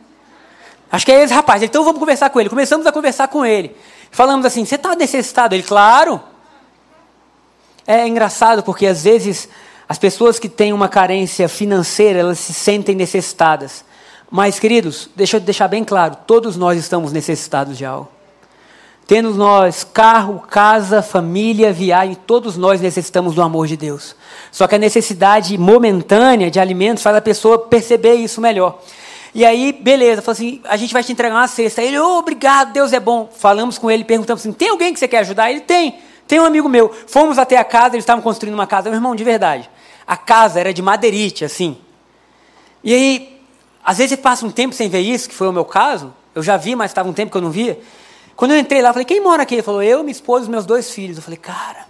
Acho 0.92 1.06
que 1.06 1.12
é 1.12 1.22
esse 1.22 1.32
rapaz. 1.32 1.62
Então 1.62 1.82
vamos 1.82 1.98
conversar 1.98 2.28
com 2.28 2.38
ele. 2.38 2.50
Começamos 2.50 2.86
a 2.86 2.92
conversar 2.92 3.28
com 3.28 3.46
ele. 3.46 3.74
Falamos 4.10 4.44
assim: 4.44 4.62
você 4.62 4.74
está 4.74 4.94
necessitado? 4.94 5.54
Ele, 5.54 5.62
claro. 5.62 6.20
É 7.86 8.06
engraçado 8.06 8.62
porque 8.62 8.86
às 8.86 9.04
vezes 9.04 9.48
as 9.88 9.98
pessoas 9.98 10.38
que 10.38 10.50
têm 10.50 10.74
uma 10.74 10.88
carência 10.88 11.48
financeira, 11.48 12.18
elas 12.18 12.38
se 12.38 12.52
sentem 12.52 12.94
necessitadas. 12.94 13.86
Mas, 14.30 14.58
queridos, 14.58 15.08
deixa 15.16 15.38
eu 15.38 15.40
deixar 15.40 15.66
bem 15.66 15.82
claro: 15.82 16.14
todos 16.26 16.58
nós 16.58 16.78
estamos 16.78 17.10
necessitados 17.10 17.78
de 17.78 17.86
algo. 17.86 18.19
Tendo 19.10 19.34
nós 19.34 19.82
carro, 19.82 20.40
casa, 20.48 21.02
família, 21.02 21.72
viagem, 21.72 22.14
todos 22.14 22.56
nós 22.56 22.80
necessitamos 22.80 23.34
do 23.34 23.42
amor 23.42 23.66
de 23.66 23.76
Deus. 23.76 24.14
Só 24.52 24.68
que 24.68 24.76
a 24.76 24.78
necessidade 24.78 25.58
momentânea 25.58 26.48
de 26.48 26.60
alimentos 26.60 27.02
faz 27.02 27.16
a 27.16 27.20
pessoa 27.20 27.58
perceber 27.58 28.14
isso 28.14 28.40
melhor. 28.40 28.80
E 29.34 29.44
aí, 29.44 29.72
beleza, 29.72 30.22
falou 30.22 30.34
assim: 30.34 30.60
a 30.62 30.76
gente 30.76 30.92
vai 30.92 31.02
te 31.02 31.10
entregar 31.10 31.34
uma 31.34 31.48
cesta. 31.48 31.82
Ele, 31.82 31.98
oh, 31.98 32.18
obrigado, 32.18 32.72
Deus 32.72 32.92
é 32.92 33.00
bom. 33.00 33.28
Falamos 33.36 33.78
com 33.78 33.90
ele, 33.90 34.04
perguntamos 34.04 34.42
assim: 34.42 34.52
tem 34.52 34.68
alguém 34.68 34.94
que 34.94 35.00
você 35.00 35.08
quer 35.08 35.18
ajudar? 35.18 35.50
Ele 35.50 35.62
tem, 35.62 35.98
tem 36.28 36.38
um 36.38 36.44
amigo 36.44 36.68
meu. 36.68 36.94
Fomos 37.08 37.36
até 37.36 37.56
a 37.56 37.64
casa, 37.64 37.96
eles 37.96 38.04
estavam 38.04 38.22
construindo 38.22 38.54
uma 38.54 38.68
casa. 38.68 38.90
Meu 38.90 38.98
irmão, 38.98 39.16
de 39.16 39.24
verdade. 39.24 39.68
A 40.06 40.16
casa 40.16 40.60
era 40.60 40.72
de 40.72 40.82
madeirite, 40.82 41.44
assim. 41.44 41.76
E 42.84 42.94
aí, 42.94 43.42
às 43.84 43.98
vezes 43.98 44.10
você 44.10 44.16
passa 44.16 44.46
um 44.46 44.52
tempo 44.52 44.72
sem 44.72 44.88
ver 44.88 45.00
isso, 45.00 45.28
que 45.28 45.34
foi 45.34 45.48
o 45.48 45.52
meu 45.52 45.64
caso. 45.64 46.14
Eu 46.32 46.44
já 46.44 46.56
vi, 46.56 46.76
mas 46.76 46.92
estava 46.92 47.08
um 47.08 47.12
tempo 47.12 47.32
que 47.32 47.36
eu 47.36 47.42
não 47.42 47.50
via. 47.50 47.76
Quando 48.40 48.52
eu 48.52 48.58
entrei 48.58 48.80
lá, 48.80 48.88
eu 48.88 48.94
falei, 48.94 49.04
quem 49.04 49.20
mora 49.20 49.42
aqui? 49.42 49.56
Ele 49.56 49.62
falou, 49.62 49.82
eu, 49.82 49.98
minha 49.98 50.12
esposa 50.12 50.46
e 50.46 50.50
meus 50.50 50.64
dois 50.64 50.90
filhos. 50.90 51.18
Eu 51.18 51.22
falei, 51.22 51.36
cara, 51.36 51.86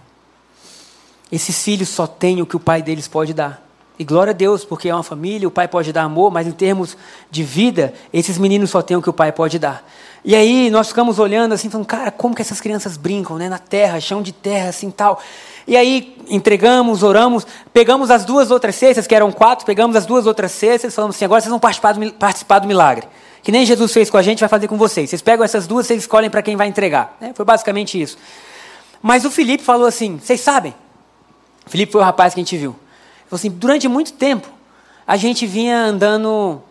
esses 1.31 1.63
filhos 1.63 1.87
só 1.87 2.05
têm 2.05 2.41
o 2.41 2.45
que 2.45 2.57
o 2.57 2.59
pai 2.59 2.81
deles 2.81 3.07
pode 3.07 3.33
dar. 3.33 3.65
E 3.97 4.03
glória 4.03 4.31
a 4.31 4.33
Deus, 4.33 4.65
porque 4.65 4.89
é 4.89 4.93
uma 4.93 5.01
família, 5.01 5.47
o 5.47 5.51
pai 5.51 5.69
pode 5.69 5.93
dar 5.93 6.03
amor, 6.03 6.29
mas 6.29 6.45
em 6.45 6.51
termos 6.51 6.97
de 7.29 7.41
vida, 7.41 7.93
esses 8.11 8.37
meninos 8.37 8.69
só 8.69 8.81
têm 8.81 8.97
o 8.97 9.01
que 9.01 9.09
o 9.09 9.13
pai 9.13 9.31
pode 9.31 9.57
dar. 9.57 9.81
E 10.25 10.35
aí 10.35 10.69
nós 10.69 10.89
ficamos 10.89 11.19
olhando 11.19 11.53
assim, 11.53 11.69
falando, 11.69 11.87
cara, 11.87 12.11
como 12.11 12.35
que 12.35 12.41
essas 12.41 12.59
crianças 12.59 12.97
brincam, 12.97 13.37
né? 13.37 13.47
Na 13.47 13.57
terra, 13.57 13.97
chão 14.01 14.21
de 14.21 14.33
terra, 14.33 14.67
assim 14.67 14.91
tal. 14.91 15.21
E 15.65 15.77
aí 15.77 16.17
entregamos, 16.27 17.01
oramos, 17.01 17.47
pegamos 17.71 18.11
as 18.11 18.25
duas 18.25 18.51
outras 18.51 18.75
cestas, 18.75 19.07
que 19.07 19.15
eram 19.15 19.31
quatro, 19.31 19.65
pegamos 19.65 19.95
as 19.95 20.05
duas 20.05 20.27
outras 20.27 20.51
cestas 20.51 20.91
e 20.91 20.95
falamos 20.97 21.15
assim, 21.15 21.23
agora 21.23 21.39
vocês 21.39 21.49
vão 21.49 21.61
participar 21.61 21.93
do, 21.93 22.11
participar 22.11 22.59
do 22.59 22.67
milagre. 22.67 23.07
Que 23.43 23.51
nem 23.51 23.65
Jesus 23.65 23.91
fez 23.91 24.09
com 24.09 24.17
a 24.17 24.21
gente, 24.21 24.39
vai 24.39 24.49
fazer 24.49 24.67
com 24.67 24.77
vocês. 24.77 25.09
Vocês 25.09 25.21
pegam 25.21 25.43
essas 25.43 25.65
duas, 25.65 25.87
vocês 25.87 26.01
escolhem 26.01 26.29
para 26.29 26.41
quem 26.41 26.55
vai 26.55 26.67
entregar. 26.67 27.17
Né? 27.19 27.31
Foi 27.33 27.43
basicamente 27.43 27.99
isso. 27.99 28.17
Mas 29.01 29.25
o 29.25 29.31
Felipe 29.31 29.63
falou 29.63 29.87
assim: 29.87 30.17
vocês 30.17 30.41
sabem? 30.41 30.75
O 31.65 31.69
Felipe 31.69 31.91
foi 31.91 32.01
o 32.01 32.03
rapaz 32.03 32.33
que 32.33 32.39
a 32.39 32.43
gente 32.43 32.57
viu. 32.57 32.75
Falou 33.27 33.39
assim: 33.39 33.49
durante 33.49 33.87
muito 33.87 34.13
tempo, 34.13 34.47
a 35.07 35.17
gente 35.17 35.47
vinha 35.47 35.85
andando, 35.85 36.61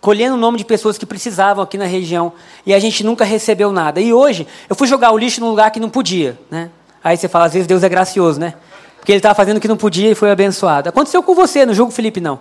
colhendo 0.00 0.34
o 0.34 0.38
nome 0.38 0.58
de 0.58 0.64
pessoas 0.64 0.98
que 0.98 1.06
precisavam 1.06 1.64
aqui 1.64 1.78
na 1.78 1.86
região, 1.86 2.32
e 2.66 2.74
a 2.74 2.78
gente 2.78 3.02
nunca 3.02 3.24
recebeu 3.24 3.72
nada. 3.72 4.00
E 4.00 4.12
hoje, 4.12 4.46
eu 4.68 4.76
fui 4.76 4.86
jogar 4.86 5.12
o 5.12 5.18
lixo 5.18 5.40
num 5.40 5.48
lugar 5.48 5.70
que 5.70 5.80
não 5.80 5.88
podia. 5.88 6.38
Né? 6.50 6.70
Aí 7.02 7.16
você 7.16 7.28
fala: 7.28 7.46
às 7.46 7.54
vezes 7.54 7.66
Deus 7.66 7.82
é 7.82 7.88
gracioso, 7.88 8.38
né? 8.38 8.54
Porque 8.98 9.10
ele 9.10 9.18
estava 9.18 9.34
fazendo 9.34 9.56
o 9.56 9.60
que 9.60 9.66
não 9.66 9.76
podia 9.76 10.10
e 10.10 10.14
foi 10.14 10.30
abençoado. 10.30 10.88
Aconteceu 10.88 11.22
com 11.22 11.34
você, 11.34 11.64
no 11.66 11.74
jogo 11.74 11.90
Felipe, 11.90 12.20
não. 12.20 12.38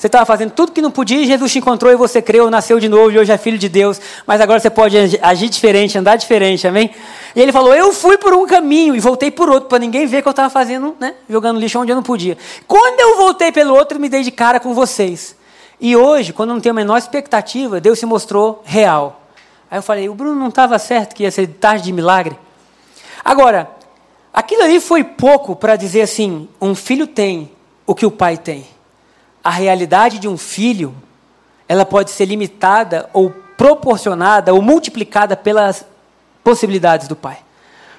Você 0.00 0.06
estava 0.06 0.24
fazendo 0.24 0.52
tudo 0.52 0.72
que 0.72 0.80
não 0.80 0.90
podia, 0.90 1.26
Jesus 1.26 1.52
te 1.52 1.58
encontrou 1.58 1.92
e 1.92 1.94
você 1.94 2.22
creu, 2.22 2.50
nasceu 2.50 2.80
de 2.80 2.88
novo 2.88 3.10
e 3.10 3.18
hoje 3.18 3.30
é 3.30 3.36
filho 3.36 3.58
de 3.58 3.68
Deus. 3.68 4.00
Mas 4.26 4.40
agora 4.40 4.58
você 4.58 4.70
pode 4.70 4.96
agir 5.20 5.50
diferente, 5.50 5.98
andar 5.98 6.16
diferente, 6.16 6.66
amém? 6.66 6.90
E 7.36 7.40
ele 7.42 7.52
falou: 7.52 7.74
Eu 7.74 7.92
fui 7.92 8.16
por 8.16 8.32
um 8.32 8.46
caminho 8.46 8.96
e 8.96 8.98
voltei 8.98 9.30
por 9.30 9.50
outro, 9.50 9.68
para 9.68 9.78
ninguém 9.78 10.06
ver 10.06 10.22
que 10.22 10.28
eu 10.28 10.30
estava 10.30 10.48
fazendo, 10.48 10.96
né? 10.98 11.16
Jogando 11.28 11.60
lixo 11.60 11.78
onde 11.78 11.92
eu 11.92 11.96
não 11.96 12.02
podia. 12.02 12.38
Quando 12.66 12.98
eu 12.98 13.18
voltei 13.18 13.52
pelo 13.52 13.74
outro, 13.74 14.00
me 14.00 14.08
dei 14.08 14.22
de 14.22 14.30
cara 14.30 14.58
com 14.58 14.72
vocês. 14.72 15.36
E 15.78 15.94
hoje, 15.94 16.32
quando 16.32 16.54
não 16.54 16.60
tenho 16.62 16.72
a 16.72 16.76
menor 16.76 16.96
expectativa, 16.96 17.78
Deus 17.78 17.98
se 17.98 18.06
mostrou 18.06 18.62
real. 18.64 19.20
Aí 19.70 19.76
eu 19.76 19.82
falei: 19.82 20.08
O 20.08 20.14
Bruno 20.14 20.34
não 20.34 20.48
estava 20.48 20.78
certo 20.78 21.14
que 21.14 21.24
ia 21.24 21.30
ser 21.30 21.46
tarde 21.46 21.84
de 21.84 21.92
milagre? 21.92 22.38
Agora, 23.22 23.70
aquilo 24.32 24.62
ali 24.62 24.80
foi 24.80 25.04
pouco 25.04 25.54
para 25.54 25.76
dizer 25.76 26.00
assim: 26.00 26.48
um 26.58 26.74
filho 26.74 27.06
tem 27.06 27.50
o 27.86 27.94
que 27.94 28.06
o 28.06 28.10
pai 28.10 28.38
tem 28.38 28.79
a 29.42 29.50
realidade 29.50 30.18
de 30.18 30.28
um 30.28 30.36
filho, 30.36 30.94
ela 31.68 31.84
pode 31.84 32.10
ser 32.10 32.26
limitada 32.26 33.08
ou 33.12 33.30
proporcionada 33.56 34.52
ou 34.52 34.62
multiplicada 34.62 35.36
pelas 35.36 35.84
possibilidades 36.42 37.06
do 37.08 37.16
pai. 37.16 37.38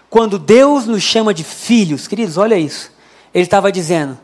Quando 0.09 0.37
Deus 0.37 0.85
nos 0.85 1.01
chama 1.01 1.33
de 1.33 1.43
filhos, 1.43 2.07
queridos, 2.07 2.37
olha 2.37 2.57
isso. 2.57 2.91
Ele 3.33 3.43
estava 3.45 3.71
dizendo: 3.71 4.17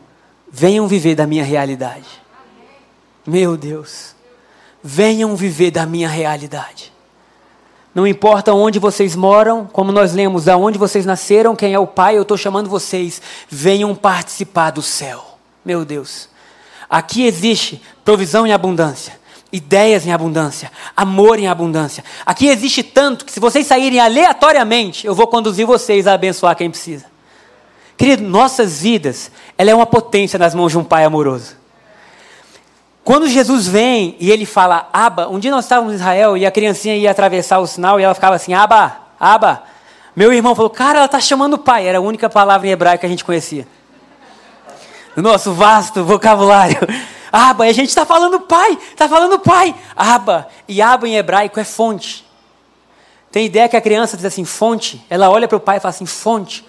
venham 0.50 0.86
viver 0.86 1.14
da 1.14 1.26
minha 1.26 1.44
realidade. 1.44 2.06
Meu 3.26 3.56
Deus, 3.56 4.14
venham 4.82 5.34
viver 5.34 5.70
da 5.70 5.86
minha 5.86 6.08
realidade. 6.08 6.92
Não 7.94 8.06
importa 8.06 8.52
onde 8.52 8.78
vocês 8.78 9.16
moram, 9.16 9.66
como 9.66 9.90
nós 9.90 10.12
lemos, 10.12 10.46
aonde 10.46 10.78
vocês 10.78 11.04
nasceram, 11.04 11.56
quem 11.56 11.72
é 11.74 11.78
o 11.78 11.86
Pai, 11.86 12.16
eu 12.16 12.22
estou 12.22 12.36
chamando 12.36 12.68
vocês, 12.68 13.20
venham 13.48 13.94
participar 13.94 14.70
do 14.70 14.82
céu. 14.82 15.38
Meu 15.64 15.84
Deus. 15.84 16.28
Aqui 16.88 17.26
existe 17.26 17.82
provisão 18.04 18.46
em 18.46 18.52
abundância, 18.52 19.18
ideias 19.52 20.06
em 20.06 20.12
abundância, 20.12 20.72
amor 20.96 21.38
em 21.38 21.46
abundância. 21.46 22.02
Aqui 22.24 22.48
existe 22.48 22.82
tanto 22.82 23.26
que 23.26 23.32
se 23.32 23.38
vocês 23.38 23.66
saírem 23.66 24.00
aleatoriamente, 24.00 25.06
eu 25.06 25.14
vou 25.14 25.26
conduzir 25.26 25.66
vocês 25.66 26.06
a 26.06 26.14
abençoar 26.14 26.56
quem 26.56 26.70
precisa. 26.70 27.04
Querido, 27.96 28.22
nossas 28.22 28.80
vidas, 28.80 29.30
ela 29.58 29.70
é 29.70 29.74
uma 29.74 29.84
potência 29.84 30.38
nas 30.38 30.54
mãos 30.54 30.72
de 30.72 30.78
um 30.78 30.84
pai 30.84 31.04
amoroso. 31.04 31.56
Quando 33.04 33.28
Jesus 33.28 33.66
vem 33.66 34.16
e 34.20 34.30
ele 34.30 34.46
fala 34.46 34.88
Aba, 34.92 35.28
um 35.28 35.38
dia 35.38 35.50
nós 35.50 35.64
estávamos 35.64 35.92
em 35.92 35.96
Israel 35.96 36.36
e 36.36 36.46
a 36.46 36.50
criancinha 36.50 36.96
ia 36.96 37.10
atravessar 37.10 37.58
o 37.58 37.66
sinal 37.66 37.98
e 37.98 38.02
ela 38.02 38.14
ficava 38.14 38.36
assim, 38.36 38.54
Aba, 38.54 38.98
Aba. 39.18 39.62
Meu 40.14 40.32
irmão 40.32 40.54
falou, 40.54 40.70
cara, 40.70 40.98
ela 40.98 41.06
está 41.06 41.20
chamando 41.20 41.54
o 41.54 41.58
pai. 41.58 41.86
Era 41.86 41.98
a 41.98 42.00
única 42.00 42.28
palavra 42.28 42.66
em 42.66 42.70
hebraico 42.70 43.00
que 43.00 43.06
a 43.06 43.08
gente 43.08 43.24
conhecia 43.24 43.66
no 45.18 45.30
nosso 45.30 45.52
vasto 45.52 46.04
vocabulário. 46.04 46.78
Aba, 47.30 47.64
a 47.64 47.72
gente 47.72 47.88
está 47.88 48.06
falando 48.06 48.40
pai, 48.40 48.78
está 48.90 49.08
falando 49.08 49.38
pai. 49.40 49.74
Aba, 49.94 50.48
e 50.66 50.80
aba 50.80 51.08
em 51.08 51.16
hebraico 51.16 51.58
é 51.58 51.64
fonte. 51.64 52.24
Tem 53.30 53.44
ideia 53.44 53.68
que 53.68 53.76
a 53.76 53.80
criança 53.80 54.16
diz 54.16 54.24
assim, 54.24 54.44
fonte? 54.44 55.04
Ela 55.10 55.28
olha 55.28 55.46
para 55.46 55.56
o 55.56 55.60
pai 55.60 55.76
e 55.76 55.80
fala 55.80 55.90
assim, 55.90 56.06
fonte. 56.06 56.64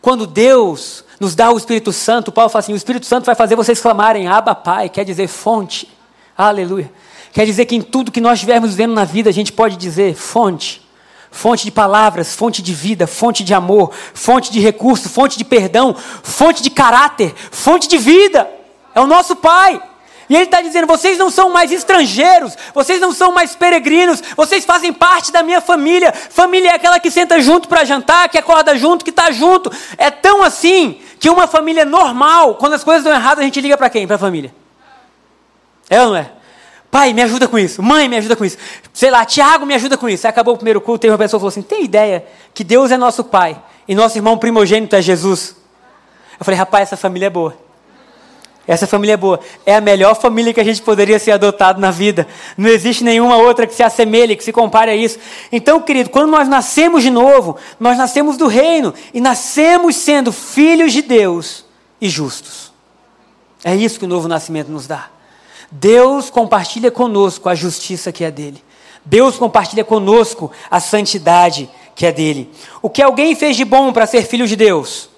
Quando 0.00 0.26
Deus 0.26 1.04
nos 1.18 1.34
dá 1.34 1.50
o 1.50 1.58
Espírito 1.58 1.92
Santo, 1.92 2.28
o 2.28 2.32
Paulo 2.32 2.48
fala 2.48 2.60
assim: 2.60 2.72
o 2.72 2.76
Espírito 2.76 3.04
Santo 3.04 3.26
vai 3.26 3.34
fazer 3.34 3.56
vocês 3.56 3.80
clamarem 3.80 4.28
Abba 4.28 4.54
Pai, 4.54 4.88
quer 4.88 5.04
dizer 5.04 5.26
fonte. 5.26 5.90
Aleluia. 6.36 6.90
Quer 7.32 7.44
dizer 7.44 7.66
que 7.66 7.74
em 7.74 7.82
tudo 7.82 8.12
que 8.12 8.20
nós 8.20 8.34
estivermos 8.34 8.70
vivendo 8.70 8.94
na 8.94 9.04
vida, 9.04 9.28
a 9.28 9.32
gente 9.32 9.52
pode 9.52 9.76
dizer 9.76 10.14
fonte 10.14 10.87
fonte 11.30 11.64
de 11.64 11.70
palavras, 11.70 12.34
fonte 12.34 12.62
de 12.62 12.74
vida, 12.74 13.06
fonte 13.06 13.44
de 13.44 13.54
amor, 13.54 13.92
fonte 14.14 14.50
de 14.50 14.60
recurso, 14.60 15.08
fonte 15.08 15.38
de 15.38 15.44
perdão, 15.44 15.94
fonte 16.22 16.62
de 16.62 16.70
caráter, 16.70 17.34
fonte 17.50 17.88
de 17.88 17.98
vida. 17.98 18.48
É 18.94 19.00
o 19.00 19.06
nosso 19.06 19.36
Pai. 19.36 19.80
E 20.28 20.34
Ele 20.34 20.44
está 20.44 20.60
dizendo: 20.60 20.86
vocês 20.86 21.16
não 21.16 21.30
são 21.30 21.50
mais 21.50 21.72
estrangeiros, 21.72 22.56
vocês 22.74 23.00
não 23.00 23.12
são 23.12 23.32
mais 23.32 23.54
peregrinos, 23.54 24.22
vocês 24.36 24.64
fazem 24.64 24.92
parte 24.92 25.32
da 25.32 25.42
minha 25.42 25.60
família. 25.60 26.12
Família 26.12 26.70
é 26.70 26.74
aquela 26.74 27.00
que 27.00 27.10
senta 27.10 27.40
junto 27.40 27.68
para 27.68 27.84
jantar, 27.84 28.28
que 28.28 28.36
acorda 28.36 28.76
junto, 28.76 29.04
que 29.04 29.10
está 29.10 29.30
junto. 29.30 29.72
É 29.96 30.10
tão 30.10 30.42
assim 30.42 31.00
que 31.18 31.30
uma 31.30 31.46
família 31.46 31.84
normal, 31.84 32.56
quando 32.56 32.74
as 32.74 32.84
coisas 32.84 33.02
estão 33.04 33.18
erradas, 33.18 33.40
a 33.40 33.44
gente 33.44 33.60
liga 33.60 33.76
para 33.76 33.88
quem? 33.88 34.06
Para 34.06 34.16
a 34.16 34.18
família. 34.18 34.54
É 35.88 36.02
ou 36.02 36.08
não 36.08 36.16
é? 36.16 36.30
Pai, 36.90 37.12
me 37.12 37.22
ajuda 37.22 37.46
com 37.46 37.58
isso. 37.58 37.82
Mãe, 37.82 38.08
me 38.08 38.16
ajuda 38.16 38.34
com 38.34 38.44
isso. 38.44 38.56
Sei 38.92 39.10
lá, 39.10 39.24
Tiago, 39.24 39.66
me 39.66 39.74
ajuda 39.74 39.96
com 39.96 40.08
isso. 40.08 40.26
Aí 40.26 40.30
acabou 40.30 40.54
o 40.54 40.56
primeiro 40.56 40.80
culto 40.80 41.06
e 41.06 41.10
uma 41.10 41.18
pessoa 41.18 41.38
falou 41.38 41.48
assim: 41.48 41.62
tem 41.62 41.84
ideia 41.84 42.24
que 42.54 42.64
Deus 42.64 42.90
é 42.90 42.96
nosso 42.96 43.24
Pai 43.24 43.60
e 43.86 43.94
nosso 43.94 44.16
irmão 44.16 44.38
primogênito 44.38 44.96
é 44.96 45.02
Jesus? 45.02 45.56
Eu 46.38 46.44
falei, 46.44 46.58
rapaz, 46.58 46.84
essa 46.84 46.96
família 46.96 47.26
é 47.26 47.30
boa. 47.30 47.54
essa 48.66 48.86
família 48.86 49.14
é 49.14 49.16
boa. 49.16 49.40
É 49.66 49.74
a 49.74 49.80
melhor 49.80 50.14
família 50.14 50.54
que 50.54 50.60
a 50.60 50.64
gente 50.64 50.80
poderia 50.80 51.18
ser 51.18 51.32
adotado 51.32 51.80
na 51.80 51.90
vida. 51.90 52.26
Não 52.56 52.68
existe 52.68 53.02
nenhuma 53.02 53.36
outra 53.36 53.66
que 53.66 53.74
se 53.74 53.82
assemelhe, 53.82 54.36
que 54.36 54.44
se 54.44 54.52
compare 54.52 54.90
a 54.90 54.94
isso. 54.94 55.18
Então, 55.50 55.80
querido, 55.80 56.10
quando 56.10 56.30
nós 56.30 56.48
nascemos 56.48 57.02
de 57.02 57.10
novo, 57.10 57.56
nós 57.78 57.98
nascemos 57.98 58.36
do 58.36 58.46
reino 58.46 58.94
e 59.12 59.20
nascemos 59.20 59.96
sendo 59.96 60.32
filhos 60.32 60.92
de 60.92 61.02
Deus 61.02 61.64
e 62.00 62.08
justos. 62.08 62.72
É 63.64 63.74
isso 63.74 63.98
que 63.98 64.04
o 64.04 64.08
novo 64.08 64.28
nascimento 64.28 64.70
nos 64.70 64.86
dá. 64.86 65.10
Deus 65.70 66.30
compartilha 66.30 66.90
conosco 66.90 67.48
a 67.48 67.54
justiça 67.54 68.12
que 68.12 68.24
é 68.24 68.30
dele. 68.30 68.62
Deus 69.04 69.36
compartilha 69.36 69.84
conosco 69.84 70.50
a 70.70 70.80
santidade 70.80 71.68
que 71.94 72.06
é 72.06 72.12
dele. 72.12 72.50
O 72.82 72.90
que 72.90 73.02
alguém 73.02 73.34
fez 73.34 73.56
de 73.56 73.64
bom 73.64 73.92
para 73.92 74.06
ser 74.06 74.22
filho 74.24 74.46
de 74.46 74.54
Deus? 74.54 75.08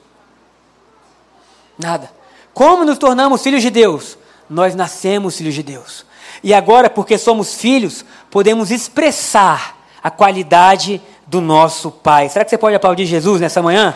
Nada. 1.79 2.11
Como 2.55 2.85
nos 2.85 2.99
tornamos 2.99 3.43
filhos 3.43 3.63
de 3.63 3.71
Deus? 3.71 4.19
Nós 4.49 4.75
nascemos 4.75 5.37
filhos 5.37 5.55
de 5.55 5.63
Deus. 5.63 6.05
E 6.43 6.55
agora, 6.55 6.89
porque 6.89 7.19
somos 7.19 7.55
filhos, 7.55 8.05
podemos 8.31 8.71
expressar 8.71 9.77
a 10.03 10.11
qualidade 10.11 11.01
do 11.27 11.41
nosso 11.41 11.91
Pai. 11.91 12.29
Será 12.29 12.45
que 12.45 12.51
você 12.51 12.59
pode 12.59 12.75
aplaudir 12.75 13.07
Jesus 13.07 13.41
nessa 13.41 13.63
manhã? 13.63 13.95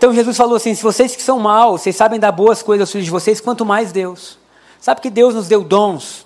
Então 0.00 0.14
Jesus 0.14 0.34
falou 0.34 0.56
assim: 0.56 0.74
se 0.74 0.82
vocês 0.82 1.14
que 1.14 1.20
são 1.20 1.38
maus, 1.38 1.82
vocês 1.82 1.94
sabem 1.94 2.18
dar 2.18 2.32
boas 2.32 2.62
coisas 2.62 2.88
aos 2.88 2.90
filhos 2.90 3.04
de 3.04 3.10
vocês, 3.10 3.38
quanto 3.38 3.66
mais 3.66 3.92
Deus. 3.92 4.38
Sabe 4.80 4.98
que 4.98 5.10
Deus 5.10 5.34
nos 5.34 5.46
deu 5.46 5.62
dons, 5.62 6.24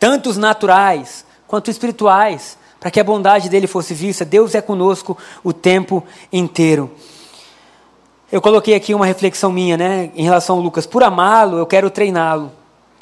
tanto 0.00 0.28
os 0.28 0.36
naturais 0.36 1.24
quanto 1.46 1.70
espirituais, 1.70 2.58
para 2.80 2.90
que 2.90 2.98
a 2.98 3.04
bondade 3.04 3.48
dele 3.48 3.68
fosse 3.68 3.94
vista. 3.94 4.24
Deus 4.24 4.56
é 4.56 4.60
conosco 4.60 5.16
o 5.44 5.52
tempo 5.52 6.02
inteiro. 6.32 6.90
Eu 8.32 8.42
coloquei 8.42 8.74
aqui 8.74 8.92
uma 8.92 9.06
reflexão 9.06 9.52
minha, 9.52 9.76
né, 9.76 10.10
em 10.16 10.24
relação 10.24 10.56
ao 10.56 10.62
Lucas. 10.62 10.84
Por 10.84 11.04
amá-lo, 11.04 11.58
eu 11.58 11.66
quero 11.66 11.88
treiná-lo 11.88 12.50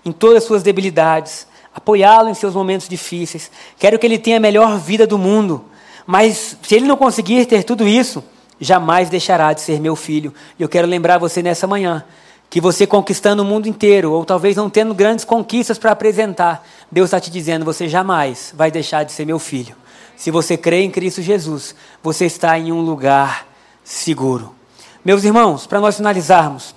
em 0.05 0.13
todas 0.13 0.39
as 0.39 0.45
suas 0.45 0.63
debilidades, 0.63 1.47
apoiá-lo 1.75 2.29
em 2.29 2.35
seus 2.35 2.53
momentos 2.53 2.87
difíceis. 2.87 3.51
Quero 3.79 3.99
que 3.99 4.07
ele 4.07 4.19
tenha 4.19 4.37
a 4.37 4.41
melhor 4.41 4.79
vida 4.79 5.07
do 5.07 5.17
mundo. 5.17 5.65
Mas 6.07 6.59
se 6.63 6.75
ele 6.75 6.87
não 6.87 6.99
conseguir 6.99 7.47
ter 7.47 7.65
tudo 7.65 7.89
isso, 7.89 8.23
jamais 8.61 9.09
deixará 9.09 9.53
de 9.53 9.61
ser 9.63 9.81
meu 9.81 9.97
filho. 9.97 10.35
E 10.59 10.63
eu 10.63 10.69
quero 10.69 10.87
lembrar 10.87 11.19
você 11.19 11.43
nessa 11.43 11.67
manhã 11.67 12.05
que 12.51 12.61
você 12.61 12.87
conquistando 12.87 13.43
o 13.43 13.47
mundo 13.47 13.69
inteiro, 13.69 14.11
ou 14.13 14.25
talvez 14.25 14.57
não 14.57 14.69
tendo 14.69 14.93
grandes 14.93 15.25
conquistas 15.25 15.79
para 15.79 15.93
apresentar, 15.93 16.67
Deus 16.91 17.07
está 17.07 17.21
te 17.21 17.31
dizendo: 17.31 17.65
você 17.65 17.89
jamais 17.89 18.53
vai 18.57 18.71
deixar 18.71 19.05
de 19.05 19.13
ser 19.13 19.25
meu 19.25 19.39
filho. 19.39 19.77
Se 20.17 20.31
você 20.31 20.57
crê 20.57 20.83
em 20.83 20.91
Cristo 20.91 21.23
Jesus, 21.23 21.75
você 22.03 22.27
está 22.27 22.59
em 22.59 22.73
um 22.73 22.81
lugar 22.81 23.47
seguro. 23.83 24.55
Meus 25.03 25.25
irmãos, 25.25 25.67
para 25.67 25.81
nós 25.81 25.97
finalizarmos. 25.97 26.75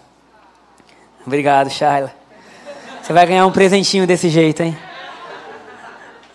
Obrigado, 1.25 1.69
Shaila. 1.69 2.13
Você 3.01 3.11
vai 3.11 3.25
ganhar 3.25 3.45
um 3.45 3.51
presentinho 3.51 4.07
desse 4.07 4.29
jeito, 4.29 4.63
hein? 4.63 4.77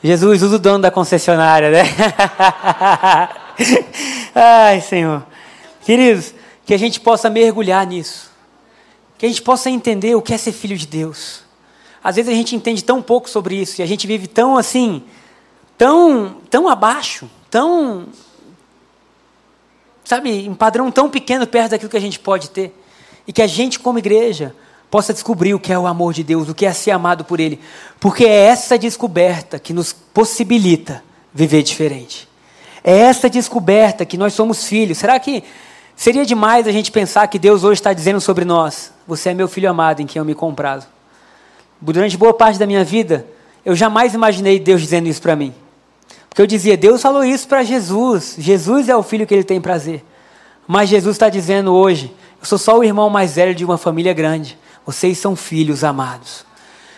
Jesus, 0.02 0.42
usa 0.42 0.56
o 0.56 0.58
dono 0.58 0.80
da 0.80 0.90
concessionária, 0.90 1.70
né? 1.70 1.82
Ai, 4.34 4.80
Senhor. 4.80 5.24
Queridos, 5.88 6.34
que 6.66 6.74
a 6.74 6.76
gente 6.76 7.00
possa 7.00 7.30
mergulhar 7.30 7.86
nisso. 7.86 8.30
Que 9.16 9.24
a 9.24 9.28
gente 9.30 9.40
possa 9.40 9.70
entender 9.70 10.14
o 10.14 10.20
que 10.20 10.34
é 10.34 10.36
ser 10.36 10.52
filho 10.52 10.76
de 10.76 10.86
Deus. 10.86 11.40
Às 12.04 12.16
vezes 12.16 12.30
a 12.30 12.34
gente 12.34 12.54
entende 12.54 12.84
tão 12.84 13.00
pouco 13.00 13.26
sobre 13.30 13.54
isso 13.54 13.80
e 13.80 13.82
a 13.82 13.86
gente 13.86 14.06
vive 14.06 14.26
tão 14.26 14.58
assim, 14.58 15.02
tão, 15.78 16.42
tão 16.50 16.68
abaixo, 16.68 17.26
tão 17.50 18.04
sabe, 20.04 20.30
em 20.30 20.52
padrão 20.52 20.90
tão 20.90 21.08
pequeno 21.08 21.46
perto 21.46 21.70
daquilo 21.70 21.90
que 21.90 21.96
a 21.96 22.00
gente 22.00 22.18
pode 22.18 22.50
ter. 22.50 22.78
E 23.26 23.32
que 23.32 23.40
a 23.40 23.46
gente, 23.46 23.80
como 23.80 23.98
igreja, 23.98 24.54
possa 24.90 25.14
descobrir 25.14 25.54
o 25.54 25.58
que 25.58 25.72
é 25.72 25.78
o 25.78 25.86
amor 25.86 26.12
de 26.12 26.22
Deus, 26.22 26.50
o 26.50 26.54
que 26.54 26.66
é 26.66 26.72
ser 26.74 26.90
amado 26.90 27.24
por 27.24 27.40
Ele. 27.40 27.58
Porque 27.98 28.26
é 28.26 28.44
essa 28.44 28.78
descoberta 28.78 29.58
que 29.58 29.72
nos 29.72 29.94
possibilita 29.94 31.02
viver 31.32 31.62
diferente. 31.62 32.28
É 32.84 32.94
essa 32.94 33.30
descoberta 33.30 34.04
que 34.04 34.18
nós 34.18 34.34
somos 34.34 34.66
filhos. 34.66 34.98
Será 34.98 35.18
que 35.18 35.42
Seria 35.98 36.24
demais 36.24 36.68
a 36.68 36.70
gente 36.70 36.92
pensar 36.92 37.26
que 37.26 37.40
Deus 37.40 37.64
hoje 37.64 37.80
está 37.80 37.92
dizendo 37.92 38.20
sobre 38.20 38.44
nós: 38.44 38.92
Você 39.04 39.30
é 39.30 39.34
meu 39.34 39.48
filho 39.48 39.68
amado 39.68 40.00
em 40.00 40.06
quem 40.06 40.20
eu 40.20 40.24
me 40.24 40.32
comprazo. 40.32 40.86
Durante 41.80 42.16
boa 42.16 42.32
parte 42.32 42.56
da 42.56 42.66
minha 42.66 42.84
vida, 42.84 43.26
eu 43.64 43.74
jamais 43.74 44.14
imaginei 44.14 44.60
Deus 44.60 44.80
dizendo 44.80 45.08
isso 45.08 45.20
para 45.20 45.34
mim. 45.34 45.52
Porque 46.28 46.40
eu 46.40 46.46
dizia: 46.46 46.76
Deus 46.76 47.02
falou 47.02 47.24
isso 47.24 47.48
para 47.48 47.64
Jesus. 47.64 48.36
Jesus 48.38 48.88
é 48.88 48.94
o 48.94 49.02
filho 49.02 49.26
que 49.26 49.34
ele 49.34 49.42
tem 49.42 49.60
prazer. 49.60 50.04
Mas 50.68 50.88
Jesus 50.88 51.16
está 51.16 51.28
dizendo 51.28 51.74
hoje: 51.74 52.14
Eu 52.40 52.46
sou 52.46 52.58
só 52.58 52.78
o 52.78 52.84
irmão 52.84 53.10
mais 53.10 53.34
velho 53.34 53.52
de 53.52 53.64
uma 53.64 53.76
família 53.76 54.14
grande. 54.14 54.56
Vocês 54.86 55.18
são 55.18 55.34
filhos 55.34 55.82
amados. 55.82 56.46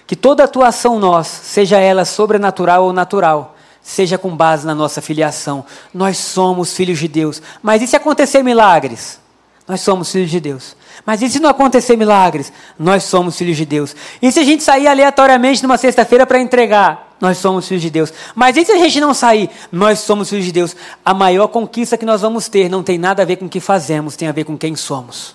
Que 0.07 0.15
toda 0.15 0.45
atuação 0.45 0.99
nossa, 0.99 1.43
seja 1.43 1.79
ela 1.79 2.05
sobrenatural 2.05 2.85
ou 2.85 2.93
natural, 2.93 3.57
seja 3.91 4.17
com 4.17 4.37
base 4.37 4.65
na 4.65 4.75
nossa 4.75 5.03
filiação. 5.03 5.65
Nós 5.93 6.17
somos 6.17 6.73
filhos 6.73 6.99
de 6.99 7.09
Deus. 7.09 7.43
Mas 7.61 7.83
e 7.83 7.89
se 7.89 7.97
acontecer 7.97 8.41
milagres? 8.43 9.19
Nós 9.67 9.81
somos 9.81 10.13
filhos 10.13 10.31
de 10.31 10.39
Deus. 10.39 10.77
Mas 11.05 11.21
e 11.23 11.29
se 11.29 11.41
não 11.41 11.51
acontecer 11.51 11.97
milagres? 11.97 12.53
Nós 12.79 13.03
somos 13.03 13.37
filhos 13.37 13.57
de 13.57 13.67
Deus. 13.67 13.97
E 14.23 14.31
se 14.31 14.39
a 14.39 14.45
gente 14.45 14.63
sair 14.63 14.87
aleatoriamente 14.87 15.63
numa 15.65 15.77
sexta-feira 15.77 16.25
para 16.25 16.39
entregar? 16.39 17.17
Nós 17.21 17.39
somos 17.39 17.67
filhos 17.67 17.83
de 17.83 17.91
Deus. 17.91 18.13
Mas 18.33 18.57
e 18.57 18.65
se 18.65 18.71
a 18.71 18.79
gente 18.79 19.01
não 19.01 19.13
sair? 19.13 19.51
Nós 19.73 19.99
somos 19.99 20.31
filhos 20.31 20.45
de 20.45 20.53
Deus. 20.53 20.77
A 21.05 21.13
maior 21.13 21.49
conquista 21.49 21.99
que 21.99 22.07
nós 22.07 22.21
vamos 22.21 22.49
ter 22.49 22.69
não 22.69 22.85
tem 22.85 22.97
nada 22.97 23.23
a 23.23 23.27
ver 23.27 23.37
com 23.37 23.47
o 23.47 23.49
que 23.49 23.59
fazemos, 23.59 24.15
tem 24.15 24.29
a 24.29 24.33
ver 24.33 24.45
com 24.45 24.57
quem 24.57 24.77
somos. 24.77 25.35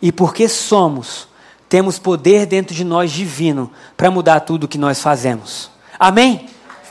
E 0.00 0.12
porque 0.12 0.48
somos, 0.48 1.26
temos 1.68 1.98
poder 1.98 2.46
dentro 2.46 2.74
de 2.74 2.84
nós 2.84 3.10
divino 3.10 3.72
para 3.96 4.08
mudar 4.08 4.40
tudo 4.40 4.64
o 4.64 4.68
que 4.68 4.78
nós 4.78 5.02
fazemos. 5.02 5.68
Amém? 5.98 6.48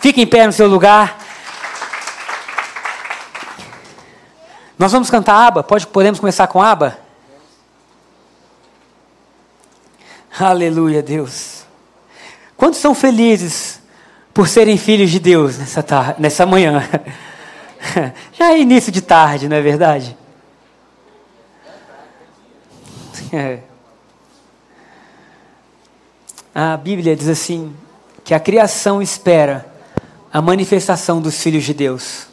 Fique 0.08 0.22
em 0.22 0.26
pé 0.26 0.46
no 0.46 0.54
seu 0.54 0.70
lugar. 0.70 1.20
Nós 4.80 4.90
vamos 4.90 5.10
cantar 5.10 5.48
aba? 5.48 5.64
Pode, 5.64 5.86
podemos 5.86 6.18
começar 6.18 6.48
com 6.48 6.62
aba? 6.62 6.98
Aleluia, 10.40 11.04
Deus. 11.04 11.66
Quantos 12.56 12.80
são 12.80 12.96
felizes 12.96 13.82
por 14.34 14.48
serem 14.48 14.78
filhos 14.78 15.12
de 15.12 15.20
Deus 15.20 15.58
nessa, 15.58 15.84
tarde, 15.84 16.22
nessa 16.22 16.46
manhã? 16.46 16.88
Já 18.32 18.54
é 18.54 18.62
início 18.62 18.94
de 18.94 19.02
tarde, 19.02 19.50
não 19.50 19.58
é 19.58 19.62
verdade? 19.62 20.18
É. 23.34 23.60
A 26.56 26.78
Bíblia 26.78 27.14
diz 27.14 27.28
assim: 27.28 27.76
que 28.24 28.34
a 28.34 28.40
criação 28.40 29.02
espera 29.02 29.76
a 30.38 30.42
manifestação 30.42 31.20
dos 31.20 31.42
filhos 31.42 31.64
de 31.64 31.74
Deus. 31.74 32.28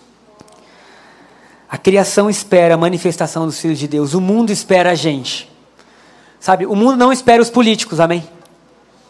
A 1.66 1.78
criação 1.78 2.28
espera 2.28 2.74
a 2.74 2.76
manifestação 2.76 3.46
dos 3.46 3.58
filhos 3.58 3.78
de 3.78 3.88
Deus. 3.88 4.12
O 4.12 4.20
mundo 4.20 4.52
espera 4.52 4.90
a 4.90 4.94
gente. 4.94 5.50
Sabe, 6.38 6.66
o 6.66 6.76
mundo 6.76 6.98
não 6.98 7.10
espera 7.10 7.40
os 7.40 7.48
políticos, 7.48 8.00
amém? 8.00 8.28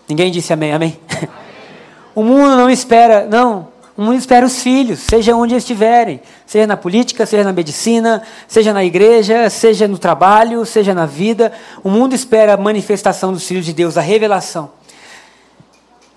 Ninguém 0.08 0.30
disse 0.30 0.52
amém, 0.52 0.72
amém? 0.72 0.96
amém. 1.10 1.28
o 2.14 2.22
mundo 2.22 2.56
não 2.56 2.70
espera, 2.70 3.26
não. 3.26 3.66
O 3.96 4.02
mundo 4.02 4.16
espera 4.16 4.46
os 4.46 4.62
filhos, 4.62 5.00
seja 5.00 5.34
onde 5.34 5.56
estiverem, 5.56 6.20
seja 6.46 6.64
na 6.64 6.76
política, 6.76 7.26
seja 7.26 7.42
na 7.42 7.52
medicina, 7.52 8.22
seja 8.46 8.72
na 8.72 8.84
igreja, 8.84 9.50
seja 9.50 9.88
no 9.88 9.98
trabalho, 9.98 10.64
seja 10.64 10.94
na 10.94 11.04
vida. 11.04 11.52
O 11.82 11.90
mundo 11.90 12.14
espera 12.14 12.54
a 12.54 12.56
manifestação 12.56 13.32
dos 13.32 13.44
filhos 13.44 13.66
de 13.66 13.72
Deus, 13.72 13.98
a 13.98 14.00
revelação. 14.00 14.70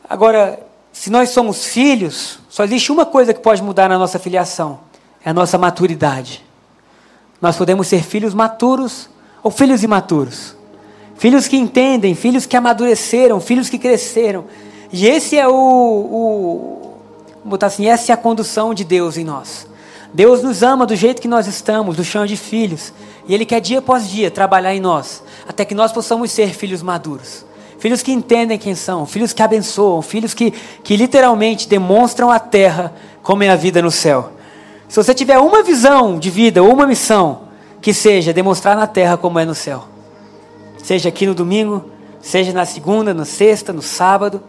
Agora, 0.07 0.66
se 0.99 1.11
nós 1.11 1.29
somos 1.29 1.63
filhos, 1.63 2.39
só 2.49 2.63
existe 2.63 2.91
uma 2.91 3.05
coisa 3.05 3.31
que 3.31 3.39
pode 3.39 3.61
mudar 3.61 3.87
na 3.87 3.99
nossa 3.99 4.17
filiação: 4.17 4.79
é 5.23 5.29
a 5.29 5.33
nossa 5.33 5.55
maturidade. 5.55 6.43
Nós 7.39 7.55
podemos 7.55 7.87
ser 7.87 8.01
filhos 8.01 8.33
maturos 8.33 9.07
ou 9.43 9.51
filhos 9.51 9.83
imaturos. 9.83 10.55
Filhos 11.15 11.47
que 11.47 11.55
entendem, 11.55 12.15
filhos 12.15 12.47
que 12.47 12.57
amadureceram, 12.57 13.39
filhos 13.39 13.69
que 13.69 13.77
cresceram. 13.77 14.45
E 14.91 15.05
esse 15.05 15.37
é 15.37 15.47
o, 15.47 15.53
o 15.53 16.97
botar 17.45 17.67
assim, 17.67 17.85
essa 17.85 18.11
é 18.11 18.13
a 18.13 18.17
condução 18.17 18.73
de 18.73 18.83
Deus 18.83 19.17
em 19.17 19.23
nós. 19.23 19.67
Deus 20.11 20.41
nos 20.41 20.63
ama 20.63 20.83
do 20.83 20.95
jeito 20.95 21.21
que 21.21 21.27
nós 21.27 21.45
estamos, 21.45 21.95
do 21.95 22.03
chão 22.03 22.25
de 22.25 22.35
filhos, 22.35 22.91
e 23.27 23.35
Ele 23.35 23.45
quer 23.45 23.61
dia 23.61 23.79
após 23.79 24.09
dia 24.09 24.31
trabalhar 24.31 24.73
em 24.73 24.79
nós, 24.79 25.21
até 25.47 25.63
que 25.63 25.75
nós 25.75 25.91
possamos 25.91 26.31
ser 26.31 26.55
filhos 26.55 26.81
maduros 26.81 27.45
filhos 27.79 28.01
que 28.01 28.11
entendem 28.11 28.57
quem 28.57 28.75
são, 28.75 29.05
filhos 29.05 29.33
que 29.33 29.41
abençoam, 29.41 30.01
filhos 30.01 30.33
que, 30.33 30.51
que 30.83 30.97
literalmente 30.97 31.67
demonstram 31.67 32.31
a 32.31 32.39
terra 32.39 32.93
como 33.21 33.43
é 33.43 33.49
a 33.49 33.55
vida 33.55 33.81
no 33.81 33.91
céu. 33.91 34.31
Se 34.87 34.95
você 34.95 35.13
tiver 35.13 35.37
uma 35.37 35.63
visão 35.63 36.17
de 36.17 36.29
vida 36.29 36.63
ou 36.63 36.73
uma 36.73 36.87
missão, 36.87 37.41
que 37.81 37.93
seja 37.93 38.33
demonstrar 38.33 38.75
na 38.75 38.87
terra 38.87 39.17
como 39.17 39.39
é 39.39 39.45
no 39.45 39.55
céu. 39.55 39.85
Seja 40.81 41.09
aqui 41.09 41.25
no 41.25 41.35
domingo, 41.35 41.85
seja 42.21 42.51
na 42.51 42.65
segunda, 42.65 43.13
na 43.13 43.25
sexta, 43.25 43.71
no 43.71 43.81
sábado 43.81 44.41